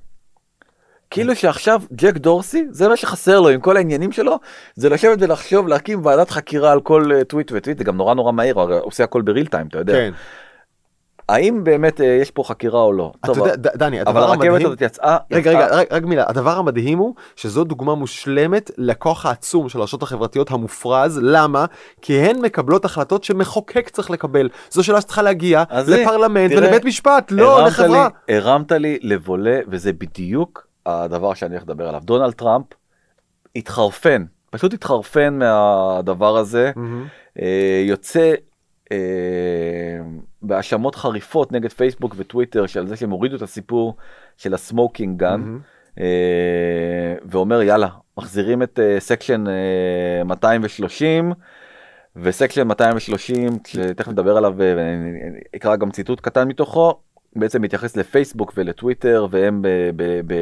כאילו 1.10 1.36
שעכשיו 1.36 1.82
ג'ק 1.92 2.16
דורסי 2.16 2.66
זה 2.70 2.88
מה 2.88 2.96
שחסר 2.96 3.40
לו 3.40 3.48
עם 3.48 3.60
כל 3.60 3.76
העניינים 3.76 4.12
שלו 4.12 4.38
זה 4.74 4.88
לשבת 4.88 5.18
ולחשוב 5.20 5.68
להקים 5.68 6.06
ועדת 6.06 6.30
חקירה 6.30 6.72
על 6.72 6.80
כל 6.80 7.12
אה, 7.14 7.24
טוויט 7.24 7.52
וטוויט 7.54 7.78
זה 7.78 7.84
גם 7.84 7.96
נורא 7.96 8.14
נורא 8.14 8.32
מהיר 8.32 8.60
הוא 8.60 8.72
עושה 8.82 9.04
הכל 9.04 9.22
בריל 9.22 9.46
טיים 9.46 9.66
אתה 9.66 9.78
יודע 9.78 9.92
כן. 9.92 10.12
האם 11.28 11.64
באמת 11.64 12.00
אה, 12.00 12.06
יש 12.06 12.30
פה 12.30 12.44
חקירה 12.44 12.80
או 12.80 12.92
לא. 12.92 13.12
אתה 13.24 13.32
יודע, 13.32 13.56
דני, 13.56 14.02
אבל 14.02 14.10
הדבר 14.10 14.30
הרכבת 14.30 14.44
המדהים... 14.44 14.66
הזאת 14.66 14.80
יצאה 14.80 15.16
רגע, 15.32 15.50
רגע, 15.50 15.66
רק, 15.90 16.02
מילה, 16.02 16.24
הדבר 16.28 16.58
המדהים 16.58 16.98
הוא 16.98 17.14
שזו 17.36 17.64
דוגמה 17.64 17.94
מושלמת 17.94 18.70
לכוח 18.78 19.26
העצום 19.26 19.68
של 19.68 19.80
הרשתות 19.80 20.02
החברתיות 20.02 20.50
המופרז, 20.50 21.20
למה? 21.22 21.64
כי 22.02 22.18
הן 22.18 22.38
מקבלות 22.38 22.84
החלטות 22.84 23.24
שמחוקק 23.24 23.88
צריך 23.88 24.10
לקבל. 24.10 24.48
זו 24.70 24.84
שאלה 24.84 25.00
שצריכה 25.00 25.22
להגיע 25.22 25.62
לפרלמנט 25.86 26.52
ולבית 26.52 26.84
משפט, 26.84 27.30
לא 27.30 27.66
לחברה. 27.66 28.08
הרמת 28.28 28.72
לי 28.72 28.98
לבולה 29.02 29.58
וזה 29.68 29.92
בדיוק 29.92 30.66
הדבר 30.86 31.34
שאני 31.34 31.54
הולך 31.54 31.62
לדבר 31.62 31.88
עליו. 31.88 32.00
דונלד 32.04 32.32
טראמפ 32.32 32.66
התחרפן, 33.56 34.24
פשוט 34.50 34.74
התחרפן 34.74 35.38
מהדבר 35.38 36.36
הזה. 36.36 36.72
אה, 37.42 37.82
יוצא 37.86 38.34
בהאשמות 40.42 40.94
חריפות 40.94 41.52
נגד 41.52 41.72
פייסבוק 41.72 42.14
וטוויטר 42.18 42.66
שעל 42.66 42.86
זה 42.86 42.96
שהם 42.96 43.10
הורידו 43.10 43.36
את 43.36 43.42
הסיפור 43.42 43.96
של 44.36 44.54
ה 44.54 44.62
smoking 44.62 45.18
gun. 45.18 45.58
אה, 46.00 47.14
ואומר 47.24 47.62
יאללה, 47.62 47.88
מחזירים 48.18 48.62
את 48.62 48.78
אה, 48.82 49.00
section 49.00 49.44
אה, 49.46 50.24
230. 50.24 51.32
ו 52.16 52.22
section 52.22 52.66
230 52.66 53.48
שתכף 53.66 54.08
נדבר 54.08 54.36
עליו 54.36 54.62
אה, 54.62 54.74
ואני 54.76 55.40
אקרא 55.56 55.76
גם 55.76 55.90
ציטוט 55.90 56.20
קטן 56.20 56.48
מתוכו 56.48 57.00
בעצם 57.36 57.62
מתייחס 57.62 57.96
לפייסבוק 57.96 58.52
ולטוויטר 58.56 59.26
והם. 59.30 59.62
ב, 59.62 59.68
ב, 59.96 60.20
ב 60.26 60.34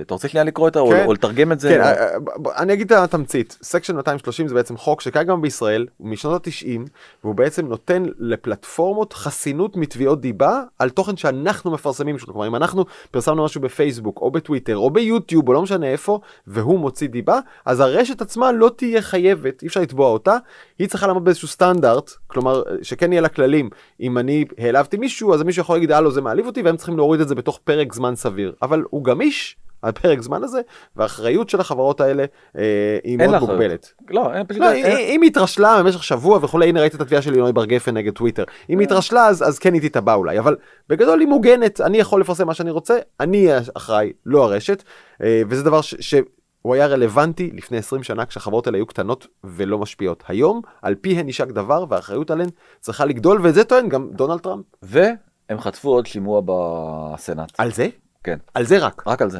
אתה 0.00 0.14
רוצה 0.14 0.28
שנייה 0.28 0.44
לקרוא 0.44 0.68
את 0.68 0.76
או, 0.76 0.90
כן. 0.90 1.04
או 1.06 1.12
לתרגם 1.12 1.52
את 1.52 1.60
זה? 1.60 1.68
כן, 1.68 1.80
או- 1.80 1.84
אה, 1.84 1.92
אה, 1.92 2.62
אני 2.62 2.72
אגיד 2.72 2.92
את 2.92 2.98
התמצית. 2.98 3.58
section 3.62 3.96
230 3.96 4.48
זה 4.48 4.54
בעצם 4.54 4.76
חוק 4.76 5.00
שקיים 5.00 5.26
גם 5.26 5.42
בישראל, 5.42 5.86
הוא 5.96 6.08
משנות 6.08 6.46
ה-90, 6.46 6.80
והוא 7.24 7.34
בעצם 7.34 7.66
נותן 7.66 8.02
לפלטפורמות 8.18 9.12
חסינות 9.12 9.76
מתביעות 9.76 10.20
דיבה 10.20 10.62
על 10.78 10.90
תוכן 10.90 11.16
שאנחנו 11.16 11.70
מפרסמים 11.70 12.18
שלו. 12.18 12.32
כלומר, 12.32 12.46
אם 12.46 12.56
אנחנו 12.56 12.84
פרסמנו 13.10 13.44
משהו 13.44 13.60
בפייסבוק, 13.60 14.18
או 14.20 14.30
בטוויטר, 14.30 14.76
או 14.76 14.90
ביוטיוב, 14.90 15.48
או 15.48 15.52
לא 15.52 15.62
משנה 15.62 15.86
איפה, 15.86 16.20
והוא 16.46 16.78
מוציא 16.78 17.08
דיבה, 17.08 17.38
אז 17.66 17.80
הרשת 17.80 18.22
עצמה 18.22 18.52
לא 18.52 18.70
תהיה 18.76 19.02
חייבת, 19.02 19.62
אי 19.62 19.68
אפשר 19.68 19.80
לתבוע 19.80 20.08
אותה, 20.08 20.36
היא 20.78 20.88
צריכה 20.88 21.06
לעמוד 21.06 21.24
באיזשהו 21.24 21.48
סטנדרט, 21.48 22.10
כלומר, 22.26 22.62
שכן 22.82 23.12
יהיה 23.12 23.22
לה 23.22 23.28
כללים. 23.28 23.70
אם 24.00 24.18
אני 24.18 24.44
העלבתי 24.58 24.96
מישהו, 24.96 25.34
אז 25.34 25.42
מישהו 25.42 25.60
יכול 25.60 25.76
להגיד, 25.76 25.92
הלו, 25.92 26.10
זה 26.10 26.20
מעליב 26.20 26.46
אותי, 26.46 26.62
והם 26.62 26.76
צריכים 26.76 26.96
להוריד 26.96 27.20
את 27.20 27.28
זה 27.28 27.34
בתוך 27.34 27.60
פרק 27.64 27.92
זמן 27.92 28.16
סביר. 28.16 28.52
אבל 28.62 28.84
הוא 28.90 29.04
גמיש. 29.04 29.56
על 29.82 29.92
פרק 29.92 30.20
זמן 30.22 30.42
הזה 30.44 30.60
והאחריות 30.96 31.50
של 31.50 31.60
החברות 31.60 32.00
האלה 32.00 32.24
אה, 32.58 32.98
היא 33.04 33.18
מאוד 33.18 33.34
אחריות. 33.34 33.50
מוגבלת. 33.50 33.92
לא, 34.10 34.34
אין 34.34 34.46
פשוט... 34.46 34.62
לא, 34.62 34.72
אין- 34.72 34.96
אם 35.14 35.22
היא 35.22 35.30
התרשלה 35.30 35.82
במשך 35.82 36.04
שבוע 36.04 36.38
וכולי 36.42 36.68
הנה 36.68 36.80
ראית 36.80 36.94
את 36.94 37.00
התביעה 37.00 37.22
של 37.22 37.34
ינוי 37.36 37.52
בר 37.52 37.64
גפן 37.64 37.94
נגד 37.96 38.12
טוויטר 38.12 38.44
אם 38.70 38.78
היא 38.78 38.86
התרשלה 38.86 39.26
אז, 39.26 39.42
אז 39.48 39.58
כן 39.58 39.74
היא 39.74 39.82
תתבע 39.82 40.14
אולי 40.14 40.38
אבל 40.38 40.56
בגדול 40.88 41.20
היא 41.20 41.28
מוגנת 41.28 41.80
אני 41.80 41.98
יכול 41.98 42.20
לפרסם 42.20 42.46
מה 42.46 42.54
שאני 42.54 42.70
רוצה 42.70 42.98
אני 43.20 43.48
אחראי 43.76 44.12
לא 44.26 44.44
הרשת 44.44 44.82
אה, 45.22 45.42
וזה 45.48 45.62
דבר 45.62 45.80
ש... 45.80 45.94
שהוא 46.00 46.74
היה 46.74 46.86
רלוונטי 46.86 47.50
לפני 47.54 47.78
20 47.78 48.02
שנה 48.02 48.26
כשהחברות 48.26 48.66
האלה 48.66 48.78
היו 48.78 48.86
קטנות 48.86 49.26
ולא 49.44 49.78
משפיעות 49.78 50.22
היום 50.28 50.60
על 50.82 50.94
פיהן 50.94 51.26
יישק 51.26 51.48
דבר 51.48 51.84
והאחריות 51.88 52.30
עליהן 52.30 52.48
צריכה 52.80 53.04
לגדול 53.04 53.40
ואת 53.42 53.54
זה 53.54 53.64
טוען 53.64 53.88
גם 53.88 54.08
דונלד 54.12 54.40
טראמפ 54.40 54.64
והם 54.82 55.60
חטפו 55.60 55.88
עוד 55.88 56.06
שימוע 56.06 56.40
בסנאט. 56.44 57.52
על 57.58 57.72
זה 57.72 57.88
כן, 58.24 58.38
על 58.54 58.64
זה 58.64 58.78
רק 58.78 59.02
רק 59.06 59.22
על 59.22 59.30
זה. 59.30 59.38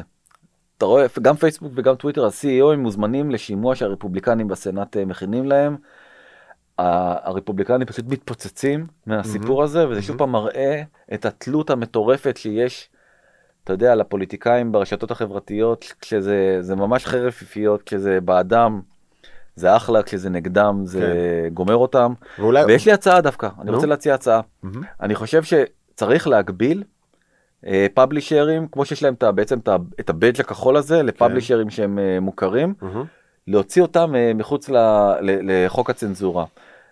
אתה 0.77 0.85
רואה, 0.85 1.05
גם 1.21 1.35
פייסבוק 1.35 1.71
וגם 1.75 1.95
טוויטר, 1.95 2.25
ה-CEO 2.25 2.73
הם 2.73 2.79
מוזמנים 2.79 3.31
לשימוע 3.31 3.75
שהרפובליקנים 3.75 4.47
בסנאט 4.47 4.97
אה, 4.97 5.05
מכינים 5.05 5.45
להם. 5.45 5.77
הרפובליקנים 6.77 7.87
פשוט 7.87 8.05
מתפוצצים 8.07 8.87
מהסיפור 9.05 9.63
הזה, 9.63 9.87
וזה 9.89 10.01
שוב 10.01 10.17
פעם 10.17 10.31
מראה 10.31 10.81
את 11.13 11.25
התלות 11.25 11.69
המטורפת 11.69 12.37
שיש, 12.37 12.89
אתה 13.63 13.73
יודע, 13.73 13.95
לפוליטיקאים 13.95 14.71
ברשתות 14.71 15.11
החברתיות, 15.11 15.93
כשזה 16.01 16.57
זה 16.61 16.75
ממש 16.75 17.05
חרפיפיות, 17.05 17.83
כשזה 17.83 18.21
בעדם, 18.21 18.81
זה 19.55 19.75
אחלה, 19.75 20.03
כשזה 20.03 20.29
נגדם, 20.29 20.81
זה 20.83 21.49
גומר 21.53 21.75
אותם. 21.75 22.13
ואולי 22.39 22.65
ויש 22.65 22.85
לי 22.85 22.91
הצעה 22.91 23.21
דווקא, 23.21 23.49
אני 23.61 23.71
נו. 23.71 23.75
רוצה 23.75 23.87
להציע 23.87 24.13
הצעה. 24.13 24.41
מהמם. 24.63 24.83
אני 25.01 25.15
חושב 25.15 25.43
שצריך 25.43 26.27
להגביל 26.27 26.83
פאבלישרים, 27.93 28.67
כמו 28.71 28.85
שיש 28.85 29.03
להם 29.03 29.13
את 29.13 29.23
ה- 29.23 29.31
בעצם 29.31 29.59
את 29.59 29.67
ה- 29.67 29.75
את 29.99 30.09
הבדג' 30.09 30.39
הכחול 30.41 30.77
הזה, 30.77 31.03
לפאבלישרים 31.03 31.69
שהם 31.69 31.99
אה, 31.99 32.19
מוכרים, 32.19 32.73
מהמם. 32.81 33.05
להוציא 33.47 33.81
אותם 33.81 34.15
אה, 34.15 34.31
מחוץ 34.35 34.69
ל- 34.69 34.77
ל- 35.21 35.65
לחוק 35.65 35.89
הצנזורה. 35.89 36.45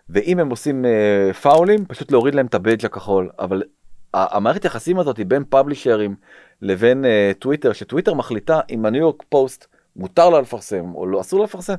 ואם 0.09 0.39
הם 0.39 0.49
עושים 0.49 0.85
אה, 0.85 1.33
פאולים, 1.33 1.85
פשוט 1.85 2.11
להוריד 2.11 2.35
להם 2.35 2.45
את 2.45 2.55
הבדג' 2.55 2.85
הכחול. 2.85 3.29
אבל 3.39 3.63
המערכת 4.13 4.65
יחסים 4.65 4.99
הזאת 4.99 5.17
היא 5.17 5.25
בין 5.25 5.43
פאבלישרים 5.49 6.15
לבין 6.61 7.05
אה, 7.05 7.31
טוויטר, 7.39 7.73
שטוויטר 7.73 8.13
מחליטה 8.13 8.59
אם 8.69 8.85
הניו 8.85 9.01
יורק 9.01 9.23
פוסט 9.29 9.67
מותר 9.95 10.29
לה 10.29 10.41
לפרסם 10.41 10.95
או 10.95 11.05
לא 11.07 11.21
אסור 11.21 11.39
לה 11.39 11.45
לפרסם, 11.45 11.73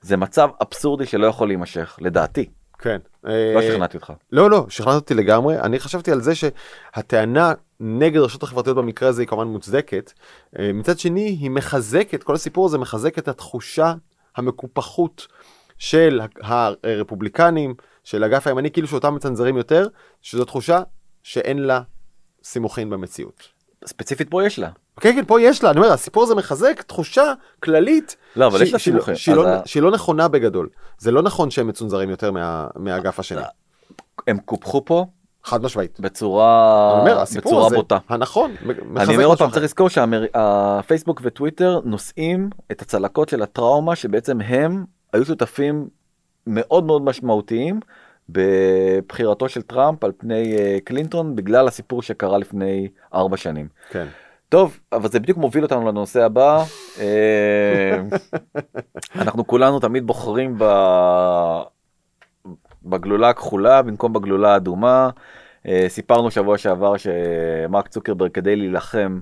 זה 0.00 0.16
מצב 0.16 0.48
אבסורדי 0.62 1.06
שלא 1.06 1.26
יכול 1.26 1.48
להימשך, 1.48 1.98
לדעתי. 2.00 2.50
כן 2.78 2.98
לא 3.24 3.62
שכנעתי 3.62 3.96
אותך. 3.96 4.12
לא, 4.32 4.50
לא, 4.50 4.66
שכנעת 4.68 4.94
אותי 4.94 5.14
לגמרי. 5.14 5.60
אני 5.60 5.78
חשבתי 5.78 6.12
על 6.12 6.20
זה 6.20 6.32
שהטענה 6.34 7.52
נגד 7.80 8.16
הרשתות 8.16 8.42
החברתיות 8.42 8.76
במקרה 8.76 9.08
הזה 9.08 9.22
היא 9.22 9.28
כמובן 9.28 9.46
מוצדקת. 9.46 10.12
אה, 10.58 10.72
מצד 10.72 10.98
שני, 10.98 11.28
היא 11.40 11.50
מחזקת, 11.50 12.22
כל 12.22 12.34
הסיפור 12.34 12.66
הזה 12.66 12.78
מחזק 12.78 13.18
את 13.18 13.28
התחושה 13.28 13.94
המקופחות 14.36 15.26
של 15.78 16.20
הרפובליקנים, 16.42 17.74
של 18.04 18.22
האגף 18.22 18.46
הימני, 18.46 18.70
כאילו 18.70 18.88
שאותם 18.88 19.14
מצנזרים 19.14 19.56
יותר, 19.56 19.86
שזו 20.22 20.44
תחושה 20.44 20.82
שאין 21.22 21.58
לה 21.58 21.80
סימוכין 22.44 22.90
במציאות. 22.90 23.48
ספציפית 23.86 24.30
פה 24.30 24.46
יש 24.46 24.58
לה. 24.58 24.70
כן, 25.00 25.12
כן, 25.16 25.24
פה 25.26 25.40
יש 25.40 25.64
לה, 25.64 25.70
אני 25.70 25.78
אומר, 25.78 25.92
הסיפור 25.92 26.22
הזה 26.22 26.34
מחזק 26.34 26.82
תחושה 26.82 27.32
כללית. 27.62 28.16
לא, 28.36 28.46
אבל 28.46 28.58
שהיא- 28.58 28.66
יש 28.66 28.72
לה 28.72 28.76
לא- 28.76 28.78
סימוכין. 28.82 29.14
שהיא 29.14 29.32
אז 29.34 29.38
לא- 29.40 29.48
ה- 29.48 29.60
שהיא 29.66 29.82
לא 29.82 29.90
נכונה 29.90 30.28
בגדול. 30.28 30.68
זה 30.98 31.10
לא 31.10 31.22
נכון 31.22 31.50
שהם 31.50 31.68
מצונזרים 31.68 32.10
יותר 32.10 32.30
מה- 32.32 32.66
מהאגף 32.76 33.18
השני. 33.18 33.42
הם 34.26 34.38
קופחו 34.38 34.84
פה 34.84 35.06
חד 35.44 35.62
משמעית. 35.62 36.00
בצורה, 36.00 36.90
אומר, 37.00 37.24
בצורה 37.36 37.66
הזה, 37.66 37.76
בוטה. 37.76 37.98
הנכון, 38.08 38.54
אני 38.96 39.14
אומר 39.14 39.24
עוד 39.24 39.38
פעם. 39.38 39.50
צריך 39.50 39.64
לזכור 39.64 39.88
שהפייסבוק 39.88 41.20
וטוויטר 41.24 41.80
נושאים 41.84 42.50
את 42.72 42.82
הצלקות 42.82 43.28
של 43.28 43.42
הטראומה 43.42 43.96
שבעצם 43.96 44.40
הם 44.40 44.84
היו 45.12 45.24
שותפים 45.24 45.88
מאוד 46.46 46.84
מאוד 46.84 47.02
משמעותיים 47.02 47.80
בבחירתו 48.28 49.48
של 49.48 49.62
טראמפ 49.62 50.04
על 50.04 50.12
פני 50.18 50.56
אה, 50.58 50.78
קלינטון 50.84 51.36
בגלל 51.36 51.68
הסיפור 51.68 52.02
שקרה 52.02 52.38
לפני 52.38 52.88
ארבע 53.14 53.36
שנים. 53.36 53.68
כן. 53.90 54.06
טוב, 54.54 54.80
אבל 54.92 55.08
זה 55.08 55.20
בדיוק 55.20 55.38
מוביל 55.38 55.62
אותנו 55.62 55.88
לנושא 55.88 56.24
הבא. 56.24 56.64
אה, 57.00 58.02
אנחנו 59.16 59.46
כולנו 59.46 59.80
תמיד 59.80 60.06
בוחרים 60.06 60.54
ב... 60.58 60.64
בגלולה 62.82 63.28
הכחולה 63.28 63.82
במקום 63.82 64.12
בגלולה 64.12 64.52
האדומה. 64.52 65.10
אה, 65.66 65.84
סיפרנו 65.88 66.30
שבוע 66.30 66.58
שעבר 66.58 66.94
שמרק 66.96 67.88
צוקרברג 67.88 68.30
כדי 68.30 68.56
להילחם 68.56 69.20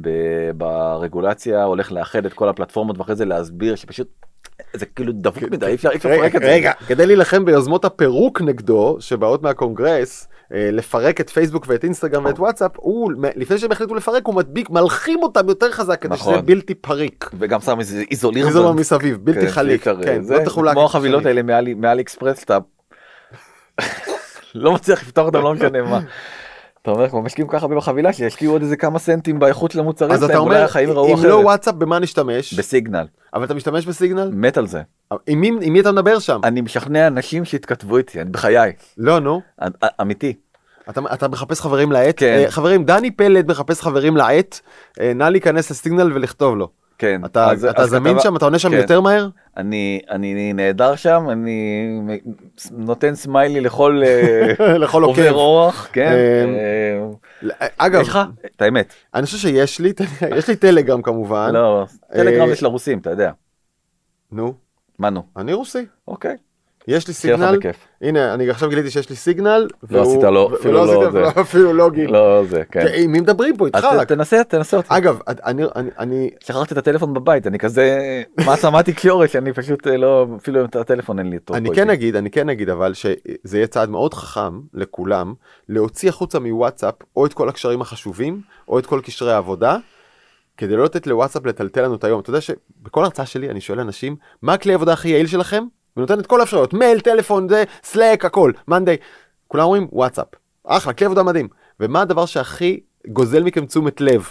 ב- 0.00 0.50
ברגולציה 0.56 1.64
הולך 1.64 1.92
לאחד 1.92 2.26
את 2.26 2.32
כל 2.32 2.48
הפלטפורמות 2.48 2.98
ואחרי 2.98 3.16
זה 3.16 3.24
להסביר 3.24 3.74
שפשוט 3.74 4.08
זה 4.72 4.86
כאילו 4.86 5.12
דבוק 5.12 5.42
מדי 5.42 5.66
אי 5.66 5.74
אפשר 5.74 5.88
לפרק 5.90 6.36
את 6.36 6.40
זה. 6.40 6.46
רגע, 6.48 6.72
כדי 6.86 7.06
להילחם 7.06 7.44
ביוזמות 7.44 7.84
הפירוק 7.84 8.40
נגדו 8.40 8.96
שבאות 9.00 9.42
מהקונגרס, 9.42 10.28
אה, 10.54 10.68
לפרק 10.72 11.20
את 11.20 11.30
פייסבוק 11.30 11.64
ואת 11.68 11.84
אינסטגרם 11.84 12.24
ואת 12.24 12.38
וואטסאפ, 12.38 12.70
הוא, 12.76 13.12
לפני 13.36 13.58
שהם 13.58 13.72
החליטו 13.72 13.94
לפרק, 13.94 14.26
הוא 14.26 14.34
מדביק, 14.34 14.70
מלחים 14.70 15.22
אותם 15.22 15.48
יותר 15.48 15.70
חזק 15.70 16.02
כדי 16.02 16.16
שזה 16.16 16.30
נכון. 16.30 16.46
בלתי 16.46 16.74
פריק. 16.74 17.30
וגם 17.38 17.60
שם 17.60 17.78
איזה 17.78 18.02
איזוליר. 18.10 18.46
איזומר 18.46 18.72
מסביב, 18.72 19.18
בלתי 19.22 19.40
כן, 19.40 19.50
חליק, 19.50 19.70
אי 19.70 19.76
אפשר, 19.92 20.02
כן, 20.02 20.22
זה 20.22 20.34
לא 20.34 20.44
תחולק. 20.44 20.72
כמו 20.72 20.84
החבילות. 20.84 21.26
האלה 21.26 21.42
מאלי 21.76 22.02
אקספרס 22.02 22.40
שאתה 22.40 22.58
לא 24.54 24.72
מצליח 24.72 25.02
לפתוח 25.02 25.26
אותם 25.26 25.42
לא 25.42 25.54
משנה 25.54 25.82
מה. 25.82 26.00
אתה 26.82 26.90
אומר 26.90 27.08
כמו 27.08 27.22
משקיעים 27.22 27.48
ככה 27.48 27.68
בחבילה 27.68 28.12
שישקיעו 28.12 28.52
עוד 28.52 28.62
איזה 28.62 28.76
כמה 28.76 28.98
סנטים 28.98 29.38
באיכות 29.38 29.70
של 29.70 29.78
המוצרים 29.80 30.12
אז 30.12 30.24
אתה 30.24 30.38
אומר, 30.38 30.60
אם 30.60 30.64
אחרת. 31.14 31.24
לא 31.24 31.34
וואטסאפ, 31.34 31.74
במה 31.74 31.98
נשתמש? 31.98 32.54
בסיגנל 32.54 33.06
אבל 33.34 33.44
אתה 33.44 33.54
משתמש 33.54 33.86
בסיגנל? 33.86 34.30
מת 34.34 34.56
על 34.56 34.66
זה 34.66 34.82
עם 35.26 35.40
מי- 35.40 35.58
עם 35.62 35.72
מי 35.72 35.80
אתה 35.80 35.92
מדבר 35.92 36.18
שם? 36.18 36.40
אני 36.44 36.60
משכנע 36.60 37.06
אנשים 37.06 37.44
שהתכתבו 37.44 37.96
איתי 37.96 38.20
אני 38.20 38.30
בחיי 38.30 38.72
לא, 38.98 39.18
נו. 39.20 39.40
א- 39.60 39.66
א- 39.84 39.86
אמיתי 40.02 40.34
אתה, 40.90 41.00
אתה 41.14 41.28
מחפש 41.28 41.60
חברים 41.60 41.92
לעט? 41.92 42.14
כן. 42.16 42.42
אה, 42.44 42.50
חברים, 42.50 42.84
דני 42.84 43.10
פלד 43.10 43.50
מחפש 43.50 43.80
חברים 43.80 44.16
לעט, 44.16 44.60
אה, 45.00 45.12
נא 45.14 45.24
להיכנס 45.24 45.70
לסיגנל 45.70 46.12
ולכתוב 46.12 46.56
לו. 46.56 46.68
כן. 47.00 47.20
אתה, 47.24 47.50
אז- 47.50 47.64
אתה 47.64 47.82
אז 47.82 47.88
זמין 47.90 48.12
כתבה- 48.12 48.22
שם? 48.22 48.36
אתה 48.36 48.44
עונה 48.44 48.58
שם 48.58 48.70
כן. 48.70 48.76
יותר 48.76 49.00
מהר? 49.00 49.28
אני, 49.56 50.00
אני 50.10 50.52
נהדר 50.52 50.96
שם, 50.96 51.26
אני 51.30 51.88
נותן 52.70 53.14
סמיילי 53.14 53.60
לכל 53.60 54.02
אה, 54.06 54.52
לכל. 54.84 55.02
עובר 55.02 55.32
אורח, 55.32 55.88
כן. 55.92 56.12
אמ, 56.12 56.54
אה, 57.60 57.66
אגב, 57.76 58.00
לך? 58.00 58.18
את 58.56 58.62
האמת. 58.62 58.92
אני 59.14 59.26
חושב 59.26 59.38
שיש 59.38 59.78
לי, 59.80 59.92
יש 60.36 60.48
לי 60.48 60.56
טלגרם 60.56 61.02
כמובן. 61.02 61.50
לא, 61.54 61.86
טלגרם 62.12 62.48
אה, 62.48 62.52
יש 62.52 62.62
לרוסים, 62.62 62.98
אתה 62.98 63.10
יודע. 63.10 63.30
נו, 64.32 64.54
מה 64.98 65.10
נו? 65.10 65.22
אני 65.36 65.52
רוסי. 65.52 65.86
אוקיי. 66.08 66.36
יש 66.88 67.08
לי 67.08 67.14
סיגנל. 67.14 67.58
הנה, 68.02 68.34
אני 68.34 68.50
עכשיו 68.50 68.68
גיליתי 68.68 68.90
שיש 68.90 69.10
לי 69.10 69.16
סיגנל. 69.16 69.68
לא 69.90 70.02
עשית 70.02 70.22
לו, 70.22 70.48
ו- 70.52 70.56
אפילו 70.56 70.72
לא 70.74 70.86
זה. 70.86 71.08
אפילו- 71.08 71.28
אפילו 71.42 71.72
לוגין. 71.72 72.10
לא 72.10 72.44
זה, 72.44 72.62
כן. 72.70 72.86
עם 72.96 73.12
מי 73.12 73.20
מדברים 73.20 73.56
פה? 73.56 73.66
איתך 73.66 73.86
תנסה, 74.08 74.44
תנסה 74.44 74.76
אותי. 74.76 74.88
אגב, 74.90 75.18
אני, 75.28 75.62
אני, 75.98 76.30
שכחתי 76.44 76.74
את 76.74 76.78
הטלפון 76.78 77.14
בבית, 77.14 77.46
אני 77.46 77.58
כזה 77.58 77.98
מעצמת 78.46 78.84
תקשורת 78.84 79.30
שאני 79.30 79.52
פשוט 79.52 79.86
אה, 79.86 79.96
לא, 79.96 80.26
אפילו 80.36 80.64
את 80.64 80.76
הטלפון 80.76 81.18
אין 81.18 81.30
לי 81.30 81.36
אותו. 81.36 81.54
אני 81.54 81.74
כן. 81.74 81.90
אגיד, 81.90 82.16
אני 82.16 82.30
כן 82.30 82.48
אגיד 82.48 82.68
אבל 82.70 82.94
שזה 82.94 83.56
יהיה 83.58 83.66
צעד 83.66 83.88
מאוד 83.88 84.14
חכם 84.14 84.60
לכולם 84.74 85.34
להוציא 85.68 86.08
החוצה 86.08 86.38
מוואטסאפ 86.38 86.94
או 87.16 87.26
את 87.26 87.32
כל 87.32 87.48
הקשרים 87.48 87.80
החשובים 87.80 88.40
או 88.68 88.78
את 88.78 88.86
כל 88.86 89.00
קשרי 89.04 89.32
העבודה. 89.32 89.76
כדי 90.56 90.76
לא 90.76 90.84
לתת 90.84 91.06
לוואטסאפ 91.06 91.46
לטלטל 91.46 91.82
לנו 91.82 91.94
את 91.94 92.04
היום. 92.04 92.20
אתה 92.20 92.30
יודע 92.30 92.40
שבכל 92.40 93.04
הרצאה 93.04 93.26
שלי 93.26 93.50
אני 93.50 93.60
שואל 93.60 93.80
אנשים 93.80 94.16
מה 94.42 94.52
הכלי 94.52 94.72
העבודה 94.72 94.92
הכי 94.92 95.08
יעיל 95.08 95.26
שלכם 95.26 95.64
ונותן 95.96 96.20
את 96.20 96.26
כל 96.26 96.40
האפשרויות. 96.40 96.74
מייל 96.74 97.00
טלפון 97.00 97.48
זה 97.48 97.64
Slack 97.82 98.24
הכל. 98.24 98.52
Monday. 98.68 98.96
כולם 99.48 99.64
אומרים 99.64 99.88
וואטסאפ. 99.92 100.26
אחלה 100.64 100.92
כלי 100.92 101.06
עבודה 101.06 101.22
מדהים. 101.22 101.48
ומה 101.80 102.02
הדבר 102.02 102.26
שהכי 102.26 102.80
גוזל 103.08 103.42
מכם 103.42 103.66
תשומת 103.66 104.00
לב. 104.00 104.28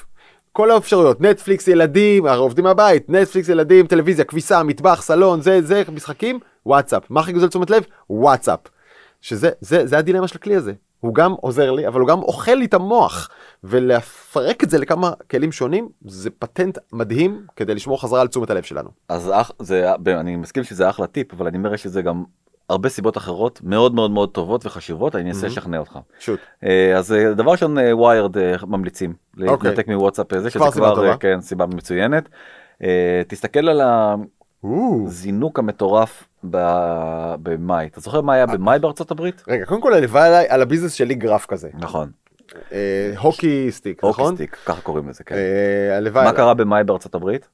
כל 0.51 0.71
האפשרויות. 0.71 1.21
נטפליקס 1.21 1.67
ילדים 1.67 2.27
עובדים 2.27 2.63
מהבית. 2.63 3.09
נטפליקס 3.09 3.49
ילדים 3.49 3.87
טלוויזיה 3.87 4.25
כביסה 4.25 4.63
מטבח 4.63 5.01
סלון 5.01 5.41
זה 5.41 5.61
זה 5.61 5.83
משחקים 5.95 6.39
וואטסאפ. 6.65 7.03
מה 7.09 7.19
הכי 7.19 7.33
גוזל 7.33 7.47
תשומת 7.47 7.69
לב? 7.69 7.83
וואטסאפ. 8.09 8.59
שזה 9.21 9.49
זה 9.61 9.85
זה 9.85 9.97
הדילמה 9.97 10.27
של 10.27 10.37
הכלי 10.37 10.55
הזה 10.55 10.73
הוא 10.99 11.15
גם 11.15 11.31
עוזר 11.31 11.71
לי 11.71 11.87
אבל 11.87 11.99
הוא 11.99 12.07
גם 12.07 12.19
אוכל 12.19 12.53
לי 12.53 12.65
את 12.65 12.73
המוח 12.73 13.29
ולפרק 13.63 14.63
את 14.63 14.69
זה 14.69 14.77
לכמה 14.77 15.11
כלים 15.31 15.51
שונים 15.51 15.89
זה 16.05 16.29
פטנט 16.29 16.77
מדהים 16.93 17.45
כדי 17.55 17.75
לשמור 17.75 18.01
חזרה 18.01 18.21
על 18.21 18.27
תשומת 18.27 18.49
הלב 18.49 18.63
שלנו. 18.63 18.89
אז 19.09 19.31
אח, 19.33 19.51
זה, 19.59 19.93
אני 20.07 20.35
מסכים 20.35 20.63
שזה 20.63 20.89
אחלה 20.89 21.07
טיפ, 21.07 21.33
אבל 21.33 21.47
אני 21.47 21.57
אומר 21.57 21.75
שזה 21.75 22.01
גם 22.01 22.23
הרבה 22.69 22.89
סיבות 22.89 23.17
אחרות 23.17 23.59
מאוד 23.63 23.95
מאוד 23.95 24.11
מאוד 24.11 24.29
טובות 24.29 24.65
וחשובות, 24.65 25.15
אני 25.15 25.29
אנסה 25.29 25.47
לשכנע 25.47 25.77
אותך. 25.77 25.99
shoot. 26.19 26.39
אה, 26.63 26.97
אז 26.97 27.13
אה, 27.13 27.33
דבר 27.33 27.51
ראשון 27.51 27.77
Wired 27.91 28.35
ממליצים 28.67 29.13
אוקיי. 29.47 29.69
להתנתק 29.69 29.87
מוואטסאפ 29.87 30.37
זה 30.37 30.49
שזה 30.49 30.59
כבר 30.59 30.71
סיבה. 30.71 31.09
אה, 31.09 31.17
כן 31.17 31.41
סיבה 31.41 31.65
מצוינת. 31.65 32.29
אה, 32.83 33.21
תסתכל 33.27 33.69
על. 33.69 33.81
הזינוק 34.63 35.59
המטורף 35.59 36.27
ב- 36.43 37.35
במאי 37.43 37.87
אתה 37.87 37.99
זוכר 37.99 38.21
מה 38.21 38.33
היה 38.33 38.45
במאי 38.45 38.79
בארצות 38.79 39.11
הברית? 39.11 39.43
רגע 39.47 39.65
קודם 39.65 39.81
כל 39.81 39.93
הלוואי 39.93 40.27
עליי 40.27 40.47
על 40.49 40.61
הביזנס 40.61 40.93
שלי 40.93 41.15
גרף 41.15 41.45
כזה 41.45 41.69
נכון, 41.73 42.11
אה, 42.71 43.13
hockey 43.17 43.71
stick 43.71 44.03
נכון? 44.05 44.25
hockey 44.25 44.41
stick 44.41 44.55
ככה 44.65 44.81
קוראים 44.81 45.09
לזה 45.09 45.23
כן. 45.23 45.35
אה, 45.35 45.97
הלוואי 45.97 46.23
מה 46.23 46.29
עליי. 46.29 46.41
קרה 46.41 46.53
במאי 46.53 46.83
בארצות 46.83 47.15
הברית? 47.15 47.47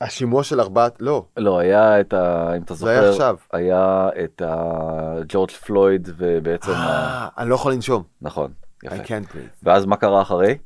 השימוע 0.00 0.42
של 0.44 0.60
ארבעת 0.60 0.96
לא 1.00 1.24
לא 1.36 1.58
היה 1.58 2.00
את 2.00 2.12
ה... 2.12 2.52
אם 2.56 2.62
אתה 2.62 2.74
זה 2.74 2.90
היה 2.90 3.00
זוכר, 3.00 3.10
עכשיו. 3.12 3.36
היה 3.52 4.08
את 4.24 4.42
הג'ורג' 4.44 5.50
פלויד 5.50 6.08
ובעצם 6.16 6.70
ה- 6.70 6.74
אה, 6.74 7.28
אני 7.38 7.50
לא 7.50 7.54
יכול 7.54 7.72
לנשום. 7.72 8.02
נכון 8.22 8.52
I 8.84 8.86
יפה. 8.86 8.96
can't 9.04 9.26
breathe. 9.32 9.58
ואז 9.62 9.84
מה 9.86 9.96
קרה 9.96 10.22
אחרי? 10.22 10.58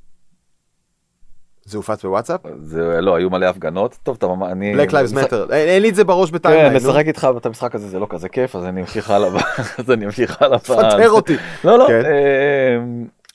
זה 1.68 1.76
הופץ 1.76 2.04
בוואטסאפ? 2.04 2.40
זה 2.62 3.00
לא 3.00 3.16
היו 3.16 3.30
מלא 3.30 3.46
הפגנות 3.46 3.98
טוב 4.02 4.16
אתה 4.18 4.26
ממש 4.26 4.52
אני 4.52 4.74
Black 4.74 4.90
Lives 4.90 5.14
Matter. 5.14 5.52
אין 5.52 5.82
לי 5.82 5.88
את 5.88 5.94
זה 5.94 6.04
בראש 6.04 6.30
כן, 6.30 6.34
ב 6.36 6.40
timeline. 6.40 6.72
נו. 6.72 6.78
לשחק 6.78 7.04
איתך 7.06 7.28
את 7.36 7.46
המשחק 7.46 7.74
הזה 7.74 7.88
זה 7.88 7.98
לא 7.98 8.06
כזה 8.10 8.28
כיף 8.28 8.56
אז 8.56 8.64
אני 8.64 8.80
אמשיך 8.80 9.10
הלאה 9.10 9.28
אז 9.78 9.90
אני 9.90 10.06
אמשיך 10.06 10.42
הלאה. 10.42 10.58
פטר 10.68 11.10
אותי. 11.10 11.36
לא 11.64 11.78
לא 11.78 11.84
כן. 11.88 12.04
אה, 12.04 12.78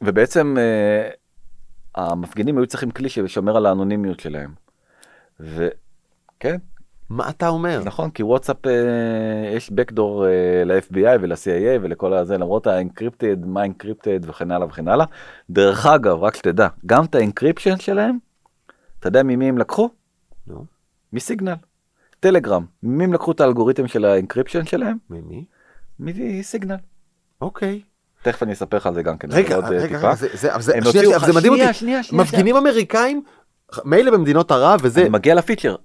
ובעצם 0.01 0.55
אה, 0.59 1.09
המפגינים 1.95 2.57
היו 2.57 2.67
צריכים 2.67 2.91
כלי 2.91 3.09
ששומר 3.09 3.57
על 3.57 3.65
האנונימיות 3.65 4.19
שלהם. 4.19 4.51
וכן 5.39 6.57
מה 7.09 7.29
אתה 7.29 7.47
אומר? 7.47 7.81
נכון 7.85 8.09
כי 8.09 8.23
וואטסאפ 8.23 8.67
אה, 8.67 8.71
יש 9.55 9.71
backdoor 9.71 10.25
אה, 10.27 10.31
ל-FBI 10.65 11.17
ול-CIA 11.21 11.37
ולכל 11.81 12.13
הזה 12.13 12.37
למרות 12.37 12.67
ה 12.67 12.75
encrypted 12.75 13.45
מה 13.45 13.65
encrypted 13.65 14.19
וכן 14.29 14.51
הלאה 14.51 14.67
וכן 14.67 14.87
הלאה. 14.87 15.05
דרך 15.49 15.85
אגב 15.85 16.23
רק 16.23 16.35
שתדע 16.35 16.67
גם 16.85 17.05
את 17.05 17.15
ה 17.15 17.21
encryption 17.21 17.77
שלהם 17.79 18.17
אתה 18.99 19.07
יודע 19.07 19.23
ממי 19.23 19.49
הם 19.49 19.57
לקחו? 19.57 19.89
נו, 20.47 20.65
מסיגנל. 21.13 21.53
טלגרם 22.19 22.65
ממי 22.83 23.03
הם 23.03 23.13
לקחו 23.13 23.31
את 23.31 23.41
האלגוריתם 23.41 23.87
של 23.87 24.05
ה 24.05 24.11
encryption 24.11 24.65
שלהם? 24.65 24.97
ממי? 25.09 25.45
מסיגנל. 25.99 26.75
אוקיי. 27.41 27.81
תכף 28.21 28.43
אני 28.43 28.53
אספר 28.53 28.77
לך 28.77 28.87
על 28.87 28.93
זה 28.93 29.03
גם 29.03 29.17
כן. 29.17 29.27
רגע, 29.31 29.55
עוד, 29.55 29.63
אה, 29.65 29.69
רגע, 29.69 29.87
טיפה. 29.87 29.97
רגע, 30.07 30.15
זה- 30.15 30.27
זה 30.33 30.49
זה- 30.59 30.71
שנייה, 30.81 30.91
שנייה, 31.03 31.19
זה 31.19 31.33
מדהים 31.33 31.53
אותי. 31.53 31.73
שנייה, 31.73 32.03
שנייה, 32.03 32.23
מפגינים 32.23 32.55
אמריקאים, 32.55 33.23
מילא 33.85 34.11
במדינות 34.11 34.51
ערב 34.51 34.79
וזה, 34.83 35.01
אני 35.01 35.09
מגיע 35.09 35.35
לפיצ'ר. 35.35 35.75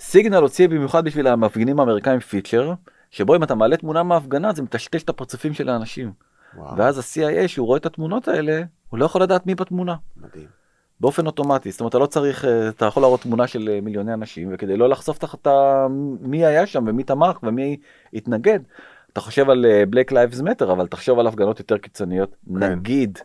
סיגנל 0.00 0.36
הוציא 0.36 0.68
במיוחד 0.68 1.04
בשביל 1.04 1.26
המפגינים 1.26 1.80
האמריקאים 1.80 2.20
פיצ'ר 2.20 2.72
שבו 3.10 3.36
אם 3.36 3.42
אתה 3.42 3.54
מעלה 3.54 3.76
תמונה 3.76 4.02
מההפגנה 4.02 4.52
זה 4.52 4.62
מטשטש 4.62 5.02
את 5.02 5.08
הפרצופים 5.08 5.54
של 5.54 5.68
האנשים. 5.68 6.12
וואו, 6.56 6.76
ואז 6.76 6.98
ה-CIA 6.98 7.48
שהוא 7.48 7.66
רואה 7.66 7.78
את 7.78 7.86
התמונות 7.86 8.28
האלה 8.28 8.62
הוא 8.88 8.98
לא 8.98 9.04
יכול 9.04 9.22
לדעת 9.22 9.46
מי 9.46 9.54
בתמונה 9.54 9.94
מדהים. 10.16 10.46
באופן 11.00 11.26
אוטומטי 11.26 11.70
זאת 11.70 11.80
אומרת 11.80 11.90
אתה 11.90 11.98
לא 11.98 12.06
צריך 12.06 12.44
אה, 12.44 12.68
אתה 12.68 12.86
יכול 12.86 13.02
להראות 13.02 13.20
תמונה 13.20 13.46
של 13.46 13.68
אה, 13.68 13.80
מיליוני 13.80 14.14
אנשים 14.14 14.48
וכדי 14.52 14.76
לא 14.76 14.88
לחשוף 14.88 15.18
תחת 15.18 15.46
מי 16.20 16.46
היה 16.46 16.66
שם 16.66 16.84
ומי 16.88 17.04
תמך 17.04 17.38
ומי 17.42 17.76
התנגד. 18.14 18.60
אתה 19.12 19.20
חושב 19.20 19.50
על 19.50 19.66
אה, 19.66 19.82
Black 19.92 20.10
Lives 20.10 20.42
Matter 20.42 20.72
אבל 20.72 20.86
תחשוב 20.86 21.18
על 21.18 21.26
הפגנות 21.26 21.58
יותר 21.58 21.78
קיצוניות 21.78 22.36
כן. 22.48 22.54
נגיד. 22.54 23.18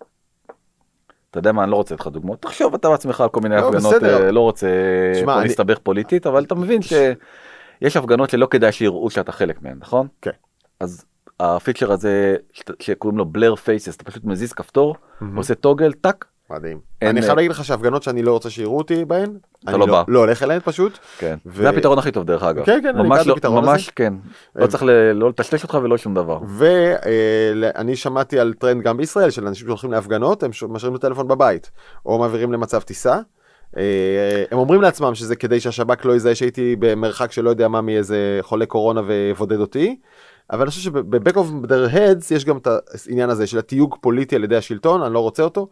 אתה 1.35 1.49
יודע 1.49 1.51
מה 1.51 1.63
אני 1.63 1.71
לא 1.71 1.75
רוצה 1.75 1.93
לתת 1.95 2.01
לך 2.01 2.11
דוגמאות 2.13 2.41
תחשוב 2.41 2.73
אתה 2.73 2.89
בעצמך 2.89 3.21
על 3.21 3.29
כל 3.29 3.41
מיני 3.41 3.55
לא, 3.55 3.67
הפגנות 3.67 3.93
בסדר. 3.93 4.25
אה, 4.25 4.31
לא 4.31 4.39
רוצה 4.39 4.67
שמע, 5.15 5.33
פה 5.33 5.39
אני- 5.39 5.47
להסתבך 5.47 5.77
פוליטית 5.79 6.27
אבל 6.27 6.43
אתה 6.43 6.55
מבין 6.55 6.81
שיש 6.81 7.97
הפגנות 7.97 8.29
שלא 8.29 8.45
כדאי 8.45 8.71
שיראו 8.71 9.09
שאתה 9.09 9.31
חלק 9.31 9.61
מהן 9.61 9.77
נכון? 9.79 10.07
כן. 10.21 10.31
אז 10.79 11.05
הפיצ'ר 11.39 11.91
הזה 11.91 12.35
שקוראים 12.79 13.17
לו 13.17 13.25
blur 13.25 13.55
faces 13.55 13.95
אתה 13.95 14.03
פשוט 14.03 14.23
מזיז 14.25 14.53
כפתור 14.53 14.95
עושה 15.35 15.55
toggle 15.55 15.93
טאק 15.93 16.25
מדהים. 16.49 16.79
אני 17.01 17.19
אה, 17.19 17.25
חייב 17.25 17.35
להגיד 17.37 17.51
לך 17.51 17.65
שהפגנות 17.65 18.03
שאני 18.03 18.21
לא 18.23 18.31
רוצה 18.31 18.49
שיראו 18.49 18.77
אותי 18.77 19.05
בהן, 19.05 19.37
אני 19.67 19.79
לא 19.79 19.85
בא. 19.85 20.03
לא 20.07 20.19
הולך 20.19 20.43
אליהן 20.43 20.59
פשוט. 20.63 20.97
כן, 21.17 21.37
ו- 21.45 21.61
זה 21.61 21.69
הפתרון 21.69 21.97
הכי 21.97 22.11
טוב 22.11 22.23
דרך 22.25 22.43
אגב. 22.43 22.65
כן, 22.65 22.79
כן, 22.83 22.95
אני 22.97 23.07
ממש 23.07 23.17
בעד 23.17 23.27
לא, 23.27 23.33
הפתרון 23.33 23.65
ממש 23.65 23.81
הזה. 23.83 23.91
כן. 23.95 24.13
אה, 24.57 24.61
לא 24.61 24.67
צריך 24.67 24.83
ל- 24.83 25.11
לא 25.11 25.29
לטשטש 25.29 25.63
אותך 25.63 25.77
ולא 25.83 25.97
שום 25.97 26.13
דבר. 26.13 26.39
ואני 26.47 27.95
שמעתי 27.95 28.39
על 28.39 28.53
טרנד 28.53 28.83
גם 28.83 28.97
בישראל 28.97 29.29
של 29.29 29.47
אנשים 29.47 29.67
שהולכים 29.67 29.91
להפגנות, 29.91 30.43
הם 30.43 30.51
משאירים 30.69 30.95
את 30.95 31.03
הטלפון 31.03 31.27
בבית, 31.27 31.71
או 32.05 32.19
מעבירים 32.19 32.51
למצב 32.53 32.81
טיסה. 32.81 33.19
אה, 33.77 34.43
הם 34.51 34.57
אומרים 34.57 34.81
לעצמם 34.81 35.15
שזה 35.15 35.35
כדי 35.35 35.59
שהשב"כ 35.59 36.05
לא 36.05 36.15
יזהה 36.15 36.35
שהייתי 36.35 36.75
במרחק 36.79 37.31
שלא 37.31 37.49
יודע 37.49 37.67
מה 37.67 37.81
מאיזה 37.81 38.39
חולה 38.41 38.65
קורונה 38.65 39.01
ויבודד 39.07 39.59
אותי. 39.59 39.99
אבל 40.51 40.61
אני 40.61 40.69
חושב 40.69 40.81
שב-back 40.81 41.33
of 41.35 41.67
their 41.67 41.93
heads 41.93 42.35
יש 42.35 42.45
גם 42.45 42.57
את 42.57 42.67
העניין 43.07 43.29
הזה 43.29 43.47
של 43.47 43.57
התיוג 43.59 43.95
פוליטי 44.01 44.35
על 44.35 44.43
ידי 44.43 44.55
השלטון, 44.55 45.01
אני 45.01 45.13
לא 45.13 45.19
רוצה 45.19 45.43
אותו. 45.43 45.67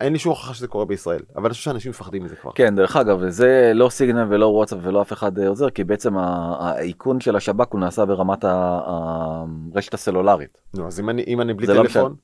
אין 0.00 0.12
לי 0.12 0.18
שום 0.18 0.30
הוכחה 0.30 0.54
שזה 0.54 0.68
קורה 0.68 0.84
בישראל, 0.84 1.22
אבל 1.36 1.44
אני 1.44 1.50
חושב 1.50 1.62
שאנשים 1.64 1.90
מפחדים 1.90 2.24
מזה 2.24 2.36
כבר. 2.36 2.50
כן, 2.54 2.74
דרך 2.76 2.96
אגב, 2.96 3.28
זה 3.28 3.72
לא 3.74 3.88
סיגנל 3.88 4.26
ולא 4.28 4.46
וואטסאפ 4.46 4.78
ולא 4.82 5.02
אף 5.02 5.12
אחד 5.12 5.38
אה, 5.38 5.48
עוזר, 5.48 5.70
כי 5.70 5.84
בעצם 5.84 6.18
האיכון 6.18 7.20
של 7.20 7.36
השב"כ 7.36 7.72
הוא 7.72 7.80
נעשה 7.80 8.04
ברמת 8.06 8.44
הרשת 8.44 9.94
הסלולרית. 9.94 10.58
נו, 10.74 10.86
אז 10.86 11.00
אם 11.00 11.10
אני, 11.10 11.24
אם 11.26 11.40
אני 11.40 11.54
בלי 11.54 11.66
לא 11.66 11.74
טלפון, 11.82 12.14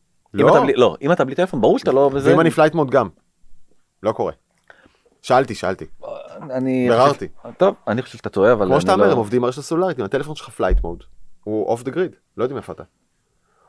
אם 0.40 0.48
אתה 0.48 0.60
בלי- 0.60 0.72
לא, 0.76 0.96
אם 1.02 1.12
אתה 1.12 1.24
בלי 1.24 1.34
טלפון, 1.34 1.60
ברור 1.60 1.78
שאתה 1.78 1.92
לא... 1.92 2.10
וזה- 2.12 2.30
ואם 2.30 2.40
אני 2.40 2.50
flight 2.50 2.74
mode 2.74 2.90
גם. 2.90 3.08
לא 4.02 4.12
קורה. 4.12 4.32
שאלתי, 5.22 5.54
שאלתי. 5.54 5.84
אני... 6.50 6.88
ביררתי. 6.88 7.28
חושב- 7.42 7.54
טוב, 7.54 7.74
אני 7.88 8.02
חושב 8.02 8.18
שאתה 8.18 8.28
טועה, 8.28 8.52
אבל... 8.52 8.66
כמו 8.66 8.80
שאתה 8.80 8.92
אני 8.92 9.00
אומר, 9.00 9.06
לא- 9.06 9.12
הם 9.12 9.18
עובדים 9.18 9.42
ברשת 9.42 9.58
הסלולרית, 9.58 10.00
אם 10.00 10.04
הטלפון 10.04 10.34
שלך 10.34 10.48
flight 10.48 10.82
mode, 10.82 11.02
הוא 11.44 11.66
off 11.66 11.82
the 11.82 11.90
grid, 11.90 12.16
לא 12.36 12.44
יודעים 12.44 12.56
איפה 12.56 12.72
אתה. 12.72 12.82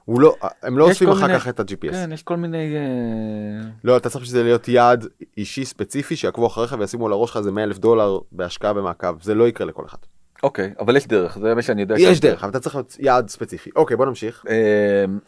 הוא 0.07 0.21
לא, 0.21 0.35
הם 0.63 0.77
לא 0.77 0.89
אוספים 0.89 1.09
אחר 1.09 1.27
מיני- 1.27 1.39
כך 1.39 1.47
את 1.47 1.59
ה-GPS. 1.59 1.91
כן, 1.91 2.09
יש 2.13 2.23
כל 2.23 2.35
מיני... 2.35 2.75
אה, 2.75 3.69
לא, 3.83 3.97
אתה 3.97 4.09
צריך 4.09 4.25
שזה 4.25 4.43
להיות 4.43 4.67
יעד 4.67 5.05
אישי 5.37 5.65
ספציפי, 5.65 6.15
שיעקבו 6.15 6.47
אחריך 6.47 6.75
וישימו 6.79 7.05
על 7.05 7.11
הראש 7.11 7.29
שלך 7.29 7.37
איזה 7.37 7.51
100 7.51 7.63
אלף 7.63 7.77
דולר 7.77 8.19
בהשקעה 8.31 8.73
במעקב, 8.73 9.21
זה 9.21 9.35
לא 9.35 9.47
יקרה 9.47 9.67
לכל 9.67 9.85
אחד. 9.85 9.97
אוקיי, 10.43 10.73
אבל 10.79 10.95
יש 10.95 11.07
דרך, 11.07 11.37
זה 11.39 11.55
מה 11.55 11.61
שאני 11.61 11.81
יודע. 11.81 11.95
יש 11.99 12.19
דרך, 12.19 12.43
אבל 12.43 12.51
אתה 12.51 12.59
צריך 12.59 12.75
להיות 12.75 12.95
יעד 12.99 13.29
ספציפי. 13.29 13.69
אוקיי, 13.75 13.97
בוא 13.97 14.05
נמשיך. 14.05 14.45
אה, 14.49 14.55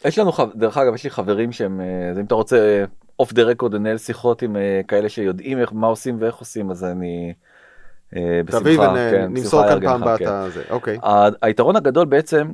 יש 0.06 0.20
לנו, 0.20 0.32
דרך 0.56 0.78
אגב, 0.78 0.94
יש 0.94 1.04
לי 1.04 1.10
חברים 1.10 1.52
שהם, 1.52 1.82
אה, 1.82 2.20
אם 2.20 2.26
אתה 2.26 2.36
רוצה 2.36 2.84
off 3.20 3.34
the 3.34 3.44
record 3.44 3.74
לנהל 3.74 3.98
שיחות 3.98 4.42
עם 4.42 4.56
כאלה 4.88 5.10
שיודעים 5.10 5.58
מה 5.72 5.88
עושים 5.88 6.18
ואיך 6.20 6.36
עושים, 6.36 6.72
אז 6.72 6.84
אני 6.84 7.34
בשמחה, 8.46 8.60
תביא 8.60 8.78
כן, 8.78 9.26
ונמסור 9.26 9.62
בשמחה 9.64 9.80
כאן 9.80 9.88
פעם 9.88 10.02
הבאה 10.04 10.18
כן. 10.18 10.26
הזה. 10.28 10.64
אוקיי. 10.70 11.00
היתרון 11.42 11.76
הגדול 11.76 12.06
בעצם, 12.06 12.48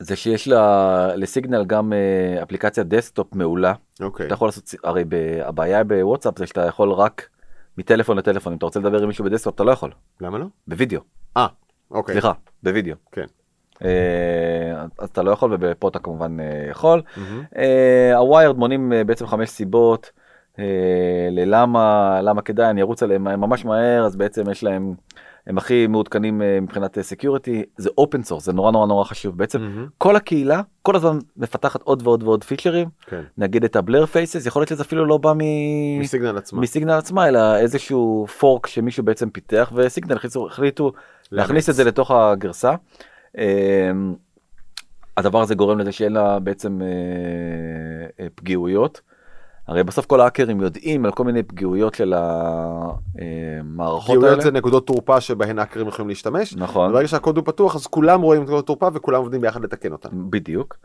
זה 0.00 0.16
שיש 0.16 0.48
לה, 0.48 1.16
לסיגנל 1.16 1.64
גם 1.64 1.92
אה, 1.92 2.42
אפליקציה 2.42 2.84
desktop 2.84 3.34
מעולה. 3.34 3.72
אוקיי. 4.00 4.26
אתה 4.26 4.34
יכול 4.34 4.48
לעשות, 4.48 4.74
הרי 4.84 5.04
ב, 5.08 5.14
הבעיה 5.42 5.84
בוואטסאפ 5.84 6.38
זה 6.38 6.46
שאתה 6.46 6.66
יכול 6.66 6.92
רק 6.92 7.28
מטלפון 7.78 8.16
לטלפון, 8.16 8.52
אם 8.52 8.56
אתה 8.56 8.66
רוצה 8.66 8.80
לדבר 8.80 9.02
עם 9.02 9.08
מישהו 9.08 9.24
ב 9.24 9.28
desktop 9.28 9.54
אתה 9.54 9.64
לא 9.64 9.72
יכול, 9.72 9.90
למה 10.20 10.38
לא? 10.38 10.46
בווידאו, 10.68 11.00
אה, 11.36 11.46
אוקיי. 11.90 12.12
סליחה, 12.12 12.32
בווידאו. 12.62 12.94
כן. 13.12 13.24
אה, 13.84 14.84
אז 14.98 15.08
אתה 15.08 15.22
לא 15.22 15.30
יכול 15.30 15.56
ופה 15.60 15.88
אתה 15.88 15.98
כמובן 15.98 16.40
אה, 16.40 16.66
יכול. 16.70 17.02
ה 18.14 18.21
Wired 18.21 18.56
מונים 18.56 18.92
בעצם 19.06 19.26
חמש 19.26 19.48
סיבות 19.50 20.10
ללמה 21.30 22.20
למה 22.22 22.42
כדאי 22.42 22.70
אני 22.70 22.82
ארוץ 22.82 23.02
עליהם 23.02 23.24
ממש 23.24 23.64
מהר 23.64 24.04
אז 24.04 24.16
בעצם 24.16 24.50
יש 24.50 24.62
להם 24.64 24.94
הם 25.46 25.58
הכי 25.58 25.86
מעודכנים 25.86 26.42
אה, 26.42 26.58
מבחינת 26.60 26.98
security 27.00 27.62
זה 27.76 27.90
open 27.98 28.22
source 28.22 28.44
זה 28.44 28.52
נורא 28.52 28.72
נורא 28.72 28.86
נורא 28.86 29.04
חשוב 29.04 29.38
בעצם 29.38 29.60
מהמם. 29.60 29.86
כל 29.98 30.16
הקהילה 30.16 30.60
כל 30.82 30.96
הזמן 30.96 31.18
מפתחת 31.36 31.82
עוד 31.82 32.02
ועוד 32.02 32.22
ועוד 32.22 32.44
פיצ'רים 32.44 32.88
כן. 33.06 33.22
נגיד 33.38 33.64
את 33.64 33.76
ה 33.76 33.82
blur 33.82 34.06
faces 34.06 34.46
יכול 34.46 34.60
להיות 34.60 34.68
שזה 34.68 34.82
אפילו 34.82 35.06
לא 35.06 35.16
בא 35.16 35.32
מ... 35.32 35.40
מסיגנל 36.00 36.36
עצמה. 36.36 36.60
מסיגנל 36.60 36.92
עצמה 36.92 37.28
אלא 37.28 37.56
איזשהו 37.56 38.26
fork 38.38 38.66
שמישהו 38.66 39.04
בעצם 39.04 39.30
פיתח 39.30 39.72
וסיגנל 39.74 40.16
החליטו, 40.16 40.46
החליטו 40.46 40.92
להכניס 41.32 41.70
את 41.70 41.74
זה 41.74 41.84
לתוך 41.84 42.10
הגרסה. 42.10 42.74
אמ, 43.38 44.14
הדבר 45.16 45.40
הזה 45.40 45.54
גורם 45.54 45.78
לזה 45.78 45.92
שאין 45.92 46.12
לה 46.12 46.38
בעצם 46.38 46.82
אה, 46.82 46.86
אה, 48.20 48.26
פגיעויות. 48.34 49.00
הרי 49.66 49.84
בסוף 49.84 50.06
כל 50.06 50.20
האקרים 50.20 50.60
יודעים 50.60 51.04
על 51.04 51.12
כל 51.12 51.24
מיני 51.24 51.42
פגיעויות 51.42 51.94
של 51.94 52.14
המערכות 52.16 54.04
פגיעויות 54.04 54.30
האלה. 54.32 54.42
זה 54.42 54.50
נקודות 54.50 54.86
תורפה 54.86 55.20
שבהן 55.20 55.58
האקרים 55.58 55.88
יכולים 55.88 56.08
להשתמש. 56.08 56.56
נכון. 56.56 56.92
ברגע 56.92 57.08
שהקוד 57.08 57.36
הוא 57.36 57.44
פתוח 57.44 57.76
אז 57.76 57.86
כולם 57.86 58.22
רואים 58.22 58.42
את 58.42 58.46
נקודות 58.46 58.66
תורפה 58.66 58.88
וכולם 58.94 59.18
עובדים 59.18 59.40
ביחד 59.40 59.64
לתקן 59.64 59.92
אותן. 59.92 60.08
בדיוק. 60.12 60.76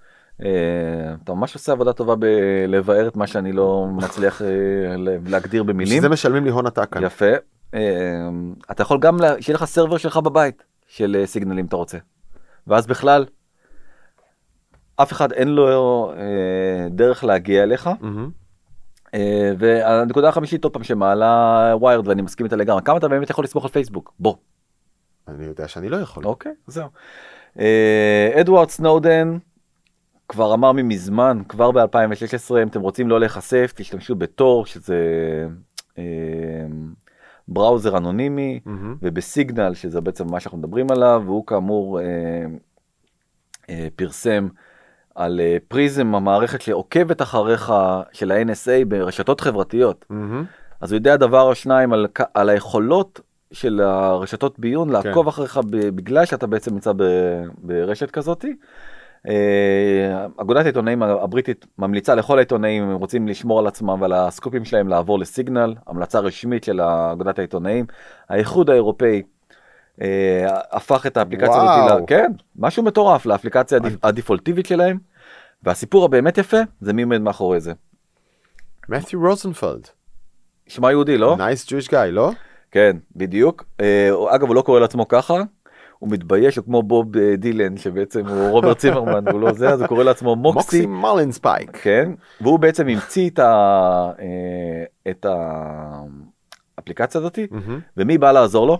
אה, 0.43 0.49
אתה 1.23 1.33
ממש 1.33 1.53
עושה 1.53 1.71
עבודה 1.71 1.93
טובה 1.93 2.15
בלבאר 2.15 3.07
את 3.07 3.15
מה 3.15 3.27
שאני 3.27 3.51
לא 3.51 3.87
מצליח 3.91 4.41
אה, 4.41 4.47
להגדיר 5.25 5.63
במילים. 5.63 5.85
בשביל 5.85 6.01
זה 6.01 6.09
משלמים 6.09 6.43
לי 6.43 6.49
הון 6.49 6.65
עתק. 6.65 6.95
יפה. 7.01 7.25
אה, 7.73 7.79
אתה 8.71 8.81
יכול 8.81 8.99
גם 8.99 9.17
שיהיה 9.39 9.55
לך 9.55 9.65
סרבר 9.65 9.97
שלך 9.97 10.17
בבית 10.17 10.63
של 10.87 11.23
סיגנלים 11.25 11.65
אתה 11.65 11.75
רוצה. 11.75 11.97
ואז 12.67 12.87
בכלל 12.87 13.25
אף 14.95 15.11
אחד 15.11 15.31
אין 15.31 15.47
לו 15.47 16.11
אה, 16.17 16.89
דרך 16.89 17.23
להגיע 17.23 17.63
אליך. 17.63 17.89
אה, 19.13 19.51
והנקודה 19.57 20.29
החמישית 20.29 20.63
עוד 20.63 20.73
פעם 20.73 20.83
שמעלה 20.83 21.73
וויירד 21.75 22.07
ואני 22.07 22.21
מסכים 22.21 22.45
איתה 22.45 22.55
לגמרי 22.55 22.81
כמה 22.85 22.97
אתה 22.97 23.07
באמת 23.07 23.29
יכול 23.29 23.43
לסמוך 23.43 23.65
על 23.65 23.71
פייסבוק 23.71 24.13
בוא. 24.19 24.35
אני 25.27 25.45
יודע 25.45 25.67
שאני 25.67 25.89
לא 25.89 25.97
יכול. 25.97 26.23
אוקיי 26.25 26.51
זהו. 26.67 26.87
אה, 27.59 28.31
אדוארד 28.41 28.69
סנודן 28.69 29.37
כבר 30.27 30.53
אמר 30.53 30.71
ממזמן 30.71 31.41
כבר 31.49 31.71
ב2016 31.71 32.61
אם 32.63 32.67
אתם 32.67 32.81
רוצים 32.81 33.09
לא 33.09 33.19
להיחשף 33.19 33.73
תשתמשו 33.75 34.15
בתור 34.15 34.65
שזה 34.65 34.97
אה, 35.97 36.03
בראוזר 37.47 37.97
אנונימי 37.97 38.59
מהמם. 38.65 38.95
ובסיגנל 39.01 39.73
שזה 39.73 40.01
בעצם 40.01 40.27
מה 40.31 40.39
שאנחנו 40.39 40.57
מדברים 40.57 40.91
עליו 40.91 41.23
והוא 41.25 41.47
כאמור 41.47 41.99
אה, 41.99 42.05
אה, 43.69 43.87
פרסם 43.95 44.47
על 45.19 45.39
אה, 45.39 45.57
פריזם 45.67 46.15
המערכת 46.15 46.61
שעוקבת 46.61 47.21
אחריך 47.21 47.73
של 48.11 48.31
ה-NSA 48.31 48.85
ברשתות 48.87 49.41
חברתיות. 49.41 50.05
מהמם. 50.09 50.43
אז 50.81 50.91
הוא 50.91 50.97
יודע 50.97 51.15
דבר 51.15 51.41
או 51.41 51.55
שניים 51.55 51.93
על, 51.93 52.07
על 52.33 52.49
היכולות 52.49 53.21
של 53.51 53.81
הרשתות 53.81 54.59
ביון 54.59 54.89
לעקוב 54.89 55.27
אחריך 55.27 55.59
בגלל 55.71 56.25
שאתה 56.25 56.47
בעצם 56.47 56.73
נמצא 56.73 56.91
ב- 56.97 57.43
ברשת 57.57 58.11
כזאתי. 58.11 58.55
אה, 59.27 60.25
אגודת 60.37 60.63
העיתונאים 60.63 61.03
הבריטית 61.03 61.65
ממליצה 61.77 62.15
לכל 62.15 62.37
העיתונאים 62.37 62.83
אם 62.83 62.89
הם 62.89 62.95
רוצים 62.95 63.27
לשמור 63.27 63.59
על 63.59 63.67
עצמם 63.67 64.01
ועל 64.01 64.13
הסקופים 64.13 64.65
שלהם 64.65 64.87
לעבור 64.87 65.19
לסיגנל 65.19 65.75
המלצה 65.87 66.19
רשמית 66.19 66.63
של 66.63 66.81
אגודת 66.81 67.39
העיתונאים. 67.39 67.85
האיחוד 68.29 68.69
האירופאי 68.69 69.23
הפך 70.71 71.05
את 71.05 71.17
האפליקציה. 71.17 71.49
הזאת, 71.85 72.01
ל- 72.01 72.05
כן, 72.07 72.31
משהו 72.55 72.83
מטורף 72.83 73.25
לאפליקציה 73.25 73.77
הדיפ- 73.77 73.97
הדיפולטיבית 74.03 74.65
שלהם. 74.65 74.97
והסיפור 75.63 76.05
הבאמת 76.05 76.37
יפה 76.37 76.57
זה 76.81 76.93
מי 76.93 77.01
עומד 77.01 77.21
מאחורי 77.21 77.59
זה. 77.59 77.73
מת'יו 78.89 79.19
רוזנפלד. 79.21 79.87
שמע 80.67 80.91
יהודי 80.91 81.17
לא? 81.17 81.35
nice 81.37 81.65
Jewish 81.71 81.89
guy, 81.89 82.11
לא? 82.11 82.31
כן, 82.71 82.97
בדיוק. 83.15 83.65
אה, 83.81 84.09
אגב, 84.29 84.47
הוא 84.47 84.55
לא 84.55 84.61
קורא 84.61 84.79
לעצמו 84.79 85.07
ככה, 85.07 85.41
הוא 85.99 86.09
מתבייש, 86.11 86.57
הוא 86.57 86.65
כמו 86.65 86.83
בוב 86.83 87.17
אה, 87.17 87.35
דילן, 87.37 87.77
שבעצם 87.77 88.27
הוא 88.27 88.49
רוברט 88.55 88.77
צימרמן, 88.77 89.27
הוא 89.27 89.41
לא 89.41 89.53
זה, 89.53 89.69
אז 89.69 89.79
הוא 89.81 89.87
קורא 89.87 90.03
לעצמו 90.03 90.35
מוקסי 90.35 90.85
מרלין 90.85 91.31
ספייק. 91.31 91.77
כן, 91.77 92.11
והוא 92.41 92.59
בעצם 92.59 92.87
המציא 92.87 93.29
את, 93.29 93.39
ה... 93.39 93.45
אה, 94.19 94.83
את 95.11 95.25
האפליקציה 96.77 97.19
הזאתי, 97.21 97.47
מהמם. 97.51 97.79
ומי 97.97 98.17
בא 98.17 98.31
לעזור 98.31 98.67
לו? 98.67 98.77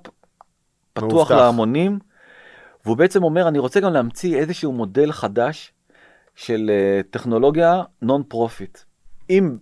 פתוח 0.92 1.12
מאובטח. 1.12 1.30
להמונים, 1.30 1.99
והוא 2.84 2.97
בעצם 2.97 3.22
אומר 3.22 3.49
אני 3.49 3.59
רוצה 3.59 3.80
גם 3.80 3.92
להמציא 3.92 4.36
איזשהו 4.36 4.72
מודל 4.72 5.12
חדש 5.12 5.72
של 6.34 6.70
אה, 6.70 7.01
טכנולוגיה 7.11 7.82
non 8.03 8.22
profit. 8.28 8.78
עם 9.28 9.59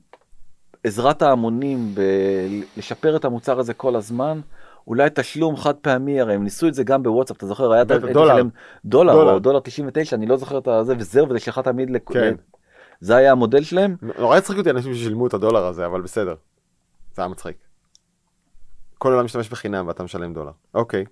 עזרת 0.85 1.23
ההמונים 1.23 1.95
בלשפר 1.95 3.17
את 3.17 3.25
המוצר 3.25 3.59
הזה 3.59 3.75
כל 3.75 3.97
הזמן, 3.97 4.41
אולי 4.87 5.09
תשלום 5.15 5.57
חד 5.57 5.75
פעמי, 5.75 6.21
הרי 6.21 6.35
הם 6.35 6.45
ניסו 6.45 6.69
את 6.69 6.75
זה 6.75 6.85
גם 6.85 7.03
בוואטסאפ, 7.03 7.37
אתה 7.37 7.47
זוכר, 7.47 7.73
היה 7.73 7.85
דולר. 7.85 8.13
דולר, 8.13 8.43
דולר. 8.85 9.33
או 9.33 9.39
דולר 9.39 9.61
99, 9.61 10.17
אני 10.17 10.27
לא 10.27 10.37
זוכר 10.37 10.59
את 10.59 10.69
הזה, 10.69 10.95
וזהו, 10.99 11.29
וזה 11.29 11.39
שלך 11.39 11.59
תמיד. 11.59 11.91
כן. 12.07 12.35
זה 13.01 13.17
היה 13.17 13.33
המודל 13.33 13.63
שלהם, 13.63 13.97
נורא 14.19 14.37
הצחיק 14.37 14.59
אותי 14.59 14.71
אנשים 14.71 14.95
ששילמו 14.95 15.27
את 15.27 15.35
הדולר 15.35 15.67
הזה, 15.67 15.87
אבל 15.87 16.01
בסדר. 16.01 16.35
זה 17.15 17.23
היה 17.23 17.29
מצחיק. 17.29 17.57
כל 18.99 19.09
העולם 19.09 19.25
משתמש 19.25 19.49
בחינם 19.49 19.87
ואתה 19.89 20.03
משלם 20.03 20.35
דולר. 20.35 20.51
אוקיי. 20.75 21.05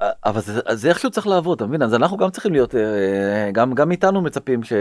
אבל 0.00 0.40
זה, 0.40 0.60
זה 0.72 0.88
איכשהו 0.88 1.10
צריך 1.10 1.26
לעבוד, 1.26 1.56
אתה 1.56 1.66
מבין? 1.66 1.82
אז 1.82 1.94
אנחנו 1.94 2.16
גם 2.16 2.30
צריכים 2.30 2.52
להיות, 2.52 2.74
אה, 2.74 3.50
גם, 3.52 3.74
גם 3.74 3.90
איתנו 3.90 4.20
מצפים 4.20 4.62
ש... 4.62 4.72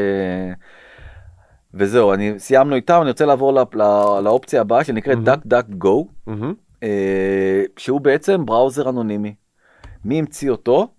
וזהו, 1.74 2.14
אני 2.14 2.40
סיימנו 2.40 2.76
איתם, 2.76 3.00
אני 3.02 3.10
רוצה 3.10 3.26
לעבור 3.26 3.54
לא, 3.54 3.66
לא, 3.74 4.20
לאופציה 4.24 4.62
הבאה 4.62 4.84
שנקראת 4.84 5.18
דק 5.46 5.66
גו. 5.70 6.08
שהוא 7.78 8.02
בעצם 8.02 8.46
בראוזר 8.46 8.90
אנונימי. 8.90 9.36
מי 10.06 10.20
המציא 10.20 10.50
אותו? 10.52 10.94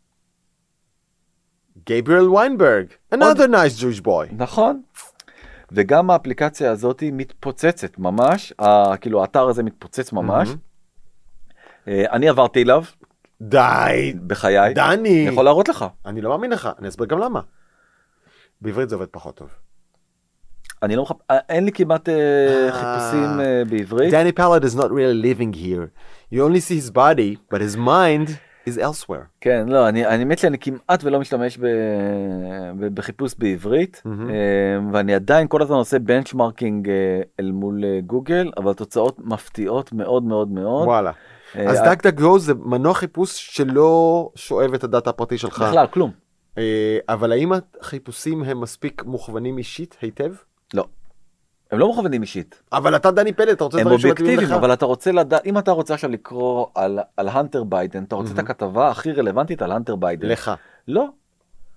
גייבריאל 1.87 2.29
ויינברג. 2.29 2.87
another 3.15 3.49
nice 3.49 3.81
Jewish 3.81 4.05
boy. 4.05 4.35
נכון. 4.37 4.83
וגם 5.73 6.11
האפליקציה 6.11 6.71
הזאת 6.71 7.03
מתפוצצת 7.13 7.99
ממש, 7.99 8.53
ה, 8.59 8.97
כאילו 8.97 9.21
האתר 9.21 9.49
הזה 9.49 9.63
מתפוצץ 9.63 10.13
ממש. 10.13 10.49
אה, 11.89 12.05
אני 12.13 12.29
עברתי 12.29 12.63
אליו 12.63 12.85
די. 13.41 14.15
בחיי, 14.27 14.75
דני. 14.75 14.93
אני 14.93 15.33
יכול 15.33 15.45
להראות 15.45 15.69
לך. 15.69 15.85
אני 16.07 16.21
לא 16.21 16.31
מאמין 16.31 16.51
לך, 16.51 16.69
אני 16.79 16.89
אסביר 16.89 17.07
גם 17.07 17.19
למה. 17.19 17.41
בעברית 18.61 18.89
זה 18.89 18.95
עובד 18.95 19.07
פחות 19.07 19.37
טוב. 19.37 19.49
אני 20.83 20.97
לא 20.97 21.03
מחפ... 21.03 21.17
אה, 21.31 21.39
אין 21.49 21.65
לי 21.65 21.73
כמעט 21.73 22.09
אה, 22.09 22.73
חיפושים 22.73 23.41
אה, 23.41 23.63
בעברית. 23.71 24.15
Danny 24.15 24.39
Peled 24.39 24.65
is 24.65 24.77
not 24.77 24.89
really 24.89 25.25
living 25.25 25.57
here. 25.57 25.89
You 26.33 26.39
only 26.39 26.61
see 26.61 26.77
his 26.85 26.91
body, 26.91 27.55
but 27.55 27.61
his 27.61 27.77
mind 27.77 28.29
is 28.69 28.79
elsewhere. 28.79 29.27
כן, 29.41 29.69
לא, 29.69 29.89
אני, 29.89 30.05
האמת 30.05 30.39
שאני 30.39 30.59
כמעט 30.59 31.05
ולא 31.05 31.21
משתמש 31.21 31.59
ב, 31.59 31.67
ב, 32.79 32.95
בחיפוש 32.95 33.35
בעברית, 33.39 34.03
ואני 34.93 35.15
עדיין 35.15 35.49
כל 35.49 35.63
הזמן 35.63 35.77
עושה 35.77 35.99
benchmarking 35.99 36.89
אל 37.41 37.51
מול 37.53 37.85
גוגל, 38.07 38.51
אבל 38.57 38.73
תוצאות 38.73 39.19
מפתיעות 39.19 39.93
מאוד 39.93 40.23
מאוד 40.23 40.51
מאוד. 40.51 40.87
וואלה. 40.87 41.13
אז 41.55 41.81
DuckDuckGo 41.85 42.39
זה 42.39 42.55
מנוע 42.55 42.95
חיפוש 42.95 43.57
שלא 43.57 44.29
שואב 44.35 44.75
את 44.75 44.85
הדאטה 44.85 45.11
הפרטי 45.11 45.39
שלך. 45.39 45.63
בכלל, 45.63 45.87
כלום. 45.87 46.11
אבל 47.09 47.33
האם 47.33 47.53
החיפושים 47.81 48.43
הם 48.43 48.61
מספיק 48.61 49.05
מוכוונים 49.05 49.59
אישית 49.59 49.97
היטב? 50.01 50.33
לא. 50.75 50.87
הם 51.71 51.79
לא 51.79 51.91
מכוונים 51.91 52.23
אישית. 52.23 52.63
אבל 52.73 52.97
אתה 52.97 53.11
דני 53.11 53.33
פלד, 53.33 53.49
אתה 53.49 53.65
רוצה 53.65 53.79
הם 53.79 53.85
דברים 53.85 53.99
שמתאימים 53.99 54.23
אובייקטיביים, 54.23 54.59
לך. 54.59 54.65
אבל 54.65 54.73
אתה 54.73 54.87
רוצה 54.87 55.13
לדעת, 55.13 55.47
אם 55.47 55.59
אתה 55.59 55.71
רוצה 55.71 55.95
עכשיו 55.95 56.11
לקרוא 56.11 56.67
על, 56.75 56.99
על 57.17 57.29
הנטר 57.29 57.65
ביידן, 57.65 58.05
אתה 58.05 58.17
רוצה 58.17 58.33
את 58.35 58.39
הכתבה 58.39 58.91
הכי 58.91 59.13
רלוונטית 59.13 59.63
על 59.63 59.73
הנטר 59.73 59.97
ביידן. 59.97 60.29
לך. 60.29 60.51
לא, 60.89 61.09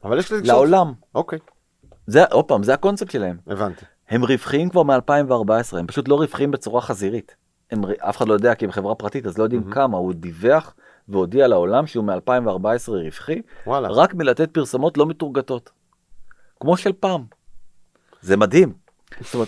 אבל 0.03 0.19
יש 0.19 0.31
לזה... 0.31 0.43
לעולם. 0.45 0.93
אוקיי, 1.15 1.39
זה, 2.07 2.25
עוד 2.25 2.45
פעם, 2.45 2.63
זה 2.63 2.73
הקונספט 2.73 3.11
שלהם. 3.11 3.37
הבנתי. 3.47 3.85
הם 4.09 4.25
רווחיים 4.25 4.69
כבר 4.69 4.83
מ-2014, 4.83 5.77
הם 5.77 5.87
פשוט 5.87 6.07
לא 6.07 6.15
רווחיים 6.15 6.51
בצורה 6.51 6.81
חזירית. 6.81 7.35
הם, 7.71 7.81
אף 7.99 8.17
אחד 8.17 8.27
לא 8.27 8.33
יודע 8.33 8.55
כי 8.55 8.65
הם 8.65 8.71
חברה 8.71 8.95
פרטית, 8.95 9.25
אז 9.25 9.37
לא 9.37 9.43
יודעים 9.43 9.71
כמה, 9.71 9.97
הוא 9.97 10.13
דיווח 10.13 10.75
והודיע 11.09 11.47
לעולם 11.47 11.87
שהוא 11.87 12.03
מ-2014 12.03 12.91
רווחי, 12.91 13.41
וואלה. 13.67 13.87
רק 13.87 14.13
מלתת 14.13 14.51
פרסומות 14.51 14.97
לא 14.97 15.05
מתורגתות. 15.05 15.71
כמו 16.59 16.77
של 16.77 16.93
פעם. 16.99 17.23
זה 18.21 18.37
מדהים. 18.37 18.82
זאת 19.21 19.33
אומרת, 19.33 19.47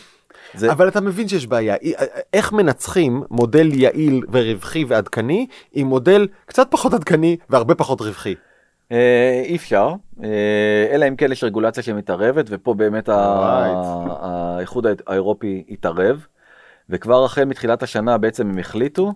זה, 0.54 0.72
אבל 0.72 0.88
אתה 0.88 1.02
מבין 1.02 1.28
שיש 1.28 1.48
בעיה. 1.48 1.76
אי- 1.76 1.94
איך 2.34 2.54
מנצחים 2.54 3.24
מודל 3.32 3.70
יעיל 3.74 4.22
ורווחי 4.32 4.86
ועדכני 4.88 5.48
עם 5.74 5.88
מודל 5.88 6.28
קצת 6.46 6.68
פחות 6.72 6.94
עדכני 6.94 7.38
והרבה 7.50 7.76
פחות 7.76 8.02
רווחי? 8.02 8.36
אה, 8.92 9.42
אי 9.46 9.56
אפשר, 9.56 9.94
אה, 10.24 10.30
אלא 10.92 11.08
אם 11.08 11.16
כן 11.16 11.32
יש 11.32 11.44
רגולציה 11.44 11.84
שמתערבת, 11.84 12.46
ופה 12.50 12.74
באמת. 12.74 13.10
האיחוד 13.10 14.86
האירופי 15.08 15.64
התערב, 15.70 16.26
וכבר 16.90 17.26
החל 17.26 17.46
מתחילת 17.46 17.84
השנה 17.84 18.18
בעצם 18.18 18.50
הם 18.50 18.58
החליטו 18.60 19.14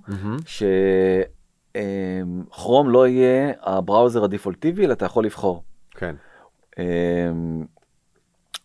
שכרום 1.76 2.90
לא 2.90 3.08
יהיה 3.08 3.52
הבראוזר 3.64 4.24
הדפולטיבי, 4.24 4.86
אלא 4.86 4.94
אתה 4.94 5.06
יכול 5.06 5.26
לבחור. 5.26 5.64
כן. 5.96 6.16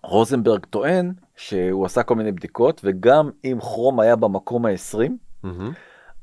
אה, 0.04 0.08
רוזנברג 0.08 0.64
טוען 0.64 1.12
שהוא 1.36 1.86
עשה 1.86 2.02
כל 2.02 2.14
מיני 2.14 2.32
בדיקות, 2.32 2.80
וגם 2.84 3.30
אם 3.44 3.58
כרום 3.60 4.00
היה 4.00 4.16
במקום 4.16 4.66
ה-20, 4.66 5.10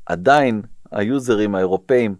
עדיין 0.05 0.61
היוזרים 0.91 1.55
האירופאים 1.55 2.15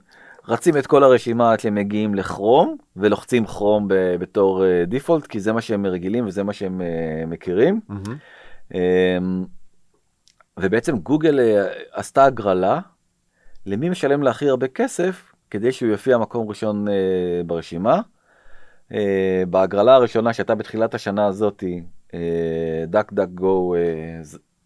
רצים 0.48 0.78
את 0.78 0.88
כל 0.88 1.04
הרשימה 1.04 1.52
עד 1.52 1.60
שהם 1.60 1.76
מגיעים 1.76 2.16
לכרום 2.16 2.78
ולוחצים 2.96 3.46
כרום 3.46 3.88
ב- 3.88 4.16
בתור 4.20 4.64
דיפולט 4.88 5.28
כי 5.28 5.40
זה 5.40 5.54
מה 5.54 5.62
שהם 5.62 5.86
רגילים 5.86 6.26
וזה 6.26 6.44
מה 6.44 6.54
שהם 6.54 6.82
אה, 6.82 7.26
מכירים. 7.28 7.80
אמ, 8.74 9.46
ובעצם 10.60 10.98
גוגל 10.98 11.40
אה, 11.40 11.68
עשתה 11.92 12.26
הגרלה 12.26 12.80
למי 13.66 13.90
משלם 13.90 14.24
לה 14.24 14.30
הכי 14.30 14.50
הרבה 14.50 14.68
כסף 14.68 15.32
כדי 15.50 15.72
שהוא 15.72 15.90
יופיע 15.92 16.18
מקום 16.18 16.50
ראשון 16.50 16.88
אה, 16.88 16.94
ברשימה. 17.46 18.02
אה, 18.94 19.44
בהגרלה 19.50 19.96
הראשונה 19.96 20.34
שהייתה 20.34 20.56
בתחילת 20.56 20.94
השנה 20.94 21.28
הזאתי 21.28 21.84
DuckDuckGo 22.88 23.76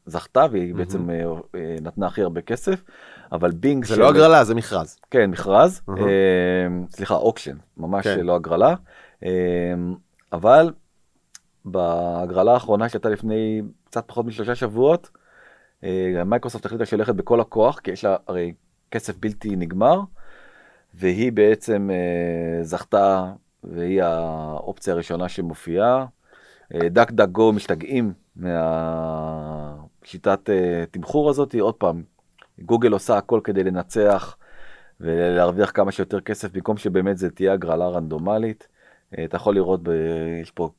זכתה 0.05 0.45
והיא 0.51 0.76
בעצם 0.76 1.09
אה, 1.09 1.23
אה, 1.55 1.76
נתנה 1.82 2.07
הכי 2.07 2.21
הרבה 2.21 2.41
כסף 2.41 2.84
אבל 3.32 3.51
בינג 3.51 3.86
זה 3.86 3.97
לא 3.97 4.09
הגרלה, 4.09 4.43
זה 4.43 4.55
מכרז. 4.55 4.99
כן, 5.11 5.32
מכרז, 5.32 5.82
אהה. 5.89 5.97
אה, 5.99 6.67
סליחה, 6.89 7.15
auction, 7.16 7.58
ממש 7.78 8.07
כן. 8.07 8.19
לא 8.19 8.36
הגרלה, 8.36 8.76
אבל 10.34 10.73
בהגרלה 11.65 12.53
האחרונה 12.53 12.89
שהייתה 12.89 13.09
לפני 13.09 13.61
קצת 13.86 14.03
פחות 14.07 14.26
משלושה 14.26 14.55
שבועות, 14.55 15.09
מייקרוסופט 16.26 16.65
החליטה 16.65 16.86
שהיא 16.86 16.97
הולכת 16.97 17.15
בכל 17.15 17.39
הכוח, 17.39 17.80
כי 17.80 17.91
יש 17.91 18.03
לה 18.03 18.17
הרי 18.28 18.53
כסף 18.91 19.17
בלתי 19.17 19.55
נגמר, 19.55 19.99
והיא 20.93 21.32
בעצם 21.32 21.89
זכתה, 22.61 23.32
והיא 23.72 24.03
האופציה 24.03 24.93
הראשונה 24.93 25.30
שמופיעה. 25.30 26.05
אה, 26.74 26.89
דק 26.89 27.11
דק 27.11 27.30
גו 27.30 27.53
משתגעים 27.53 28.13
מהשיטת 28.36 30.49
אה, 30.49 30.84
תמחור 30.91 31.30
הזאת, 31.30 31.55
עוד 31.55 31.76
פעם, 31.76 32.03
גוגל 32.59 32.91
עושה 32.91 33.18
הכל 33.18 33.39
כדי 33.43 33.63
לנצח 33.63 34.38
ולהרוויח 34.99 35.72
כמה 35.74 35.91
שיותר 35.91 36.22
כסף 36.22 36.51
במקום 36.51 36.78
שבאמת 36.78 37.18
זה 37.18 37.30
תהיה 37.30 37.53
הגרלה 37.53 37.88
רנדומלית. 37.88 38.68
אה, 39.18 39.26
אתה 39.26 39.38
יכול 39.38 39.55
לראות, 39.55 39.80
ב... 39.84 39.89
יש 40.41 40.51
פה, 40.51 40.70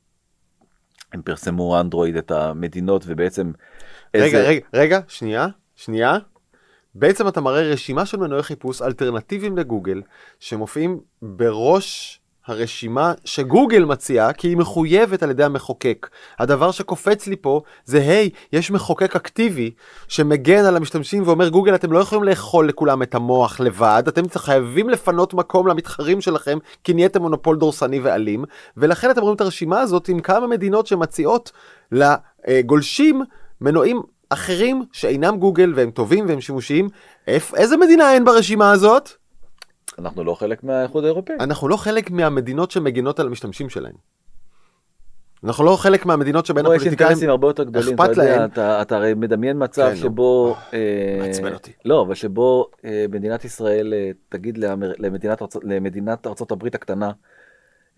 הם 1.13 1.21
פרסמו 1.21 1.79
אנדרואיד 1.79 2.15
את 2.15 2.31
המדינות 2.31 3.03
ובעצם... 3.07 3.51
רגע, 4.15 4.39
רגע, 4.39 4.65
רגע, 4.73 4.99
שנייה, 5.07 5.47
שנייה. 5.75 6.17
בעצם 6.95 7.27
אתה 7.27 7.41
מראה 7.41 7.61
רשימה 7.61 8.05
של 8.05 8.17
מנועי 8.17 8.43
חיפוש 8.43 8.81
אלטרנטיביים 8.81 9.57
לגוגל, 9.57 10.01
שמופיעים 10.39 10.99
בראש 11.21 12.19
הרשימה 12.47 13.13
שגוגל 13.25 13.85
מציעה, 13.85 14.33
כי 14.33 14.47
היא 14.47 14.57
מחויבת 14.57 15.23
על 15.23 15.29
ידי 15.29 15.43
המחוקק. 15.43 16.09
הדבר 16.39 16.71
שקופץ 16.71 17.27
לי 17.27 17.35
פה 17.35 17.61
זה, 17.85 17.97
היי, 17.97 18.29
יש 18.53 18.71
מחוקק 18.71 19.15
אקטיבי 19.15 19.71
שמגן 20.07 20.65
על 20.65 20.77
המשתמשים 20.77 21.23
ואומר, 21.25 21.49
גוגל, 21.49 21.75
אתם 21.75 21.91
לא 21.91 21.99
יכולים 21.99 22.23
לאכול 22.23 22.69
לכולם 22.69 23.01
את 23.01 23.15
המוח 23.15 23.59
לבד, 23.59 24.03
אתם 24.07 24.21
חייבים 24.35 24.89
לפנות 24.89 25.33
מקום 25.33 25.67
למתחרים 25.67 26.21
שלכם, 26.21 26.57
כי 26.83 26.93
נהייתם 26.93 27.21
מונופול 27.21 27.57
דורסני 27.57 27.99
ואלים, 27.99 28.45
ולכן 28.77 29.11
אתם 29.11 29.21
רואים 29.21 29.35
את 29.35 29.41
הרשימה 29.41 29.79
הזאת 29.79 30.07
עם 30.07 30.19
כמה 30.19 30.47
מדינות 30.47 30.87
שמציעות 30.87 31.51
לגולשים 31.91 33.21
מנועים 33.61 34.01
אחרים 34.29 34.83
שאינם 34.91 35.37
גוגל 35.37 35.73
והם 35.75 35.91
טובים 35.91 36.25
והם 36.27 36.41
שימושיים. 36.41 36.89
איזה 37.55 37.77
מדינה 37.77 38.13
אין 38.13 38.25
ברשימה 38.25 38.71
הזאת? 38.71 39.09
אנחנו 39.99 40.23
לא 40.23 40.35
חלק 40.35 40.63
מהאיחוד 40.63 41.03
האירופאי. 41.03 41.35
אנחנו 41.39 41.67
לא 41.67 41.77
חלק 41.77 42.11
מהמדינות 42.11 42.71
שמגינות 42.71 43.19
על 43.19 43.27
המשתמשים 43.27 43.69
שלהם. 43.69 43.93
אנחנו 45.43 45.63
לא 45.63 45.75
חלק 45.75 46.05
מהמדינות 46.05 46.45
שבהן 46.45 46.65
פה 46.65 46.75
יש 46.75 46.81
הפוליטיקאים 46.81 47.07
אינטרסים 47.07 47.29
הרבה 47.29 47.47
יותר 47.47 47.63
גדולים, 47.63 47.95
אתה 47.95 48.03
יודע, 48.03 48.37
להם. 48.37 48.49
אתה, 48.49 48.81
אתה 48.81 48.95
הרי 48.95 49.13
מדמיין 49.13 49.63
מצב 49.63 49.83
כן, 49.83 49.89
נו. 49.89 49.95
שבו... 49.95 50.55
אה, 50.73 51.17
מעצבן 51.19 51.53
אותי. 51.53 51.71
לא, 51.85 52.01
אבל 52.01 52.13
שבו 52.13 52.65
אה, 52.85 53.05
מדינת 53.09 53.45
ישראל 53.45 53.93
אה, 53.93 54.11
תגיד 54.29 54.57
לאמר, 54.57 54.91
למדינת, 54.97 55.41
למדינת 55.63 56.27
ארצות 56.27 56.51
הברית 56.51 56.75
הקטנה, 56.75 57.11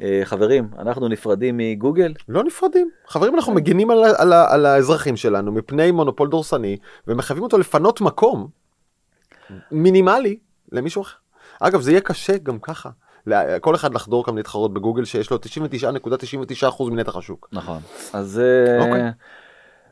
אה, 0.02 0.22
חברים, 0.24 0.68
אנחנו 0.80 1.08
נפרדים 1.08 1.58
מגוגל, 1.58 2.14
לא 2.30 2.44
נפרדים. 2.44 2.90
חברים, 3.08 3.36
אנחנו 3.36 3.54
מגינים 3.54 3.92
על, 3.92 4.04
על, 4.18 4.34
על 4.34 4.66
האזרחים 4.66 5.18
שלנו 5.18 5.52
מפני 5.52 5.92
מונופול 5.92 6.30
דורסני, 6.30 6.78
ומחייבים 7.08 7.44
אותו 7.44 7.58
לפנות 7.58 8.02
מקום 8.02 8.48
מינימלי 9.72 10.38
למישהו 10.72 11.02
אחר. 11.02 11.18
אגב, 11.60 11.82
זה 11.82 11.92
יהיה 11.92 12.02
קשה 12.02 12.38
גם 12.38 12.60
ככה. 12.60 12.90
כל 13.62 13.76
אחד 13.76 13.94
לחדור 13.94 14.26
כאן 14.26 14.36
להתחרות 14.36 14.74
בגוגל 14.74 15.06
שיש 15.06 15.32
לו 15.32 15.38
99.99% 15.38 16.84
מנתח 16.84 17.16
השוק. 17.16 17.50
נכון. 17.52 17.80
אז 18.14 18.40
אה, 18.40 18.80
אוקיי. 18.80 19.12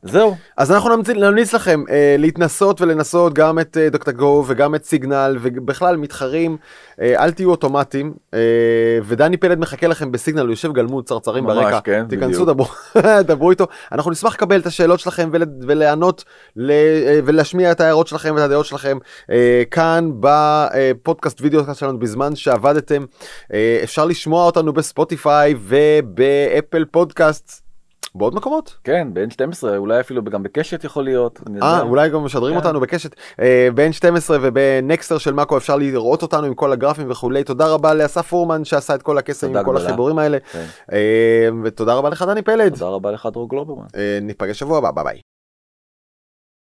זהו, 0.04 0.36
אז 0.58 0.72
אנחנו 0.72 0.90
נמליץ, 0.90 1.10
נמליץ 1.10 1.54
לכם 1.54 1.84
אה, 1.90 2.16
להתנסות 2.20 2.82
ולנסות 2.82 3.34
גם 3.34 3.60
את 3.60 3.78
אה, 3.78 3.90
דוקטור 3.90 4.14
גו 4.14 4.44
וגם 4.48 4.76
את 4.76 4.86
סיגנל 4.86 5.38
ובכלל 5.42 5.98
מתחרים, 5.98 6.58
אה, 7.02 7.24
אל 7.24 7.32
תהיו 7.32 7.50
אוטומטיים. 7.50 8.14
אה, 8.34 8.40
ודני 9.04 9.38
פלד 9.38 9.60
מחכה 9.60 9.88
לכם 9.88 10.12
בסיגנל, 10.12 10.42
הוא 10.42 10.50
יושב 10.50 10.74
גלמוד 10.74 11.06
צרצרים 11.06 11.44
ממש, 11.44 11.56
ברקע. 11.56 11.80
כן, 11.80 12.06
תיכנסו. 12.10 12.46
דברו, 12.46 12.68
דברו 13.28 13.52
איתו. 13.52 13.68
אנחנו 13.92 14.12
נשמח 14.12 14.34
לקבל 14.34 14.60
את 14.60 14.66
השאלות 14.66 15.00
שלכם 15.00 15.30
ול, 15.32 15.44
ולענות 15.68 16.24
ל, 16.56 16.72
אה, 16.72 17.20
ולהשמיע 17.26 17.72
את 17.72 17.82
ההערות 17.82 18.08
שלכם 18.08 18.34
ואת 18.36 18.44
הדעות 18.44 18.66
שלכם 18.66 18.98
אה, 19.32 19.64
כאן 19.72 20.10
בפודקאסט 20.20 21.42
וידאו 21.42 21.76
שלנו 21.76 22.00
בזמן 22.00 22.36
שעבדתם. 22.36 23.06
אה, 23.54 23.80
אפשר 23.84 24.06
לשמוע 24.06 24.46
אותנו 24.46 24.74
בספוטיפיי 24.74 25.56
ובאפל 25.60 26.86
פודקאסט. 26.86 27.67
בעוד 28.16 28.36
מקומות? 28.36 28.76
כן, 28.84 29.08
ב-N12, 29.14 29.68
אולי 29.78 30.00
אפילו 30.00 30.24
גם 30.24 30.44
בקשת 30.44 30.84
יכול 30.84 31.04
להיות. 31.04 31.40
אה. 31.62 31.82
אולי 31.82 32.10
גם 32.10 32.24
משדרים 32.24 32.54
כן. 32.54 32.58
אותנו 32.58 32.80
בקשת. 32.80 33.16
אה, 33.40 33.70
ב-N12 33.76 34.32
ובנקסטר 34.42 35.18
של 35.18 35.34
מאקו 35.34 35.58
אפשר 35.58 35.76
לראות 35.76 36.22
אותנו 36.22 36.48
עם 36.48 36.54
כל 36.54 36.72
הגרפים 36.72 37.12
וכולי. 37.12 37.44
תודה 37.44 37.68
רבה 37.68 37.94
לאסף 37.94 38.28
פורמן 38.28 38.66
שעשה 38.66 38.96
את 38.96 39.02
כל 39.02 39.18
הקסם 39.18 39.48
עם 39.48 39.54
כל 39.54 39.62
גדולה. 39.62 39.86
החיבורים 39.86 40.20
האלה. 40.20 40.38
כן. 40.52 40.66
אה, 40.94 41.50
ותודה 41.64 41.94
רבה 41.94 42.10
לך 42.10 42.22
דני 42.22 42.42
פלד. 42.42 42.74
תודה 42.74 42.88
רבה 42.90 43.12
לך 43.12 43.30
דרור 43.34 43.50
גלוברמן. 43.50 43.86
אה, 43.96 44.20
ניפגש 44.22 44.60
שבוע 44.60 44.78
הבא, 44.78 44.92
ביי 44.92 45.04
ביי. 45.04 45.22